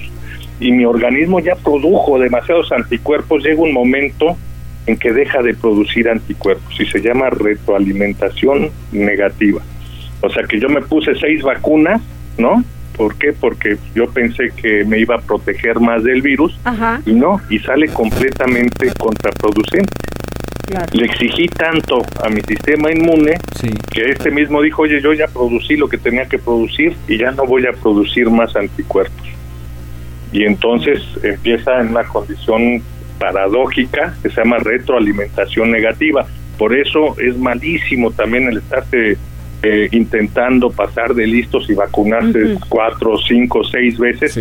y 0.60 0.72
mi 0.72 0.86
organismo 0.86 1.40
ya 1.40 1.56
produjo 1.56 2.20
demasiados 2.20 2.72
anticuerpos, 2.72 3.44
llega 3.44 3.62
un 3.62 3.74
momento 3.74 4.38
en 4.86 4.98
que 4.98 5.12
deja 5.12 5.42
de 5.42 5.54
producir 5.54 6.10
anticuerpos 6.10 6.80
y 6.80 6.86
se 6.86 7.02
llama 7.02 7.30
retroalimentación 7.30 8.70
negativa. 8.92 9.62
O 10.22 10.30
sea 10.30 10.44
que 10.44 10.60
yo 10.60 10.70
me 10.70 10.82
puse 10.82 11.16
seis 11.16 11.42
vacunas, 11.42 12.02
¿no? 12.38 12.64
¿Por 12.96 13.18
qué? 13.18 13.34
Porque 13.34 13.78
yo 13.96 14.10
pensé 14.12 14.52
que 14.56 14.86
me 14.86 15.00
iba 15.00 15.16
a 15.16 15.22
proteger 15.22 15.80
más 15.80 16.04
del 16.04 16.22
virus 16.22 16.58
y 17.06 17.14
no, 17.14 17.42
y 17.50 17.60
sale 17.60 17.88
completamente 17.90 18.92
contraproducente. 18.98 19.92
Le 20.92 21.06
exigí 21.06 21.48
tanto 21.48 22.02
a 22.24 22.30
mi 22.30 22.42
sistema 22.42 22.92
inmune 22.92 23.38
que 23.92 24.10
este 24.10 24.32
mismo 24.32 24.62
dijo, 24.62 24.84
oye, 24.84 25.02
yo 25.02 25.14
ya 25.14 25.28
producí 25.28 25.76
lo 25.76 25.88
que 25.88 25.98
tenía 25.98 26.26
que 26.26 26.40
producir 26.40 26.96
y 27.08 27.18
ya 27.18 27.32
no 27.32 27.46
voy 27.46 27.66
a 27.68 27.74
producir 27.74 28.30
más 28.30 28.56
anticuerpos. 28.56 29.28
Y 30.32 30.46
entonces 30.46 31.02
empieza 31.22 31.80
en 31.80 31.90
una 31.90 32.04
condición 32.06 32.82
paradójica 33.20 34.16
que 34.24 34.30
se 34.30 34.42
llama 34.42 34.58
retroalimentación 34.58 35.72
negativa. 35.72 36.26
Por 36.58 36.76
eso 36.76 37.16
es 37.20 37.38
malísimo 37.38 38.12
también 38.12 38.48
el 38.48 38.58
estarse 38.58 39.18
eh, 39.62 39.90
intentando 39.92 40.72
pasar 40.72 41.14
de 41.14 41.28
listos 41.28 41.70
y 41.70 41.74
vacunarse 41.74 42.58
cuatro, 42.68 43.18
cinco, 43.28 43.64
seis 43.64 43.98
veces 43.98 44.40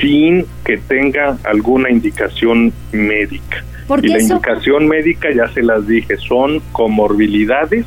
sin 0.00 0.46
que 0.64 0.78
tenga 0.78 1.36
alguna 1.44 1.90
indicación 1.90 2.72
médica 2.92 3.64
y 4.02 4.08
la 4.08 4.20
indicación 4.20 4.86
médica, 4.88 5.28
ya 5.34 5.48
se 5.52 5.62
las 5.62 5.86
dije, 5.86 6.16
son 6.16 6.60
comorbilidades 6.72 7.86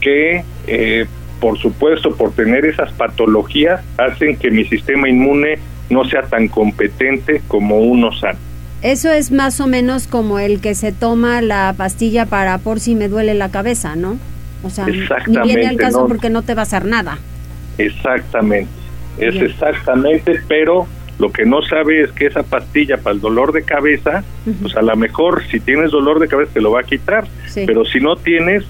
que, 0.00 0.44
eh, 0.66 1.06
por 1.40 1.58
supuesto, 1.58 2.14
por 2.14 2.32
tener 2.32 2.66
esas 2.66 2.92
patologías, 2.92 3.82
hacen 3.96 4.36
que 4.36 4.50
mi 4.50 4.64
sistema 4.64 5.08
inmune 5.08 5.58
no 5.90 6.04
sea 6.04 6.22
tan 6.22 6.48
competente 6.48 7.42
como 7.48 7.78
uno 7.78 8.12
sano. 8.12 8.38
Eso 8.82 9.12
es 9.12 9.30
más 9.30 9.60
o 9.60 9.66
menos 9.66 10.08
como 10.08 10.40
el 10.40 10.60
que 10.60 10.74
se 10.74 10.90
toma 10.90 11.40
la 11.40 11.72
pastilla 11.76 12.26
para 12.26 12.58
por 12.58 12.80
si 12.80 12.96
me 12.96 13.08
duele 13.08 13.34
la 13.34 13.50
cabeza, 13.50 13.94
¿no? 13.94 14.18
O 14.64 14.70
sea, 14.70 14.86
ni 14.86 15.38
viene 15.42 15.66
al 15.66 15.76
caso 15.76 16.06
porque 16.08 16.30
no 16.30 16.42
te 16.42 16.54
va 16.54 16.62
a 16.62 16.64
hacer 16.64 16.84
nada. 16.84 17.18
Exactamente, 17.78 18.70
es 19.18 19.36
exactamente, 19.36 20.40
pero 20.48 20.86
lo 21.18 21.30
que 21.30 21.44
no 21.44 21.62
sabe 21.62 22.02
es 22.02 22.12
que 22.12 22.26
esa 22.26 22.42
pastilla 22.42 22.96
para 22.96 23.14
el 23.14 23.20
dolor 23.20 23.52
de 23.52 23.62
cabeza, 23.62 24.24
pues 24.60 24.76
a 24.76 24.82
lo 24.82 24.96
mejor 24.96 25.44
si 25.50 25.60
tienes 25.60 25.90
dolor 25.90 26.18
de 26.18 26.28
cabeza 26.28 26.52
te 26.54 26.60
lo 26.60 26.72
va 26.72 26.80
a 26.80 26.84
quitar, 26.84 27.26
pero 27.54 27.84
si 27.84 28.00
no 28.00 28.16
tienes, 28.16 28.64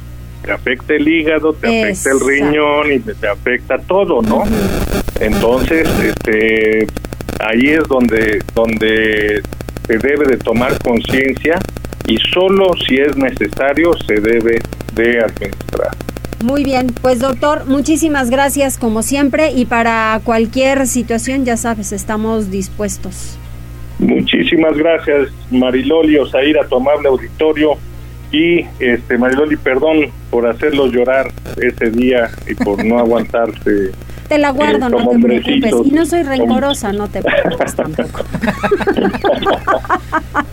te 0.44 0.52
afecta 0.52 0.94
el 0.94 1.08
hígado, 1.08 1.52
te 1.52 1.68
afecta 1.68 2.10
el 2.10 2.20
riñón 2.20 2.92
y 2.92 2.98
te, 2.98 3.28
afecta 3.28 3.78
todo, 3.78 4.22
¿no? 4.22 4.42
Entonces, 5.20 5.88
este, 6.02 6.86
ahí 7.40 7.68
es 7.68 7.86
donde, 7.88 8.42
donde 8.54 9.42
se 9.86 9.98
debe 9.98 10.26
de 10.26 10.36
tomar 10.36 10.78
conciencia 10.82 11.58
y 12.06 12.16
solo 12.32 12.72
si 12.86 12.96
es 12.96 13.16
necesario 13.16 13.92
se 14.06 14.14
debe 14.14 14.60
de 14.94 15.20
administrar. 15.20 15.90
Muy 16.42 16.64
bien, 16.64 16.88
pues 17.00 17.20
doctor, 17.20 17.66
muchísimas 17.66 18.28
gracias 18.30 18.76
como 18.76 19.02
siempre 19.02 19.52
y 19.52 19.64
para 19.64 20.20
cualquier 20.24 20.86
situación, 20.86 21.44
ya 21.44 21.56
sabes, 21.56 21.92
estamos 21.92 22.50
dispuestos. 22.50 23.38
Muchísimas 24.00 24.76
gracias, 24.76 25.28
Mariloli 25.52 26.18
Osair, 26.18 26.58
a 26.58 26.66
tu 26.66 26.76
amable 26.76 27.08
auditorio. 27.08 27.78
Y 28.32 28.66
este 28.78 29.18
Mariloli, 29.18 29.56
perdón 29.56 30.10
por 30.30 30.48
hacerlos 30.48 30.90
llorar 30.90 31.30
ese 31.56 31.90
día 31.90 32.30
y 32.48 32.54
por 32.54 32.84
no 32.84 32.98
aguantarse 32.98 33.92
te 34.32 34.38
la 34.38 34.50
guardo, 34.50 34.88
no 34.88 34.96
te 34.96 35.18
preocupes. 35.18 35.74
Y 35.84 35.90
no 35.90 36.06
soy 36.06 36.22
rencorosa, 36.22 36.90
no 36.92 37.06
te 37.08 37.22
preocupes 37.22 37.76
tampoco. 37.76 38.24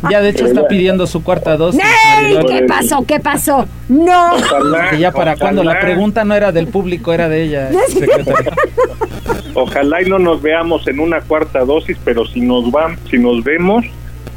ya 0.11 0.21
de 0.21 0.29
hecho 0.29 0.47
está 0.47 0.67
pidiendo 0.67 1.07
su 1.07 1.23
cuarta 1.23 1.55
dosis. 1.55 1.81
¿Qué 2.49 2.65
pasó? 2.67 3.05
¿Qué 3.05 3.21
pasó? 3.21 3.65
No. 3.87 4.31
ya 4.97 5.11
para 5.13 5.37
cuando 5.37 5.63
la 5.63 5.79
pregunta 5.79 6.25
no 6.25 6.35
era 6.35 6.51
del 6.51 6.67
público, 6.67 7.13
era 7.13 7.29
de 7.29 7.43
ella, 7.43 7.69
Ojalá 9.53 10.01
y 10.01 10.09
no 10.09 10.19
nos 10.19 10.41
veamos 10.41 10.85
en 10.87 10.99
una 10.99 11.21
cuarta 11.21 11.63
dosis, 11.63 11.97
pero 12.03 12.25
si 12.25 12.41
nos 12.41 12.69
van, 12.71 12.97
si 13.09 13.17
nos 13.17 13.43
vemos, 13.43 13.85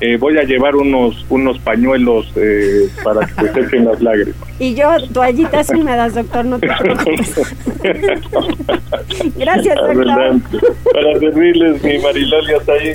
eh, 0.05 0.17
voy 0.17 0.37
a 0.37 0.43
llevar 0.43 0.75
unos 0.75 1.25
unos 1.29 1.61
pañuelos 1.61 2.27
eh, 2.35 2.89
para 3.05 3.25
que 3.25 3.47
sequen 3.53 3.85
las 3.85 4.03
lágrimas. 4.03 4.35
Y 4.59 4.75
yo 4.75 4.89
toallitas 5.13 5.69
sí 5.69 5.81
me 5.81 5.95
das, 5.95 6.15
doctor, 6.15 6.45
no 6.45 6.59
te 6.59 6.67
preocupes. 6.67 7.57
Gracias, 9.37 9.77
doctor. 9.77 10.11
Adelante. 10.11 10.59
Para 10.93 11.19
servirles, 11.21 11.85
mi 11.85 11.99
Mariloli, 12.01 12.53
hasta 12.53 12.73
ahí. 12.73 12.95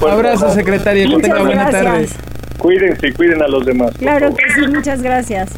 Un 0.00 0.10
abrazo, 0.10 0.50
secretaria, 0.50 1.06
que 1.06 1.16
tenga 1.18 1.42
buena 1.42 1.68
tarde. 1.68 2.08
Cuídense 2.56 3.08
y 3.08 3.12
cuiden 3.12 3.42
a 3.42 3.48
los 3.48 3.66
demás. 3.66 3.92
Claro 3.98 4.34
que 4.34 4.50
sí, 4.54 4.66
muchas 4.66 5.02
gracias. 5.02 5.50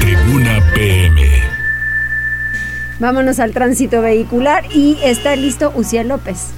Tribuna 0.00 0.62
PM. 0.74 1.20
Vámonos 3.00 3.38
al 3.38 3.52
tránsito 3.52 4.00
vehicular 4.00 4.64
y 4.72 4.96
está 5.04 5.36
listo 5.36 5.74
Uciel 5.76 6.08
López. 6.08 6.54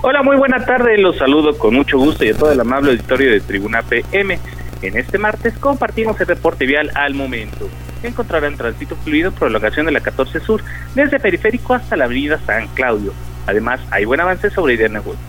Hola, 0.00 0.22
muy 0.22 0.36
buena 0.36 0.64
tarde. 0.64 0.96
Los 0.96 1.16
saludo 1.16 1.58
con 1.58 1.74
mucho 1.74 1.98
gusto 1.98 2.24
y 2.24 2.28
a 2.28 2.34
todo 2.34 2.52
el 2.52 2.60
amable 2.60 2.92
auditorio 2.92 3.32
de 3.32 3.40
Tribuna 3.40 3.82
PM. 3.82 4.38
En 4.80 4.96
este 4.96 5.18
martes 5.18 5.58
compartimos 5.58 6.20
el 6.20 6.28
reporte 6.28 6.66
vial 6.66 6.92
al 6.94 7.14
momento. 7.14 7.68
Encontrarán 8.04 8.56
tránsito 8.56 8.94
fluido 8.94 9.32
prolongación 9.32 9.86
de 9.86 9.92
la 9.92 10.00
14 10.00 10.38
Sur 10.38 10.62
desde 10.94 11.18
Periférico 11.18 11.74
hasta 11.74 11.96
la 11.96 12.04
Avenida 12.04 12.38
San 12.46 12.68
Claudio. 12.68 13.12
Además, 13.48 13.80
hay 13.90 14.04
buen 14.04 14.20
avance 14.20 14.50
sobre 14.50 14.78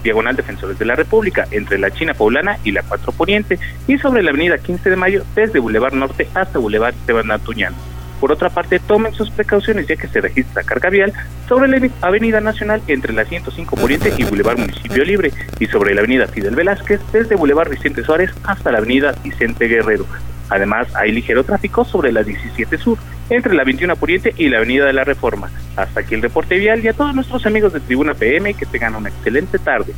Diagonal 0.03 0.35
Defensores 0.35 0.77
de 0.77 0.85
la 0.85 0.93
República 0.93 1.47
entre 1.49 1.79
la 1.79 1.89
China 1.89 2.13
Poblana 2.13 2.59
y 2.63 2.71
la 2.71 2.83
4 2.83 3.11
Poniente 3.13 3.57
y 3.87 3.97
sobre 3.97 4.21
la 4.21 4.29
Avenida 4.29 4.59
15 4.59 4.87
de 4.87 4.95
Mayo 4.95 5.23
desde 5.33 5.57
Boulevard 5.57 5.95
Norte 5.95 6.29
hasta 6.35 6.59
Boulevard 6.59 6.93
Esteban 6.93 7.31
Atuñán. 7.31 7.73
Por 8.19 8.31
otra 8.31 8.49
parte, 8.49 8.79
tomen 8.79 9.13
sus 9.13 9.31
precauciones 9.31 9.87
ya 9.87 9.95
que 9.95 10.07
se 10.07 10.21
registra 10.21 10.63
carga 10.63 10.89
vial 10.89 11.13
sobre 11.47 11.67
la 11.67 11.89
Avenida 12.01 12.41
Nacional 12.41 12.81
entre 12.87 13.13
la 13.13 13.25
105 13.25 13.75
Poniente 13.75 14.13
y 14.17 14.23
Boulevard 14.23 14.57
Municipio 14.57 15.03
Libre 15.05 15.31
y 15.59 15.65
sobre 15.67 15.93
la 15.93 16.01
Avenida 16.01 16.27
Fidel 16.27 16.55
Velázquez 16.55 16.99
desde 17.13 17.35
Boulevard 17.35 17.69
Vicente 17.69 18.03
Suárez 18.03 18.31
hasta 18.43 18.71
la 18.71 18.79
Avenida 18.79 19.15
Vicente 19.23 19.67
Guerrero. 19.67 20.05
Además, 20.49 20.87
hay 20.95 21.11
ligero 21.11 21.43
tráfico 21.43 21.85
sobre 21.85 22.11
la 22.11 22.23
17 22.23 22.77
Sur 22.77 22.97
entre 23.29 23.53
la 23.53 23.63
21 23.63 23.95
Poniente 23.95 24.33
y 24.35 24.49
la 24.49 24.57
Avenida 24.57 24.85
de 24.85 24.93
la 24.93 25.03
Reforma. 25.03 25.49
Hasta 25.75 26.01
aquí 26.01 26.15
el 26.15 26.21
reporte 26.21 26.57
vial 26.57 26.83
y 26.83 26.87
a 26.87 26.93
todos 26.93 27.15
nuestros 27.15 27.45
amigos 27.45 27.71
de 27.71 27.79
Tribuna 27.79 28.15
PM 28.15 28.53
que 28.55 28.65
tengan 28.65 28.95
una 28.95 29.09
excelente 29.09 29.59
tarde. 29.59 29.93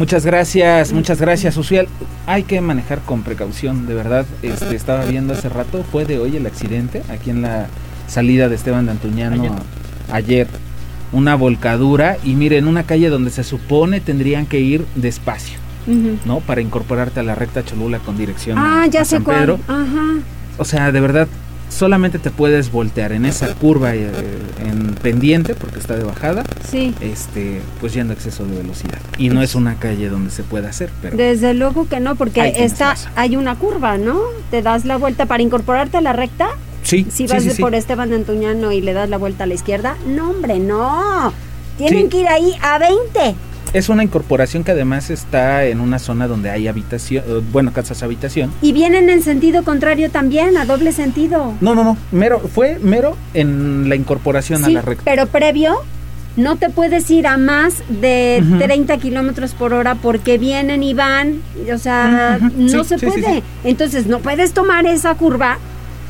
Muchas 0.00 0.24
gracias, 0.24 0.94
muchas 0.94 1.20
gracias, 1.20 1.58
Uciel. 1.58 1.86
Hay 2.26 2.44
que 2.44 2.62
manejar 2.62 3.00
con 3.00 3.20
precaución, 3.20 3.86
de 3.86 3.92
verdad. 3.92 4.24
Este, 4.40 4.74
estaba 4.74 5.04
viendo 5.04 5.34
hace 5.34 5.50
rato, 5.50 5.84
fue 5.92 6.06
de 6.06 6.18
hoy 6.18 6.38
el 6.38 6.46
accidente, 6.46 7.02
aquí 7.10 7.28
en 7.28 7.42
la 7.42 7.66
salida 8.08 8.48
de 8.48 8.54
Esteban 8.54 8.86
de 8.86 8.92
Antuñano 8.92 9.56
ayer. 10.10 10.46
Una 11.12 11.34
volcadura 11.34 12.16
y 12.24 12.34
miren, 12.34 12.66
una 12.66 12.84
calle 12.84 13.10
donde 13.10 13.30
se 13.30 13.44
supone 13.44 14.00
tendrían 14.00 14.46
que 14.46 14.60
ir 14.60 14.86
despacio. 14.94 15.58
¿no? 16.24 16.40
Para 16.40 16.62
incorporarte 16.62 17.20
a 17.20 17.22
la 17.22 17.34
recta 17.34 17.62
Cholula 17.62 17.98
con 17.98 18.16
dirección 18.16 18.56
Ah, 18.56 18.84
a, 18.84 18.86
ya 18.86 19.02
a 19.02 19.04
sé 19.04 19.16
San 19.16 19.24
cuál. 19.24 19.38
Pedro. 19.40 19.60
Ajá. 19.68 20.20
O 20.56 20.64
sea, 20.64 20.92
de 20.92 21.00
verdad, 21.00 21.28
solamente 21.70 22.18
te 22.18 22.30
puedes 22.30 22.70
voltear 22.70 23.12
en 23.12 23.24
esa 23.24 23.54
curva 23.54 23.94
eh, 23.94 24.10
en 24.62 24.94
pendiente, 24.96 25.54
porque 25.54 25.78
está 25.78 25.96
de 25.96 26.04
bajada, 26.04 26.44
Sí. 26.70 26.94
este, 27.00 27.62
pues 27.80 27.94
yendo 27.94 28.12
a 28.12 28.16
exceso 28.16 28.44
de 28.44 28.56
velocidad. 28.58 28.98
Y 29.16 29.30
no 29.30 29.40
es 29.40 29.54
una 29.54 29.76
calle 29.76 30.08
donde 30.10 30.30
se 30.30 30.42
pueda 30.42 30.68
hacer, 30.68 30.90
pero 31.00 31.16
Desde 31.16 31.54
luego 31.54 31.88
que 31.88 32.00
no, 32.00 32.16
porque 32.16 32.52
razón. 32.78 32.96
hay 33.16 33.36
una 33.36 33.54
curva, 33.56 33.96
¿no? 33.96 34.18
Te 34.50 34.60
das 34.62 34.84
la 34.84 34.96
vuelta 34.96 35.26
para 35.26 35.42
incorporarte 35.42 35.96
a 35.96 36.00
la 36.02 36.12
recta. 36.12 36.48
sí, 36.82 37.06
Si 37.10 37.26
vas 37.26 37.42
sí, 37.42 37.48
de 37.50 37.54
sí. 37.54 37.62
por 37.62 37.74
Esteban 37.74 38.12
Antuñano 38.12 38.72
y 38.72 38.80
le 38.80 38.92
das 38.92 39.08
la 39.08 39.16
vuelta 39.18 39.44
a 39.44 39.46
la 39.46 39.54
izquierda, 39.54 39.96
no, 40.06 40.30
hombre, 40.30 40.58
no. 40.58 41.32
Tienen 41.78 42.10
que 42.10 42.20
ir 42.20 42.28
ahí 42.28 42.52
a 42.60 42.78
20. 42.78 43.34
Es 43.72 43.88
una 43.88 44.02
incorporación 44.02 44.64
que 44.64 44.72
además 44.72 45.10
está 45.10 45.64
en 45.64 45.80
una 45.80 46.00
zona 46.00 46.26
donde 46.26 46.50
hay 46.50 46.66
habitación, 46.66 47.22
eh, 47.26 47.40
bueno, 47.52 47.72
casas 47.72 48.02
habitación. 48.02 48.50
Y 48.62 48.72
vienen 48.72 49.08
en 49.08 49.22
sentido 49.22 49.62
contrario 49.62 50.10
también, 50.10 50.56
a 50.56 50.64
doble 50.64 50.90
sentido. 50.90 51.54
No, 51.60 51.74
no, 51.76 51.84
no, 51.84 51.96
mero, 52.10 52.40
fue 52.40 52.78
mero 52.82 53.16
en 53.32 53.88
la 53.88 53.94
incorporación 53.94 54.58
Sí, 54.64 54.64
a 54.64 54.68
la 54.70 54.82
recta. 54.82 55.04
pero 55.04 55.26
previo 55.28 55.76
no 56.36 56.56
te 56.56 56.68
puedes 56.70 57.08
ir 57.10 57.28
a 57.28 57.36
más 57.36 57.82
de 57.88 58.42
Ujú. 58.44 58.58
30 58.58 58.96
kilómetros 58.98 59.52
por 59.54 59.72
hora 59.72 59.94
porque 59.94 60.36
vienen 60.38 60.82
y 60.82 60.94
van, 60.94 61.40
o 61.72 61.78
sea, 61.78 62.38
no 62.56 62.82
sí, 62.84 62.88
se 62.88 62.98
sí, 62.98 63.06
puede. 63.06 63.42
Entonces 63.62 64.06
no 64.06 64.18
puedes 64.18 64.52
tomar 64.52 64.86
esa 64.86 65.14
curva 65.14 65.58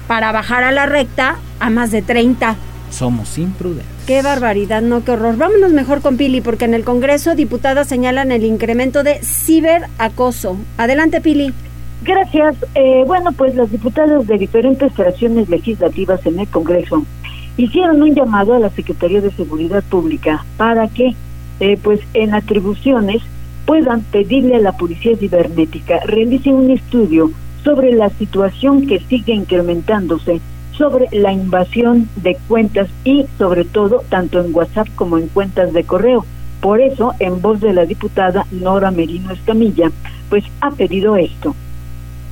para 0.09 0.33
bajar 0.33 0.65
a 0.65 0.73
la 0.73 0.87
recta 0.87 1.37
a 1.59 1.69
más 1.69 1.91
de 1.91 2.01
30. 2.01 2.57
Somos 2.91 3.37
imprudentes. 3.39 3.90
Qué 4.07 4.23
barbaridad, 4.23 4.83
no, 4.83 5.05
qué 5.05 5.13
horror. 5.13 5.37
Vámonos 5.37 5.73
mejor 5.73 6.01
con 6.01 6.17
Pili, 6.17 6.41
porque 6.41 6.65
en 6.65 6.75
el 6.75 6.85
Congreso 6.85 7.35
diputadas 7.35 7.89
señalan 7.89 8.33
el 8.33 8.45
incremento 8.45 9.03
de 9.03 9.21
ciberacoso. 9.23 10.57
Adelante, 10.77 11.21
Pili. 11.21 11.53
Gracias. 12.03 12.57
Eh, 12.75 13.05
bueno, 13.07 13.33
pues 13.33 13.55
las 13.55 13.71
diputadas 13.71 14.27
de 14.27 14.39
diferentes 14.39 14.93
fracciones 14.95 15.49
legislativas 15.49 16.25
en 16.27 16.41
el 16.41 16.49
Congreso 16.49 17.05
hicieron 17.57 18.03
un 18.03 18.15
llamado 18.15 18.55
a 18.55 18.59
la 18.59 18.71
Secretaría 18.71 19.21
de 19.21 19.31
Seguridad 19.33 19.85
Pública 19.85 20.45
para 20.57 20.89
que, 20.89 21.15
eh, 21.61 21.79
pues 21.83 22.01
en 22.15 22.35
atribuciones, 22.35 23.23
puedan 23.67 24.01
pedirle 24.03 24.57
a 24.57 24.61
la 24.61 24.73
Policía 24.73 25.17
Cibernética 25.17 26.01
realice 26.05 26.51
un 26.51 26.71
estudio 26.71 27.31
sobre 27.63 27.93
la 27.93 28.09
situación 28.11 28.87
que 28.87 29.01
sigue 29.01 29.35
incrementándose 29.35 30.41
sobre 30.81 31.09
la 31.13 31.31
invasión 31.31 32.09
de 32.17 32.39
cuentas 32.49 32.89
y 33.05 33.27
sobre 33.37 33.67
todo 33.67 34.03
tanto 34.09 34.41
en 34.41 34.55
WhatsApp 34.55 34.89
como 34.97 35.19
en 35.19 35.29
cuentas 35.29 35.75
de 35.75 35.85
correo. 35.85 36.25
Por 36.63 36.81
eso, 36.81 37.13
en 37.19 37.43
voz 37.43 37.61
de 37.61 37.75
la 37.75 37.85
diputada 37.85 38.47
Nora 38.51 38.91
Merino 38.91 39.31
Escamilla, 39.31 39.93
pues 40.31 40.43
ha 40.63 40.71
pedido 40.71 41.17
esto. 41.17 41.55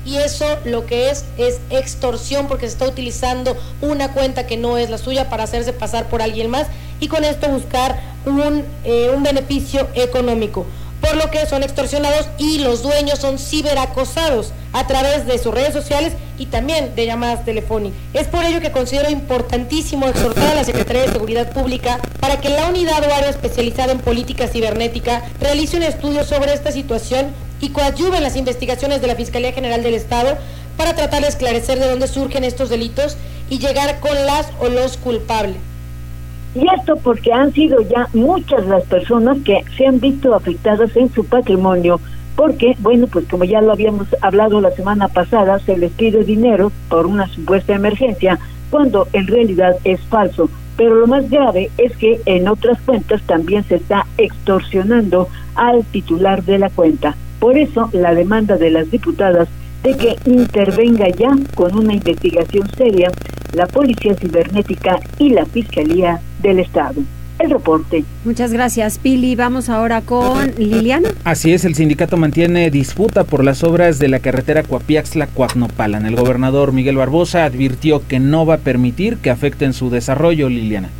y 0.07 0.17
eso 0.17 0.47
lo 0.65 0.87
que 0.87 1.11
es 1.11 1.27
es 1.37 1.61
extorsión 1.69 2.49
porque 2.49 2.67
se 2.67 2.73
está 2.73 2.89
utilizando 2.89 3.55
una 3.83 4.13
cuenta 4.15 4.47
que 4.47 4.57
no 4.57 4.79
es 4.79 4.89
la 4.89 4.97
suya 4.97 5.29
para 5.29 5.45
hacerse 5.45 5.75
pasar 5.75 6.09
por 6.09 6.23
alguien 6.23 6.49
más 6.49 6.69
y 7.01 7.09
con 7.09 7.25
esto 7.25 7.49
buscar 7.51 8.01
un, 8.25 8.65
eh, 8.85 9.13
un 9.15 9.23
beneficio 9.23 9.87
económico. 9.95 10.65
Por 11.03 11.17
lo 11.17 11.31
que 11.31 11.45
son 11.45 11.63
extorsionados 11.63 12.29
y 12.39 12.61
los 12.61 12.83
dueños 12.83 13.19
son 13.19 13.39
ciberacosados 13.39 14.55
a 14.73 14.87
través 14.87 15.27
de 15.27 15.39
sus 15.39 15.55
redes 15.55 15.73
sociales 15.73 16.13
y 16.39 16.47
también 16.47 16.95
de 16.95 17.07
llamadas 17.07 17.45
telefónicas. 17.45 17.99
Es 18.15 18.27
por 18.27 18.45
ello 18.45 18.61
que 18.61 18.73
considero 18.73 19.11
importantísimo 19.11 20.07
exhortar 20.07 20.49
a 20.49 20.55
la 20.55 20.65
Secretaría 20.65 21.03
de 21.03 21.13
Seguridad 21.13 21.53
Pública 21.53 21.99
para 22.21 22.41
que 22.41 22.49
la 22.49 22.69
unidad 22.69 23.03
o 23.03 23.15
área 23.15 23.31
especializada 23.31 23.93
en 23.93 23.99
política 23.99 24.49
cibernética 24.49 25.23
realice 25.41 25.77
un 25.77 25.83
estudio 25.83 26.25
sobre 26.25 26.53
esta 26.53 26.73
situación 26.73 27.29
y 27.61 27.71
coadyuve 27.71 28.19
en 28.19 28.23
las 28.23 28.37
investigaciones 28.37 29.01
de 29.01 29.09
la 29.09 29.17
Fiscalía 29.17 29.53
General 29.53 29.83
del 29.83 29.95
Estado 29.95 30.39
para 30.77 30.95
tratar 30.95 31.23
de 31.23 31.29
esclarecer 31.29 31.79
de 31.79 31.89
dónde 31.89 32.07
surgen 32.07 32.45
estos 32.45 32.69
delitos 32.69 33.17
y 33.51 33.59
llegar 33.59 33.99
con 34.01 34.15
las 34.27 34.49
o 34.61 34.69
los 34.69 34.97
culpables. 34.97 35.57
Y 36.55 36.65
esto 36.75 36.97
porque 36.97 37.33
han 37.33 37.53
sido 37.53 37.81
ya 37.83 38.09
muchas 38.15 38.67
las 38.67 38.85
personas 38.85 39.39
que 39.45 39.63
se 39.77 39.87
han 39.87 40.01
visto 40.01 40.35
afectadas 40.35 40.97
en 40.97 41.13
su 41.13 41.25
patrimonio, 41.25 42.01
porque, 42.39 42.77
bueno, 42.79 43.09
pues 43.09 43.27
como 43.29 43.43
ya 43.43 43.61
lo 43.61 43.73
habíamos 43.73 44.07
hablado 44.21 44.61
la 44.61 44.71
semana 44.71 45.09
pasada, 45.09 45.59
se 45.59 45.77
les 45.77 45.91
pide 45.91 46.23
dinero 46.23 46.71
por 46.89 47.05
una 47.05 47.27
supuesta 47.27 47.75
emergencia, 47.75 48.39
cuando 48.71 49.09
en 49.13 49.27
realidad 49.27 49.75
es 49.83 50.01
falso. 50.03 50.49
Pero 50.77 50.95
lo 50.95 51.09
más 51.09 51.29
grave 51.29 51.73
es 51.79 51.97
que 51.97 52.21
en 52.27 52.47
otras 52.47 52.81
cuentas 52.83 53.23
también 53.23 53.65
se 53.65 53.75
está 53.75 54.07
extorsionando 54.19 55.27
al 55.57 55.85
titular 55.87 56.45
de 56.45 56.61
la 56.61 56.71
cuenta. 56.71 57.17
Por 57.41 57.59
eso 57.59 57.91
la 57.93 58.15
demanda 58.15 58.57
de 58.57 58.71
las 58.71 58.89
diputadas 58.89 59.49
de 59.83 59.97
que 59.97 60.17
intervenga 60.25 61.09
ya 61.09 61.37
con 61.57 61.77
una 61.77 61.95
investigación 61.95 62.71
seria 62.77 63.11
la 63.53 63.67
Policía 63.67 64.15
Cibernética 64.15 65.01
y 65.19 65.31
la 65.31 65.45
Fiscalía 65.45 66.21
del 66.41 66.61
Estado. 66.61 67.03
El 67.39 67.51
reporte. 67.51 68.05
Muchas 68.25 68.53
gracias, 68.53 68.99
Pili. 68.99 69.37
Vamos 69.37 69.69
ahora 69.69 70.01
con 70.01 70.51
Liliana. 70.57 71.11
Así 71.25 71.53
es, 71.53 71.65
el 71.65 71.75
sindicato 71.75 72.17
mantiene 72.17 72.71
disputa 72.71 73.25
por 73.25 73.45
las 73.45 73.63
obras 73.63 73.99
de 73.99 74.09
la 74.09 74.19
carretera 74.19 74.65
Coapiaxla-Coacnopalan. 74.65 76.07
El 76.07 76.17
gobernador 76.17 76.73
Miguel 76.73 76.97
Barbosa 76.97 77.45
advirtió 77.45 78.07
que 78.07 78.19
no 78.19 78.45
va 78.45 78.55
a 78.55 78.59
permitir 78.59 79.19
que 79.19 79.31
afecten 79.31 79.73
su 79.73 79.89
desarrollo, 79.89 80.49
Liliana. 80.49 80.91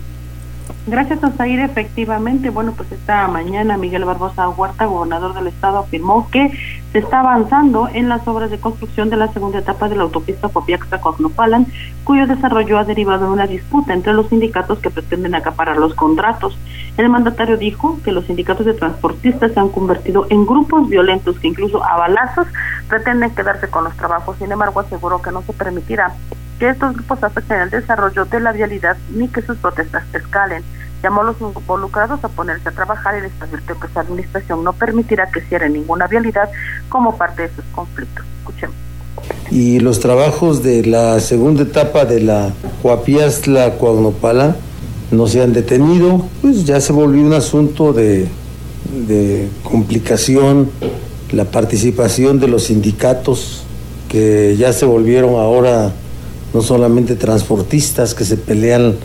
Gracias, 0.87 1.23
Osair. 1.23 1.61
Efectivamente, 1.61 2.51
bueno, 2.51 2.73
pues 2.77 2.91
esta 2.93 3.29
mañana 3.29 3.77
Miguel 3.77 4.05
Barbosa 4.05 4.49
Huerta, 4.49 4.87
gobernador 4.87 5.35
del 5.35 5.49
estado, 5.49 5.79
afirmó 5.79 6.31
que 6.31 6.51
se 6.93 6.99
está 7.01 7.21
avanzando 7.21 7.89
en 7.93 8.09
las 8.09 8.27
obras 8.27 8.51
de 8.51 8.59
construcción 8.59 9.11
de 9.11 9.17
la 9.17 9.33
segunda 9.33 9.59
etapa 9.59 9.89
de 9.89 9.97
la 9.97 10.05
autopista 10.05 10.49
Copiaxta-Coacnopalan, 10.49 11.67
cuyo 12.05 12.27
desarrollo 12.27 12.79
ha 12.79 12.85
derivado 12.85 13.27
en 13.27 13.33
una 13.33 13.47
disputa 13.47 13.93
entre 13.93 14.15
los 14.15 14.29
sindicatos 14.29 14.79
que 14.79 14.91
pretenden 14.91 15.35
acaparar 15.35 15.77
los 15.77 15.95
contratos. 15.95 16.57
El 16.97 17.11
mandatario 17.11 17.57
dijo 17.57 18.01
que 18.03 18.13
los 18.13 18.25
sindicatos 18.25 18.65
de 18.65 18.75
transportistas 18.75 19.53
se 19.53 19.61
han 19.61 19.69
convertido 19.69 20.27
en 20.31 20.47
grupos 20.47 20.89
violentos 20.89 21.39
que 21.39 21.49
incluso 21.49 21.85
a 21.85 21.97
balazos 21.97 22.47
pretenden 22.89 23.31
quedarse 23.35 23.69
con 23.69 23.85
los 23.85 23.95
trabajos. 23.97 24.37
Sin 24.39 24.51
embargo, 24.51 24.81
aseguró 24.81 25.21
que 25.21 25.31
no 25.31 25.43
se 25.43 25.53
permitirá 25.53 26.15
que 26.59 26.71
estos 26.71 26.95
grupos 26.95 27.23
afecten 27.23 27.61
el 27.61 27.71
desarrollo 27.71 28.25
de 28.25 28.41
la 28.41 28.53
vialidad 28.53 28.97
ni 29.11 29.29
que 29.29 29.43
sus 29.43 29.57
protestas 29.59 30.05
escalen. 30.13 30.65
Llamó 31.03 31.23
a 31.23 31.25
los 31.25 31.37
involucrados 31.41 32.23
a 32.25 32.29
ponerse 32.29 32.69
a 32.69 32.73
trabajar 32.73 33.19
y 33.19 33.23
les 33.23 33.33
advirtió 33.41 33.79
que 33.79 33.89
su 33.89 33.99
administración 33.99 34.65
no 34.65 34.73
permitirá 34.73 35.31
que 35.31 35.41
cierre 35.43 35.71
ninguna 35.71 36.07
vialidad 36.07 36.49
como 36.89 37.17
parte 37.17 37.43
de 37.43 37.55
sus 37.55 37.65
conflictos. 37.73 38.25
Escuchemos. 38.41 38.77
Y 39.51 39.81
los 39.81 40.01
trabajos 40.01 40.63
de 40.63 40.85
la 40.85 41.21
segunda 41.21 41.63
etapa 41.63 42.05
de 42.05 42.21
la 42.21 42.53
Coapiastla 42.83 43.79
Coagnopala 43.79 44.57
no 45.11 45.27
se 45.27 45.43
han 45.43 45.53
detenido, 45.53 46.27
pues 46.43 46.65
ya 46.65 46.81
se 46.81 46.93
volvió 46.93 47.23
un 47.23 47.33
asunto 47.33 47.93
de, 47.93 48.29
de 49.07 49.49
complicación 49.63 50.71
la 51.33 51.45
participación 51.45 52.41
de 52.41 52.49
los 52.49 52.65
sindicatos 52.65 53.63
que 54.09 54.57
ya 54.59 54.73
se 54.73 54.87
volvieron 54.87 55.35
ahora 55.35 55.93
no 56.55 56.63
solamente 56.63 57.15
transportistas 57.17 58.15
que 58.15 58.25
se 58.25 58.37
pelean 58.37 58.97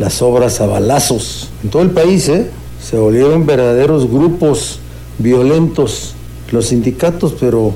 las 0.00 0.22
obras 0.22 0.62
a 0.62 0.66
balazos 0.66 1.52
en 1.62 1.68
todo 1.68 1.82
el 1.82 1.90
país, 1.90 2.26
¿eh? 2.30 2.50
se 2.80 2.96
volvieron 2.96 3.44
verdaderos 3.44 4.10
grupos 4.10 4.80
violentos 5.18 6.16
los 6.50 6.68
sindicatos, 6.68 7.36
pero 7.38 7.74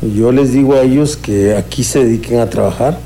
yo 0.00 0.32
les 0.32 0.52
digo 0.52 0.74
a 0.74 0.80
ellos 0.80 1.18
que 1.18 1.54
aquí 1.54 1.84
se 1.84 2.02
dediquen 2.02 2.40
a 2.40 2.48
trabajar. 2.48 2.98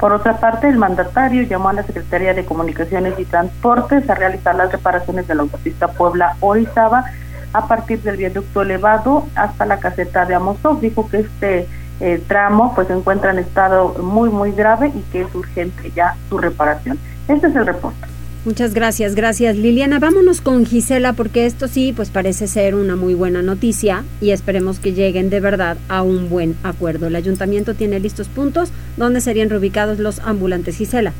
Por 0.00 0.12
otra 0.12 0.38
parte, 0.40 0.68
el 0.68 0.76
mandatario 0.76 1.44
llamó 1.44 1.68
a 1.68 1.72
la 1.72 1.84
Secretaría 1.84 2.34
de 2.34 2.44
Comunicaciones 2.44 3.14
y 3.16 3.24
Transportes 3.24 4.10
a 4.10 4.14
realizar 4.16 4.56
las 4.56 4.72
reparaciones 4.72 5.28
de 5.28 5.36
la 5.36 5.42
autopista 5.42 5.88
Puebla-Orizaba 5.92 7.04
a 7.52 7.68
partir 7.68 8.02
del 8.02 8.16
viaducto 8.16 8.62
elevado 8.62 9.28
hasta 9.36 9.64
la 9.66 9.78
caseta 9.78 10.26
de 10.26 10.34
Amosov. 10.34 10.80
Dijo 10.80 11.08
que 11.08 11.20
este 11.20 11.68
eh, 12.00 12.22
tramo 12.26 12.74
pues 12.74 12.88
se 12.88 12.94
encuentra 12.94 13.30
en 13.30 13.38
estado 13.38 13.94
muy 14.02 14.30
muy 14.30 14.52
grave 14.52 14.92
y 14.94 15.00
que 15.12 15.22
es 15.22 15.34
urgente 15.34 15.90
ya 15.94 16.16
su 16.28 16.38
reparación. 16.38 16.98
Este 17.28 17.46
es 17.46 17.56
el 17.56 17.66
reporte. 17.66 18.06
Muchas 18.44 18.74
gracias, 18.74 19.14
gracias 19.14 19.56
Liliana. 19.56 19.98
Vámonos 19.98 20.42
con 20.42 20.66
Gisela 20.66 21.14
porque 21.14 21.46
esto 21.46 21.66
sí, 21.66 21.94
pues 21.96 22.10
parece 22.10 22.46
ser 22.46 22.74
una 22.74 22.94
muy 22.94 23.14
buena 23.14 23.40
noticia 23.40 24.04
y 24.20 24.32
esperemos 24.32 24.80
que 24.80 24.92
lleguen 24.92 25.30
de 25.30 25.40
verdad 25.40 25.78
a 25.88 26.02
un 26.02 26.28
buen 26.28 26.54
acuerdo. 26.62 27.06
El 27.06 27.16
ayuntamiento 27.16 27.74
tiene 27.74 28.00
listos 28.00 28.28
puntos 28.28 28.70
donde 28.98 29.22
serían 29.22 29.48
reubicados 29.48 29.98
los 29.98 30.18
ambulantes. 30.18 30.76
Gisela. 30.76 31.14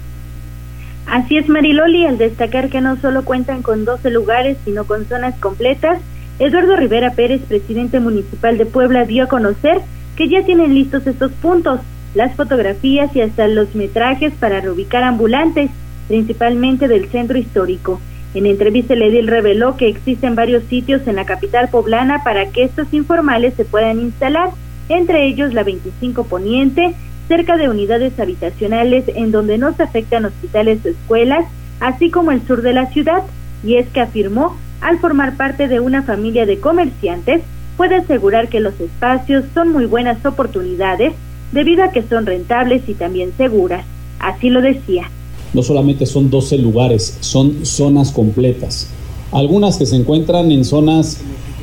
Así 1.06 1.38
es, 1.38 1.48
Mariloli, 1.48 2.04
al 2.06 2.18
destacar 2.18 2.68
que 2.68 2.80
no 2.80 2.96
solo 2.96 3.24
cuentan 3.24 3.62
con 3.62 3.84
12 3.84 4.10
lugares, 4.10 4.58
sino 4.64 4.84
con 4.84 5.06
zonas 5.06 5.34
completas, 5.38 5.98
Eduardo 6.38 6.76
Rivera 6.76 7.12
Pérez, 7.12 7.40
presidente 7.42 8.00
municipal 8.00 8.58
de 8.58 8.66
Puebla, 8.66 9.04
dio 9.04 9.24
a 9.24 9.28
conocer 9.28 9.80
que 10.16 10.28
ya 10.28 10.44
tienen 10.44 10.74
listos 10.74 11.06
estos 11.06 11.32
puntos, 11.32 11.80
las 12.14 12.34
fotografías 12.34 13.14
y 13.14 13.20
hasta 13.20 13.48
los 13.48 13.74
metrajes 13.74 14.32
para 14.34 14.60
reubicar 14.60 15.02
ambulantes 15.02 15.70
principalmente 16.08 16.88
del 16.88 17.08
centro 17.08 17.38
histórico. 17.38 18.00
En 18.34 18.46
entrevista, 18.46 18.94
el 18.94 19.02
edil 19.02 19.28
reveló 19.28 19.76
que 19.76 19.88
existen 19.88 20.34
varios 20.34 20.64
sitios 20.64 21.06
en 21.06 21.16
la 21.16 21.24
capital 21.24 21.68
poblana 21.68 22.24
para 22.24 22.50
que 22.50 22.64
estos 22.64 22.92
informales 22.92 23.54
se 23.54 23.64
puedan 23.64 24.00
instalar, 24.00 24.50
entre 24.88 25.26
ellos 25.26 25.54
la 25.54 25.62
25 25.62 26.24
Poniente, 26.24 26.94
cerca 27.28 27.56
de 27.56 27.68
unidades 27.68 28.18
habitacionales 28.18 29.04
en 29.14 29.30
donde 29.30 29.56
no 29.56 29.72
se 29.74 29.84
afectan 29.84 30.24
hospitales 30.24 30.80
o 30.84 30.88
escuelas, 30.88 31.44
así 31.80 32.10
como 32.10 32.32
el 32.32 32.46
sur 32.46 32.62
de 32.62 32.74
la 32.74 32.86
ciudad, 32.86 33.22
y 33.64 33.76
es 33.76 33.88
que 33.88 34.00
afirmó, 34.00 34.56
al 34.80 34.98
formar 34.98 35.36
parte 35.36 35.68
de 35.68 35.80
una 35.80 36.02
familia 36.02 36.44
de 36.44 36.58
comerciantes, 36.58 37.42
puede 37.76 37.96
asegurar 37.96 38.48
que 38.48 38.60
los 38.60 38.78
espacios 38.80 39.44
son 39.54 39.72
muy 39.72 39.86
buenas 39.86 40.24
oportunidades 40.24 41.12
debido 41.52 41.84
a 41.84 41.92
que 41.92 42.02
son 42.02 42.26
rentables 42.26 42.88
y 42.88 42.94
también 42.94 43.32
seguras. 43.36 43.84
Así 44.18 44.50
lo 44.50 44.62
decía 44.62 45.08
no 45.54 45.62
solamente 45.62 46.04
son 46.04 46.28
12 46.28 46.58
lugares, 46.58 47.16
son 47.20 47.64
zonas 47.64 48.10
completas. 48.10 48.88
Algunas 49.32 49.78
que 49.78 49.86
se 49.86 49.96
encuentran 49.96 50.50
en 50.50 50.64
zonas, 50.64 51.20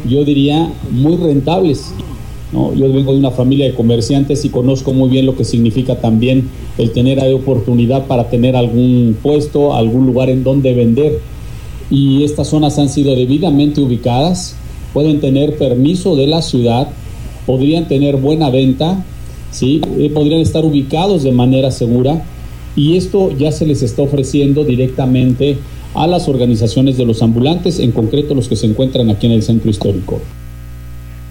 yo 0.09 0.23
diría, 0.23 0.71
muy 0.89 1.17
rentables. 1.17 1.93
¿no? 2.53 2.73
Yo 2.73 2.91
vengo 2.91 3.11
de 3.11 3.19
una 3.19 3.31
familia 3.31 3.65
de 3.65 3.75
comerciantes 3.75 4.43
y 4.45 4.49
conozco 4.49 4.93
muy 4.93 5.09
bien 5.09 5.25
lo 5.25 5.35
que 5.35 5.43
significa 5.43 5.99
también 5.99 6.49
el 6.77 6.91
tener 6.91 7.19
ahí 7.19 7.33
oportunidad 7.33 8.07
para 8.07 8.29
tener 8.29 8.55
algún 8.55 9.15
puesto, 9.21 9.75
algún 9.75 10.05
lugar 10.05 10.29
en 10.29 10.43
donde 10.43 10.73
vender. 10.73 11.19
Y 11.89 12.23
estas 12.23 12.47
zonas 12.47 12.79
han 12.79 12.87
sido 12.87 13.15
debidamente 13.15 13.81
ubicadas, 13.81 14.55
pueden 14.93 15.19
tener 15.19 15.57
permiso 15.57 16.15
de 16.15 16.27
la 16.27 16.41
ciudad, 16.41 16.87
podrían 17.45 17.87
tener 17.87 18.17
buena 18.17 18.49
venta, 18.49 19.03
¿sí? 19.51 19.81
Eh, 19.97 20.09
podrían 20.13 20.41
estar 20.41 20.65
ubicados 20.65 21.23
de 21.23 21.31
manera 21.31 21.71
segura 21.71 22.23
y 22.75 22.97
esto 22.97 23.31
ya 23.37 23.51
se 23.51 23.65
les 23.65 23.81
está 23.83 24.01
ofreciendo 24.01 24.63
directamente 24.63 25.57
a 25.93 26.07
las 26.07 26.27
organizaciones 26.29 26.97
de 26.97 27.05
los 27.05 27.21
ambulantes, 27.21 27.79
en 27.79 27.91
concreto 27.91 28.33
los 28.33 28.47
que 28.47 28.55
se 28.55 28.65
encuentran 28.65 29.09
aquí 29.09 29.27
en 29.27 29.33
el 29.33 29.43
centro 29.43 29.69
histórico. 29.69 30.21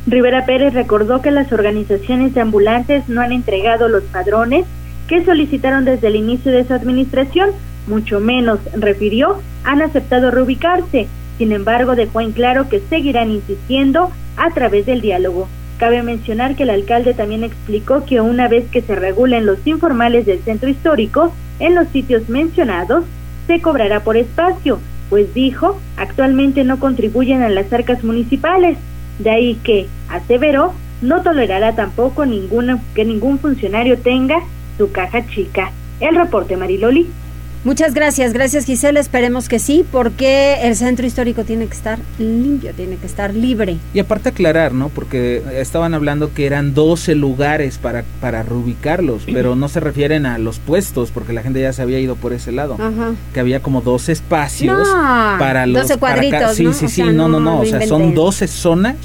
Rivera 0.06 0.44
Pérez 0.46 0.74
recordó 0.74 1.22
que 1.22 1.30
las 1.30 1.52
organizaciones 1.52 2.34
de 2.34 2.40
ambulantes 2.40 3.08
no 3.08 3.20
han 3.20 3.32
entregado 3.32 3.88
los 3.88 4.02
padrones 4.04 4.64
que 5.08 5.24
solicitaron 5.24 5.84
desde 5.84 6.08
el 6.08 6.16
inicio 6.16 6.52
de 6.52 6.66
su 6.66 6.72
administración, 6.72 7.50
mucho 7.86 8.20
menos, 8.20 8.60
refirió, 8.74 9.40
han 9.64 9.82
aceptado 9.82 10.30
reubicarse. 10.30 11.06
Sin 11.40 11.52
embargo, 11.52 11.96
dejó 11.96 12.20
en 12.20 12.32
claro 12.32 12.68
que 12.68 12.82
seguirán 12.90 13.30
insistiendo 13.30 14.10
a 14.36 14.50
través 14.50 14.84
del 14.84 15.00
diálogo. 15.00 15.48
Cabe 15.78 16.02
mencionar 16.02 16.54
que 16.54 16.64
el 16.64 16.68
alcalde 16.68 17.14
también 17.14 17.44
explicó 17.44 18.04
que 18.04 18.20
una 18.20 18.46
vez 18.46 18.68
que 18.70 18.82
se 18.82 18.94
regulen 18.94 19.46
los 19.46 19.66
informales 19.66 20.26
del 20.26 20.40
centro 20.40 20.68
histórico 20.68 21.32
en 21.58 21.76
los 21.76 21.88
sitios 21.88 22.28
mencionados, 22.28 23.06
se 23.46 23.62
cobrará 23.62 24.00
por 24.04 24.18
espacio, 24.18 24.80
pues 25.08 25.32
dijo, 25.32 25.80
actualmente 25.96 26.62
no 26.62 26.78
contribuyen 26.78 27.40
a 27.40 27.48
las 27.48 27.72
arcas 27.72 28.04
municipales. 28.04 28.76
De 29.18 29.30
ahí 29.30 29.58
que, 29.64 29.86
aseveró, 30.10 30.74
no 31.00 31.22
tolerará 31.22 31.74
tampoco 31.74 32.26
ninguno, 32.26 32.82
que 32.94 33.06
ningún 33.06 33.38
funcionario 33.38 33.98
tenga 33.98 34.42
su 34.76 34.92
caja 34.92 35.26
chica. 35.26 35.72
El 36.00 36.16
reporte 36.16 36.58
Mariloli. 36.58 37.08
Muchas 37.62 37.92
gracias, 37.92 38.32
gracias 38.32 38.64
Gisela, 38.64 39.00
esperemos 39.00 39.50
que 39.50 39.58
sí, 39.58 39.84
porque 39.92 40.60
el 40.62 40.76
centro 40.76 41.06
histórico 41.06 41.44
tiene 41.44 41.66
que 41.66 41.74
estar 41.74 41.98
limpio, 42.18 42.72
tiene 42.72 42.96
que 42.96 43.04
estar 43.04 43.34
libre. 43.34 43.76
Y 43.92 43.98
aparte 43.98 44.30
aclarar, 44.30 44.72
¿no? 44.72 44.88
Porque 44.88 45.42
estaban 45.56 45.92
hablando 45.92 46.32
que 46.32 46.46
eran 46.46 46.72
12 46.72 47.14
lugares 47.16 47.76
para, 47.76 48.04
para 48.22 48.42
reubicarlos, 48.42 49.24
pero 49.32 49.56
no 49.56 49.68
se 49.68 49.80
refieren 49.80 50.24
a 50.24 50.38
los 50.38 50.58
puestos, 50.58 51.10
porque 51.10 51.34
la 51.34 51.42
gente 51.42 51.60
ya 51.60 51.74
se 51.74 51.82
había 51.82 52.00
ido 52.00 52.16
por 52.16 52.32
ese 52.32 52.50
lado. 52.50 52.74
Ajá. 52.74 53.14
Que 53.34 53.40
había 53.40 53.60
como 53.60 53.82
12 53.82 54.12
espacios 54.12 54.88
para 55.38 55.66
los... 55.66 55.82
12 55.82 55.98
cuadritos, 55.98 56.56
Sí, 56.56 56.72
sí, 56.72 56.88
sí, 56.88 57.02
no, 57.02 57.28
no, 57.28 57.40
no, 57.40 57.60
o 57.60 57.66
sea, 57.66 57.86
son 57.86 58.14
12 58.14 58.48
zonas 58.48 58.96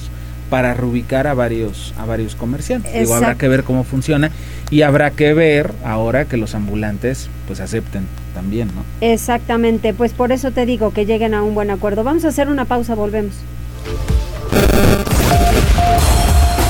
para 0.49 0.73
reubicar 0.73 1.27
a 1.27 1.33
varios 1.33 1.93
a 1.97 2.05
varios 2.05 2.35
comerciantes. 2.35 2.93
Digo, 2.93 3.15
habrá 3.15 3.35
que 3.35 3.47
ver 3.47 3.63
cómo 3.63 3.83
funciona 3.83 4.31
y 4.69 4.81
habrá 4.81 5.11
que 5.11 5.33
ver 5.33 5.71
ahora 5.83 6.25
que 6.25 6.37
los 6.37 6.55
ambulantes 6.55 7.29
pues 7.47 7.59
acepten 7.59 8.05
también, 8.33 8.67
¿no? 8.67 8.83
Exactamente, 9.01 9.93
pues 9.93 10.13
por 10.13 10.31
eso 10.31 10.51
te 10.51 10.65
digo 10.65 10.91
que 10.91 11.05
lleguen 11.05 11.33
a 11.33 11.43
un 11.43 11.55
buen 11.55 11.71
acuerdo. 11.71 12.03
Vamos 12.03 12.25
a 12.25 12.29
hacer 12.29 12.47
una 12.47 12.65
pausa, 12.65 12.95
volvemos. 12.95 13.33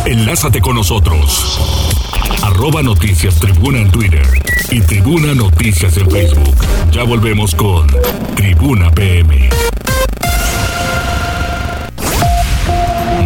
Enlázate 0.05 0.61
con 0.61 0.76
nosotros. 0.76 1.59
Arroba 2.43 2.84
Noticias 2.84 3.39
Tribuna 3.39 3.80
en 3.80 3.89
Twitter 3.89 4.26
y 4.69 4.80
Tribuna 4.82 5.34
Noticias 5.34 5.97
en 5.97 6.09
Facebook. 6.09 6.55
Ya 6.91 7.03
volvemos 7.03 7.55
con 7.55 7.88
Tribuna 8.36 8.91
PM. 8.91 9.49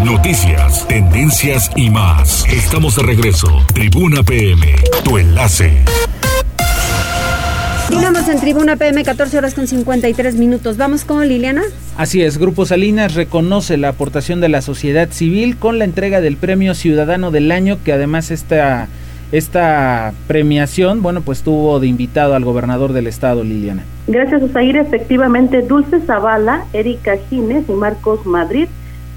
Noticias, 0.10 0.88
tendencias 0.88 1.70
y 1.76 1.91
más. 1.91 2.43
Estamos 2.51 2.95
de 2.95 3.03
regreso. 3.03 3.47
Tribuna 3.76 4.24
PM, 4.24 4.66
tu 5.03 5.20
enlace. 5.20 5.84
Continuamos 7.88 8.28
en 8.28 8.39
Tribuna 8.39 8.76
PM, 8.76 9.03
14 9.03 9.38
horas 9.38 9.53
con 9.53 9.68
53 9.68 10.34
minutos. 10.34 10.78
¿Vamos 10.78 11.05
con 11.05 11.28
Liliana? 11.28 11.62
Así 11.95 12.24
es, 12.24 12.39
Grupo 12.39 12.66
Salinas 12.66 13.14
reconoce 13.14 13.78
la 13.78 13.89
aportación 13.89 14.41
de 14.41 14.49
la 14.49 14.64
sociedad 14.64 15.10
civil 15.12 15.57
con 15.57 15.78
la 15.78 15.86
entrega 15.86 16.22
del 16.22 16.38
Premio 16.38 16.74
Ciudadano 16.74 17.30
del 17.30 17.51
Año, 17.51 17.78
que 17.86 17.93
además 17.93 18.32
esta, 18.32 18.88
esta 19.32 20.14
premiación, 20.26 21.03
bueno, 21.03 21.22
pues 21.22 21.43
tuvo 21.43 21.80
de 21.80 21.86
invitado 21.86 22.34
al 22.34 22.43
gobernador 22.43 22.93
del 22.93 23.05
estado, 23.05 23.43
Liliana. 23.43 23.84
Gracias, 24.07 24.41
Osair. 24.41 24.76
Efectivamente, 24.76 25.62
Dulce 25.62 25.99
Zavala, 26.01 26.66
Erika 26.74 27.16
Gines 27.30 27.70
y 27.70 27.74
Marcos 27.74 28.26
Madrid 28.26 28.68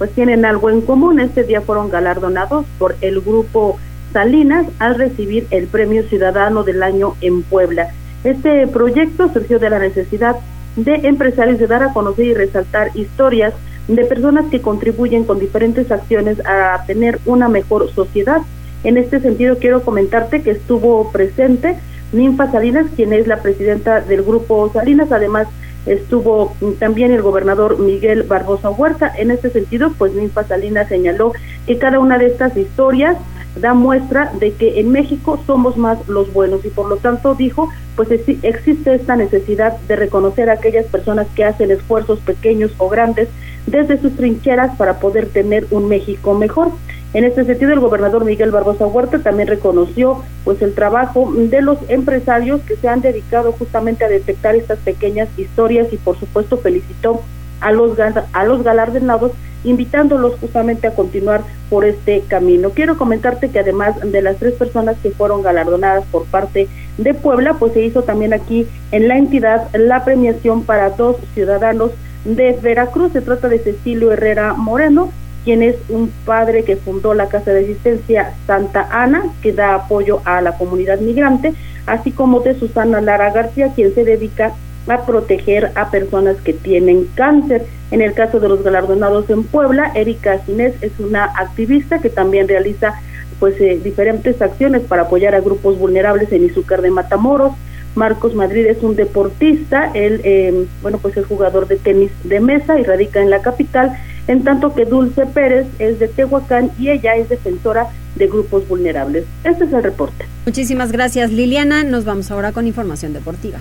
pues 0.02 0.16
tienen 0.16 0.44
algo 0.44 0.68
en 0.68 0.80
común. 0.80 1.20
Este 1.20 1.44
día 1.44 1.60
fueron 1.60 1.88
galardonados 1.88 2.66
por 2.76 2.96
el 3.02 3.20
grupo 3.20 3.78
Salinas 4.12 4.66
al 4.80 4.96
recibir 4.96 5.46
el 5.52 5.68
Premio 5.68 6.02
Ciudadano 6.08 6.64
del 6.64 6.82
Año 6.82 7.14
en 7.20 7.44
Puebla. 7.44 7.86
Este 8.24 8.66
proyecto 8.66 9.32
surgió 9.32 9.60
de 9.60 9.70
la 9.70 9.78
necesidad 9.78 10.34
de 10.74 11.06
empresarios 11.06 11.60
de 11.60 11.68
dar 11.68 11.84
a 11.84 11.92
conocer 11.92 12.24
y 12.26 12.34
resaltar 12.34 12.90
historias 12.94 13.54
de 13.86 14.04
personas 14.04 14.46
que 14.50 14.60
contribuyen 14.60 15.22
con 15.22 15.38
diferentes 15.38 15.92
acciones 15.92 16.44
a 16.44 16.82
tener 16.84 17.20
una 17.24 17.46
mejor 17.46 17.88
sociedad. 17.92 18.42
En 18.82 18.96
este 18.96 19.20
sentido 19.20 19.58
quiero 19.58 19.84
comentarte 19.84 20.42
que 20.42 20.50
estuvo 20.50 21.12
presente 21.12 21.76
Ninfa 22.10 22.50
Salinas, 22.50 22.86
quien 22.96 23.12
es 23.12 23.28
la 23.28 23.40
presidenta 23.40 24.00
del 24.00 24.24
grupo 24.24 24.68
Salinas, 24.72 25.12
además 25.12 25.46
estuvo 25.86 26.54
también 26.78 27.12
el 27.12 27.22
gobernador 27.22 27.78
Miguel 27.78 28.22
Barbosa 28.22 28.70
Huerta. 28.70 29.12
En 29.16 29.30
este 29.30 29.50
sentido, 29.50 29.92
pues 29.98 30.12
Ninfa 30.14 30.44
Salinas 30.44 30.88
señaló 30.88 31.32
que 31.66 31.78
cada 31.78 31.98
una 31.98 32.18
de 32.18 32.26
estas 32.26 32.56
historias 32.56 33.16
da 33.56 33.74
muestra 33.74 34.32
de 34.38 34.52
que 34.52 34.80
en 34.80 34.90
México 34.90 35.38
somos 35.46 35.76
más 35.76 36.08
los 36.08 36.32
buenos 36.32 36.64
y 36.64 36.68
por 36.68 36.88
lo 36.88 36.96
tanto 36.96 37.34
dijo, 37.34 37.68
pues 37.96 38.08
existe 38.10 38.94
esta 38.94 39.16
necesidad 39.16 39.78
de 39.88 39.96
reconocer 39.96 40.48
a 40.48 40.54
aquellas 40.54 40.86
personas 40.86 41.26
que 41.34 41.44
hacen 41.44 41.70
esfuerzos 41.70 42.18
pequeños 42.20 42.72
o 42.78 42.88
grandes 42.88 43.28
desde 43.66 44.00
sus 44.00 44.16
trincheras 44.16 44.74
para 44.76 44.98
poder 44.98 45.28
tener 45.28 45.66
un 45.70 45.88
México 45.88 46.34
mejor. 46.34 46.72
En 47.14 47.24
este 47.24 47.44
sentido, 47.44 47.72
el 47.72 47.80
gobernador 47.80 48.24
Miguel 48.24 48.50
Barbosa 48.50 48.86
Huerta 48.86 49.18
también 49.18 49.48
reconoció 49.48 50.22
pues 50.44 50.62
el 50.62 50.74
trabajo 50.74 51.30
de 51.34 51.60
los 51.60 51.78
empresarios 51.88 52.62
que 52.62 52.76
se 52.76 52.88
han 52.88 53.02
dedicado 53.02 53.52
justamente 53.52 54.04
a 54.04 54.08
detectar 54.08 54.54
estas 54.54 54.78
pequeñas 54.78 55.28
historias 55.36 55.92
y 55.92 55.98
por 55.98 56.18
supuesto 56.18 56.56
felicitó 56.56 57.20
a 57.60 57.70
los 57.70 57.98
a 58.32 58.44
los 58.44 58.62
galardonados 58.62 59.32
invitándolos 59.64 60.34
justamente 60.40 60.86
a 60.86 60.94
continuar 60.94 61.42
por 61.70 61.84
este 61.84 62.22
camino. 62.28 62.70
Quiero 62.70 62.96
comentarte 62.96 63.50
que 63.50 63.60
además 63.60 63.94
de 64.00 64.22
las 64.22 64.38
tres 64.38 64.54
personas 64.54 64.96
que 65.02 65.10
fueron 65.10 65.42
galardonadas 65.42 66.04
por 66.10 66.24
parte 66.24 66.68
de 66.98 67.14
Puebla, 67.14 67.54
pues 67.54 67.72
se 67.72 67.82
hizo 67.82 68.02
también 68.02 68.32
aquí 68.32 68.66
en 68.90 69.08
la 69.08 69.18
entidad 69.18 69.68
la 69.74 70.04
premiación 70.04 70.64
para 70.64 70.90
dos 70.90 71.16
ciudadanos 71.34 71.92
de 72.24 72.58
Veracruz. 72.60 73.12
Se 73.12 73.20
trata 73.20 73.48
de 73.48 73.58
Cecilio 73.58 74.12
Herrera 74.12 74.54
Moreno, 74.54 75.12
quien 75.44 75.62
es 75.62 75.76
un 75.88 76.10
padre 76.24 76.64
que 76.64 76.76
fundó 76.76 77.14
la 77.14 77.28
Casa 77.28 77.52
de 77.52 77.64
Asistencia 77.64 78.34
Santa 78.46 78.88
Ana, 78.90 79.24
que 79.42 79.52
da 79.52 79.74
apoyo 79.74 80.20
a 80.24 80.40
la 80.40 80.56
comunidad 80.56 81.00
migrante, 81.00 81.54
así 81.86 82.12
como 82.12 82.40
de 82.40 82.58
Susana 82.58 83.00
Lara 83.00 83.32
García, 83.32 83.72
quien 83.74 83.94
se 83.94 84.04
dedica 84.04 84.52
a 84.88 85.06
proteger 85.06 85.72
a 85.74 85.90
personas 85.90 86.36
que 86.42 86.52
tienen 86.52 87.06
cáncer. 87.14 87.64
En 87.90 88.02
el 88.02 88.14
caso 88.14 88.40
de 88.40 88.48
los 88.48 88.62
galardonados 88.62 89.28
en 89.30 89.44
Puebla, 89.44 89.92
Erika 89.94 90.38
Ginés 90.44 90.74
es 90.80 90.92
una 90.98 91.24
activista 91.24 92.00
que 92.00 92.10
también 92.10 92.48
realiza 92.48 92.94
pues 93.38 93.60
eh, 93.60 93.80
diferentes 93.82 94.40
acciones 94.40 94.82
para 94.82 95.02
apoyar 95.02 95.34
a 95.34 95.40
grupos 95.40 95.78
vulnerables 95.78 96.32
en 96.32 96.44
Izúcar 96.44 96.80
de 96.82 96.90
Matamoros. 96.90 97.52
Marcos 97.94 98.34
Madrid 98.34 98.66
es 98.66 98.82
un 98.82 98.96
deportista, 98.96 99.90
él 99.92 100.20
eh, 100.24 100.66
bueno 100.80 100.98
pues 100.98 101.16
es 101.16 101.26
jugador 101.26 101.68
de 101.68 101.76
tenis 101.76 102.10
de 102.24 102.40
mesa 102.40 102.78
y 102.78 102.84
radica 102.84 103.20
en 103.20 103.28
la 103.28 103.42
capital 103.42 103.92
en 104.28 104.44
tanto 104.44 104.74
que 104.74 104.84
Dulce 104.84 105.26
Pérez 105.26 105.66
es 105.78 105.98
de 105.98 106.08
Tehuacán 106.08 106.70
y 106.78 106.90
ella 106.90 107.16
es 107.16 107.28
defensora 107.28 107.88
de 108.14 108.26
grupos 108.26 108.66
vulnerables. 108.68 109.24
Este 109.44 109.64
es 109.64 109.72
el 109.72 109.82
reporte. 109.82 110.26
Muchísimas 110.46 110.92
gracias 110.92 111.30
Liliana, 111.30 111.84
nos 111.84 112.04
vamos 112.04 112.30
ahora 112.30 112.52
con 112.52 112.66
información 112.66 113.12
deportiva. 113.12 113.58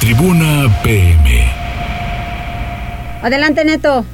Tribuna 0.00 0.68
PM. 0.82 1.44
Adelante 3.22 3.64
Neto. 3.64 4.04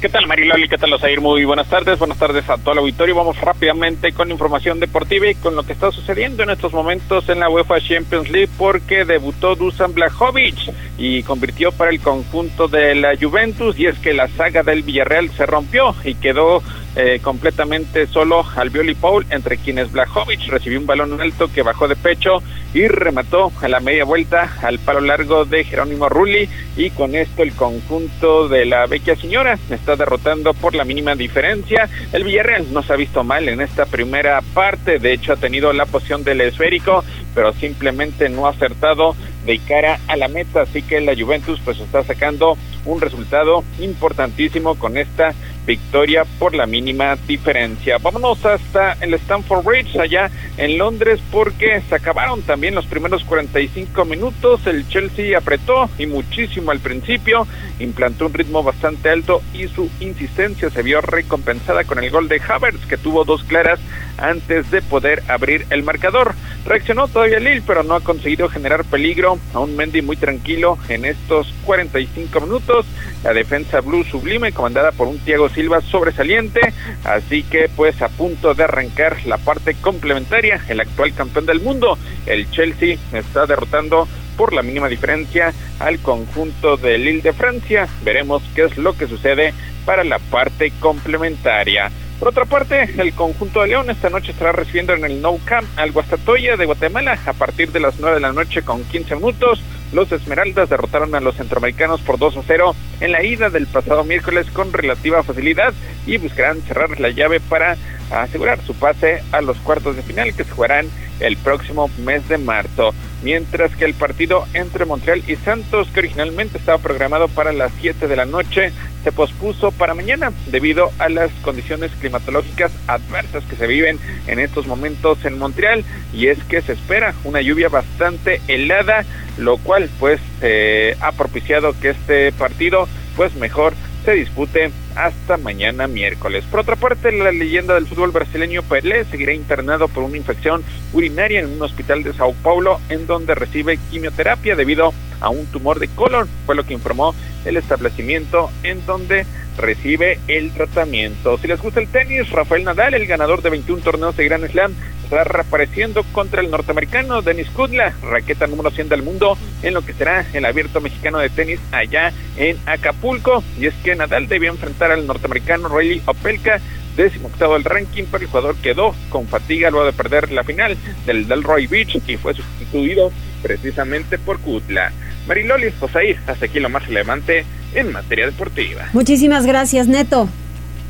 ¿Qué 0.00 0.08
tal 0.08 0.28
Mariloli? 0.28 0.68
¿Qué 0.68 0.78
tal 0.78 0.92
Osair? 0.92 1.20
Muy 1.20 1.44
buenas 1.44 1.68
tardes, 1.68 1.98
buenas 1.98 2.18
tardes 2.18 2.48
a 2.48 2.56
todo 2.56 2.70
el 2.70 2.78
auditorio. 2.78 3.16
Vamos 3.16 3.40
rápidamente 3.40 4.12
con 4.12 4.30
información 4.30 4.78
deportiva 4.78 5.26
y 5.26 5.34
con 5.34 5.56
lo 5.56 5.64
que 5.64 5.72
está 5.72 5.90
sucediendo 5.90 6.44
en 6.44 6.50
estos 6.50 6.72
momentos 6.72 7.28
en 7.28 7.40
la 7.40 7.50
UEFA 7.50 7.80
Champions 7.80 8.30
League 8.30 8.48
porque 8.56 9.04
debutó 9.04 9.56
Dusan 9.56 9.94
Blajovic 9.94 10.72
y 10.98 11.24
convirtió 11.24 11.72
para 11.72 11.90
el 11.90 12.00
conjunto 12.00 12.68
de 12.68 12.94
la 12.94 13.16
Juventus 13.16 13.76
y 13.76 13.86
es 13.86 13.98
que 13.98 14.14
la 14.14 14.28
saga 14.28 14.62
del 14.62 14.84
Villarreal 14.84 15.30
se 15.30 15.46
rompió 15.46 15.92
y 16.04 16.14
quedó 16.14 16.62
eh, 17.00 17.20
completamente 17.22 18.08
solo 18.08 18.44
Albioli 18.56 18.96
Paul, 18.96 19.24
entre 19.30 19.56
quienes 19.56 19.92
Blajovic 19.92 20.48
recibió 20.48 20.80
un 20.80 20.86
balón 20.86 21.20
alto 21.20 21.46
que 21.46 21.62
bajó 21.62 21.86
de 21.86 21.94
pecho 21.94 22.42
y 22.74 22.88
remató 22.88 23.52
a 23.62 23.68
la 23.68 23.78
media 23.78 24.04
vuelta 24.04 24.52
al 24.62 24.80
palo 24.80 25.00
largo 25.00 25.44
de 25.44 25.62
Jerónimo 25.62 26.08
Rulli 26.08 26.48
y 26.76 26.90
con 26.90 27.14
esto 27.14 27.44
el 27.44 27.52
conjunto 27.52 28.48
de 28.48 28.66
la 28.66 28.86
vecchia 28.86 29.14
señora 29.14 29.56
está 29.70 29.94
derrotando 29.94 30.54
por 30.54 30.74
la 30.74 30.84
mínima 30.84 31.14
diferencia. 31.14 31.88
El 32.12 32.24
Villarreal 32.24 32.72
no 32.72 32.82
se 32.82 32.92
ha 32.92 32.96
visto 32.96 33.22
mal 33.22 33.48
en 33.48 33.60
esta 33.60 33.86
primera 33.86 34.40
parte, 34.52 34.98
de 34.98 35.12
hecho 35.12 35.34
ha 35.34 35.36
tenido 35.36 35.72
la 35.72 35.86
posición 35.86 36.24
del 36.24 36.40
esférico, 36.40 37.04
pero 37.32 37.52
simplemente 37.52 38.28
no 38.28 38.48
ha 38.48 38.50
acertado 38.50 39.14
de 39.46 39.60
cara 39.60 40.00
a 40.08 40.16
la 40.16 40.26
meta, 40.26 40.62
así 40.62 40.82
que 40.82 41.00
la 41.00 41.14
Juventus 41.14 41.60
pues 41.64 41.78
está 41.78 42.02
sacando 42.02 42.58
un 42.84 43.00
resultado 43.00 43.62
importantísimo 43.78 44.74
con 44.74 44.98
esta 44.98 45.32
victoria 45.68 46.24
por 46.38 46.54
la 46.54 46.66
mínima 46.66 47.14
diferencia. 47.26 47.98
Vámonos 47.98 48.42
hasta 48.46 48.94
el 49.02 49.12
Stamford 49.14 49.64
Bridge, 49.64 49.96
allá 49.96 50.30
en 50.56 50.78
Londres, 50.78 51.20
porque 51.30 51.82
se 51.86 51.94
acabaron 51.94 52.40
también 52.40 52.74
los 52.74 52.86
primeros 52.86 53.22
45 53.24 54.06
minutos. 54.06 54.66
El 54.66 54.88
Chelsea 54.88 55.36
apretó 55.36 55.90
y 55.98 56.06
muchísimo 56.06 56.70
al 56.70 56.80
principio, 56.80 57.46
implantó 57.78 58.26
un 58.26 58.34
ritmo 58.34 58.62
bastante 58.62 59.10
alto 59.10 59.42
y 59.52 59.68
su 59.68 59.90
insistencia 60.00 60.70
se 60.70 60.82
vio 60.82 61.02
recompensada 61.02 61.84
con 61.84 62.02
el 62.02 62.10
gol 62.10 62.28
de 62.28 62.40
Havertz, 62.40 62.86
que 62.86 62.96
tuvo 62.96 63.24
dos 63.24 63.44
claras 63.44 63.78
antes 64.16 64.70
de 64.70 64.80
poder 64.80 65.22
abrir 65.28 65.66
el 65.68 65.82
marcador. 65.82 66.34
Reaccionó 66.68 67.08
todavía 67.08 67.40
Lille, 67.40 67.62
pero 67.66 67.82
no 67.82 67.94
ha 67.94 68.00
conseguido 68.00 68.50
generar 68.50 68.84
peligro. 68.84 69.38
A 69.54 69.60
un 69.60 69.74
Mendy 69.74 70.02
muy 70.02 70.18
tranquilo 70.18 70.76
en 70.90 71.06
estos 71.06 71.54
45 71.64 72.42
minutos. 72.42 72.84
La 73.24 73.32
defensa 73.32 73.80
blue 73.80 74.04
sublime, 74.04 74.52
comandada 74.52 74.92
por 74.92 75.08
un 75.08 75.18
Thiago 75.18 75.48
Silva 75.48 75.80
sobresaliente. 75.80 76.60
Así 77.04 77.42
que, 77.42 77.70
pues, 77.74 78.02
a 78.02 78.10
punto 78.10 78.52
de 78.52 78.64
arrancar 78.64 79.16
la 79.24 79.38
parte 79.38 79.76
complementaria, 79.80 80.62
el 80.68 80.80
actual 80.80 81.14
campeón 81.14 81.46
del 81.46 81.60
mundo, 81.60 81.96
el 82.26 82.50
Chelsea, 82.50 82.98
está 83.14 83.46
derrotando 83.46 84.06
por 84.36 84.52
la 84.52 84.62
mínima 84.62 84.88
diferencia 84.88 85.54
al 85.78 85.98
conjunto 86.00 86.76
de 86.76 86.98
Lille 86.98 87.22
de 87.22 87.32
Francia. 87.32 87.88
Veremos 88.04 88.42
qué 88.54 88.64
es 88.64 88.76
lo 88.76 88.94
que 88.94 89.06
sucede 89.06 89.54
para 89.86 90.04
la 90.04 90.18
parte 90.18 90.70
complementaria. 90.80 91.90
Por 92.18 92.28
otra 92.28 92.46
parte, 92.46 92.82
el 92.98 93.12
conjunto 93.12 93.62
de 93.62 93.68
León 93.68 93.90
esta 93.90 94.10
noche 94.10 94.32
estará 94.32 94.50
recibiendo 94.50 94.92
en 94.92 95.04
el 95.04 95.22
No 95.22 95.38
Camp 95.44 95.68
al 95.76 95.92
Guastatoya 95.92 96.56
de 96.56 96.66
Guatemala 96.66 97.16
a 97.24 97.32
partir 97.32 97.70
de 97.70 97.78
las 97.78 98.00
9 98.00 98.16
de 98.16 98.20
la 98.20 98.32
noche 98.32 98.62
con 98.62 98.82
15 98.82 99.14
minutos. 99.14 99.62
Los 99.92 100.10
Esmeraldas 100.10 100.68
derrotaron 100.68 101.14
a 101.14 101.20
los 101.20 101.36
centroamericanos 101.36 102.00
por 102.00 102.18
2 102.18 102.38
a 102.38 102.42
0 102.44 102.74
en 103.00 103.12
la 103.12 103.22
ida 103.22 103.50
del 103.50 103.68
pasado 103.68 104.02
miércoles 104.02 104.48
con 104.52 104.72
relativa 104.72 105.22
facilidad 105.22 105.72
y 106.06 106.18
buscarán 106.18 106.60
cerrar 106.62 106.98
la 106.98 107.10
llave 107.10 107.38
para 107.38 107.76
asegurar 108.10 108.60
su 108.66 108.74
pase 108.74 109.22
a 109.30 109.40
los 109.40 109.56
cuartos 109.58 109.94
de 109.94 110.02
final 110.02 110.34
que 110.34 110.42
se 110.42 110.50
jugarán 110.50 110.88
el 111.20 111.36
próximo 111.36 111.88
mes 111.98 112.28
de 112.28 112.38
marzo. 112.38 112.94
Mientras 113.22 113.74
que 113.74 113.84
el 113.84 113.94
partido 113.94 114.46
entre 114.54 114.84
Montreal 114.84 115.22
y 115.26 115.34
Santos, 115.36 115.88
que 115.92 116.00
originalmente 116.00 116.58
estaba 116.58 116.78
programado 116.78 117.26
para 117.28 117.52
las 117.52 117.72
7 117.80 118.06
de 118.06 118.16
la 118.16 118.24
noche, 118.24 118.72
se 119.02 119.10
pospuso 119.10 119.72
para 119.72 119.94
mañana 119.94 120.32
debido 120.46 120.92
a 120.98 121.08
las 121.08 121.30
condiciones 121.42 121.90
climatológicas 122.00 122.70
adversas 122.86 123.42
que 123.44 123.56
se 123.56 123.66
viven 123.66 123.98
en 124.26 124.38
estos 124.38 124.66
momentos 124.66 125.24
en 125.24 125.38
Montreal. 125.38 125.84
Y 126.12 126.28
es 126.28 126.42
que 126.44 126.62
se 126.62 126.74
espera 126.74 127.14
una 127.24 127.40
lluvia 127.40 127.68
bastante 127.68 128.40
helada, 128.46 129.04
lo 129.36 129.56
cual 129.58 129.90
pues 129.98 130.20
eh, 130.40 130.96
ha 131.00 131.12
propiciado 131.12 131.74
que 131.80 131.90
este 131.90 132.30
partido 132.32 132.88
pues 133.16 133.34
mejor 133.34 133.74
se 134.08 134.14
dispute 134.14 134.70
hasta 134.96 135.36
mañana 135.36 135.86
miércoles. 135.86 136.42
Por 136.50 136.60
otra 136.60 136.76
parte, 136.76 137.12
la 137.12 137.30
leyenda 137.30 137.74
del 137.74 137.86
fútbol 137.86 138.10
brasileño 138.10 138.62
Pelé 138.62 139.04
seguirá 139.04 139.34
internado 139.34 139.86
por 139.86 140.02
una 140.02 140.16
infección 140.16 140.64
urinaria 140.94 141.40
en 141.40 141.52
un 141.52 141.60
hospital 141.60 142.02
de 142.02 142.14
Sao 142.14 142.32
Paulo, 142.42 142.80
en 142.88 143.06
donde 143.06 143.34
recibe 143.34 143.78
quimioterapia 143.90 144.56
debido 144.56 144.94
a 145.20 145.28
un 145.28 145.44
tumor 145.48 145.78
de 145.78 145.88
colon, 145.88 146.26
fue 146.46 146.54
lo 146.54 146.64
que 146.64 146.72
informó 146.72 147.14
el 147.44 147.58
establecimiento 147.58 148.50
en 148.62 148.86
donde 148.86 149.26
recibe 149.58 150.18
el 150.26 150.52
tratamiento. 150.52 151.36
Si 151.36 151.46
les 151.46 151.60
gusta 151.60 151.80
el 151.80 151.88
tenis, 151.88 152.30
Rafael 152.30 152.64
Nadal, 152.64 152.94
el 152.94 153.06
ganador 153.06 153.42
de 153.42 153.50
21 153.50 153.82
torneos 153.82 154.16
de 154.16 154.24
Grand 154.24 154.50
Slam, 154.50 154.74
estará 155.08 155.24
reapareciendo 155.24 156.04
contra 156.12 156.42
el 156.42 156.50
norteamericano 156.50 157.22
Denis 157.22 157.48
Kudla, 157.48 157.94
raqueta 158.02 158.46
número 158.46 158.70
100 158.70 158.90
del 158.90 159.02
mundo, 159.02 159.38
en 159.62 159.72
lo 159.72 159.80
que 159.80 159.94
será 159.94 160.26
el 160.34 160.44
abierto 160.44 160.82
mexicano 160.82 161.18
de 161.18 161.30
tenis 161.30 161.58
allá 161.72 162.12
en 162.36 162.58
Acapulco. 162.66 163.42
Y 163.58 163.66
es 163.66 163.74
que 163.82 163.96
Nadal 163.96 164.28
debía 164.28 164.50
enfrentar 164.50 164.92
al 164.92 165.06
norteamericano 165.06 165.70
Riley 165.70 166.02
Opelka, 166.04 166.60
décimo 166.94 167.28
octavo 167.28 167.54
del 167.54 167.64
ranking, 167.64 168.04
pero 168.10 168.24
el 168.24 168.28
jugador 168.28 168.56
quedó 168.56 168.94
con 169.08 169.26
fatiga 169.26 169.70
luego 169.70 169.86
de 169.86 169.94
perder 169.94 170.30
la 170.30 170.44
final 170.44 170.76
del 171.06 171.26
Delroy 171.26 171.66
Beach 171.66 172.02
y 172.06 172.16
fue 172.18 172.34
sustituido 172.34 173.10
precisamente 173.42 174.18
por 174.18 174.38
Kudla. 174.40 174.92
Mariloli 175.26 175.72
Josair, 175.80 176.18
hasta 176.26 176.44
aquí 176.44 176.60
lo 176.60 176.68
más 176.68 176.86
relevante 176.86 177.46
en 177.74 177.92
materia 177.92 178.26
deportiva. 178.26 178.88
Muchísimas 178.92 179.46
gracias, 179.46 179.88
Neto. 179.88 180.28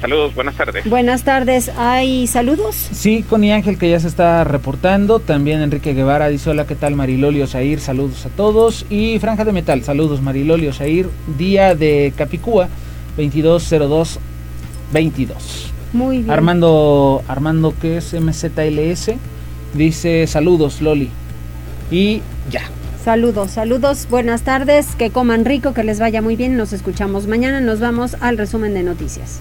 Saludos, 0.00 0.34
buenas 0.34 0.54
tardes. 0.54 0.88
Buenas 0.88 1.24
tardes. 1.24 1.72
¿Hay 1.76 2.28
saludos? 2.28 2.76
Sí, 2.76 3.24
Connie 3.28 3.50
Ángel 3.50 3.78
que 3.78 3.90
ya 3.90 3.98
se 3.98 4.06
está 4.06 4.44
reportando. 4.44 5.18
También 5.18 5.60
Enrique 5.60 5.92
Guevara 5.92 6.28
dice 6.28 6.50
hola, 6.50 6.68
¿qué 6.68 6.76
tal 6.76 6.94
Mariloli 6.94 7.42
Osair? 7.42 7.80
Saludos 7.80 8.24
a 8.24 8.28
todos. 8.28 8.86
Y 8.90 9.18
Franja 9.18 9.44
de 9.44 9.50
Metal, 9.52 9.82
saludos 9.82 10.22
Mariloli 10.22 10.68
Osair. 10.68 11.08
Día 11.36 11.74
de 11.74 12.12
Capicúa, 12.16 12.68
220222. 13.16 15.72
Muy 15.92 16.18
bien. 16.18 16.30
Armando, 16.30 17.24
Armando, 17.26 17.74
¿qué 17.80 17.96
es 17.96 18.14
MZLS? 18.14 19.14
Dice 19.74 20.28
saludos 20.28 20.80
Loli. 20.80 21.10
Y 21.90 22.22
ya. 22.50 22.62
Saludos, 23.02 23.50
saludos, 23.50 24.06
buenas 24.08 24.42
tardes, 24.42 24.94
que 24.94 25.10
coman 25.10 25.44
rico, 25.44 25.74
que 25.74 25.82
les 25.82 25.98
vaya 25.98 26.22
muy 26.22 26.36
bien. 26.36 26.56
Nos 26.56 26.72
escuchamos 26.72 27.26
mañana. 27.26 27.60
Nos 27.60 27.80
vamos 27.80 28.16
al 28.20 28.38
resumen 28.38 28.74
de 28.74 28.84
noticias. 28.84 29.40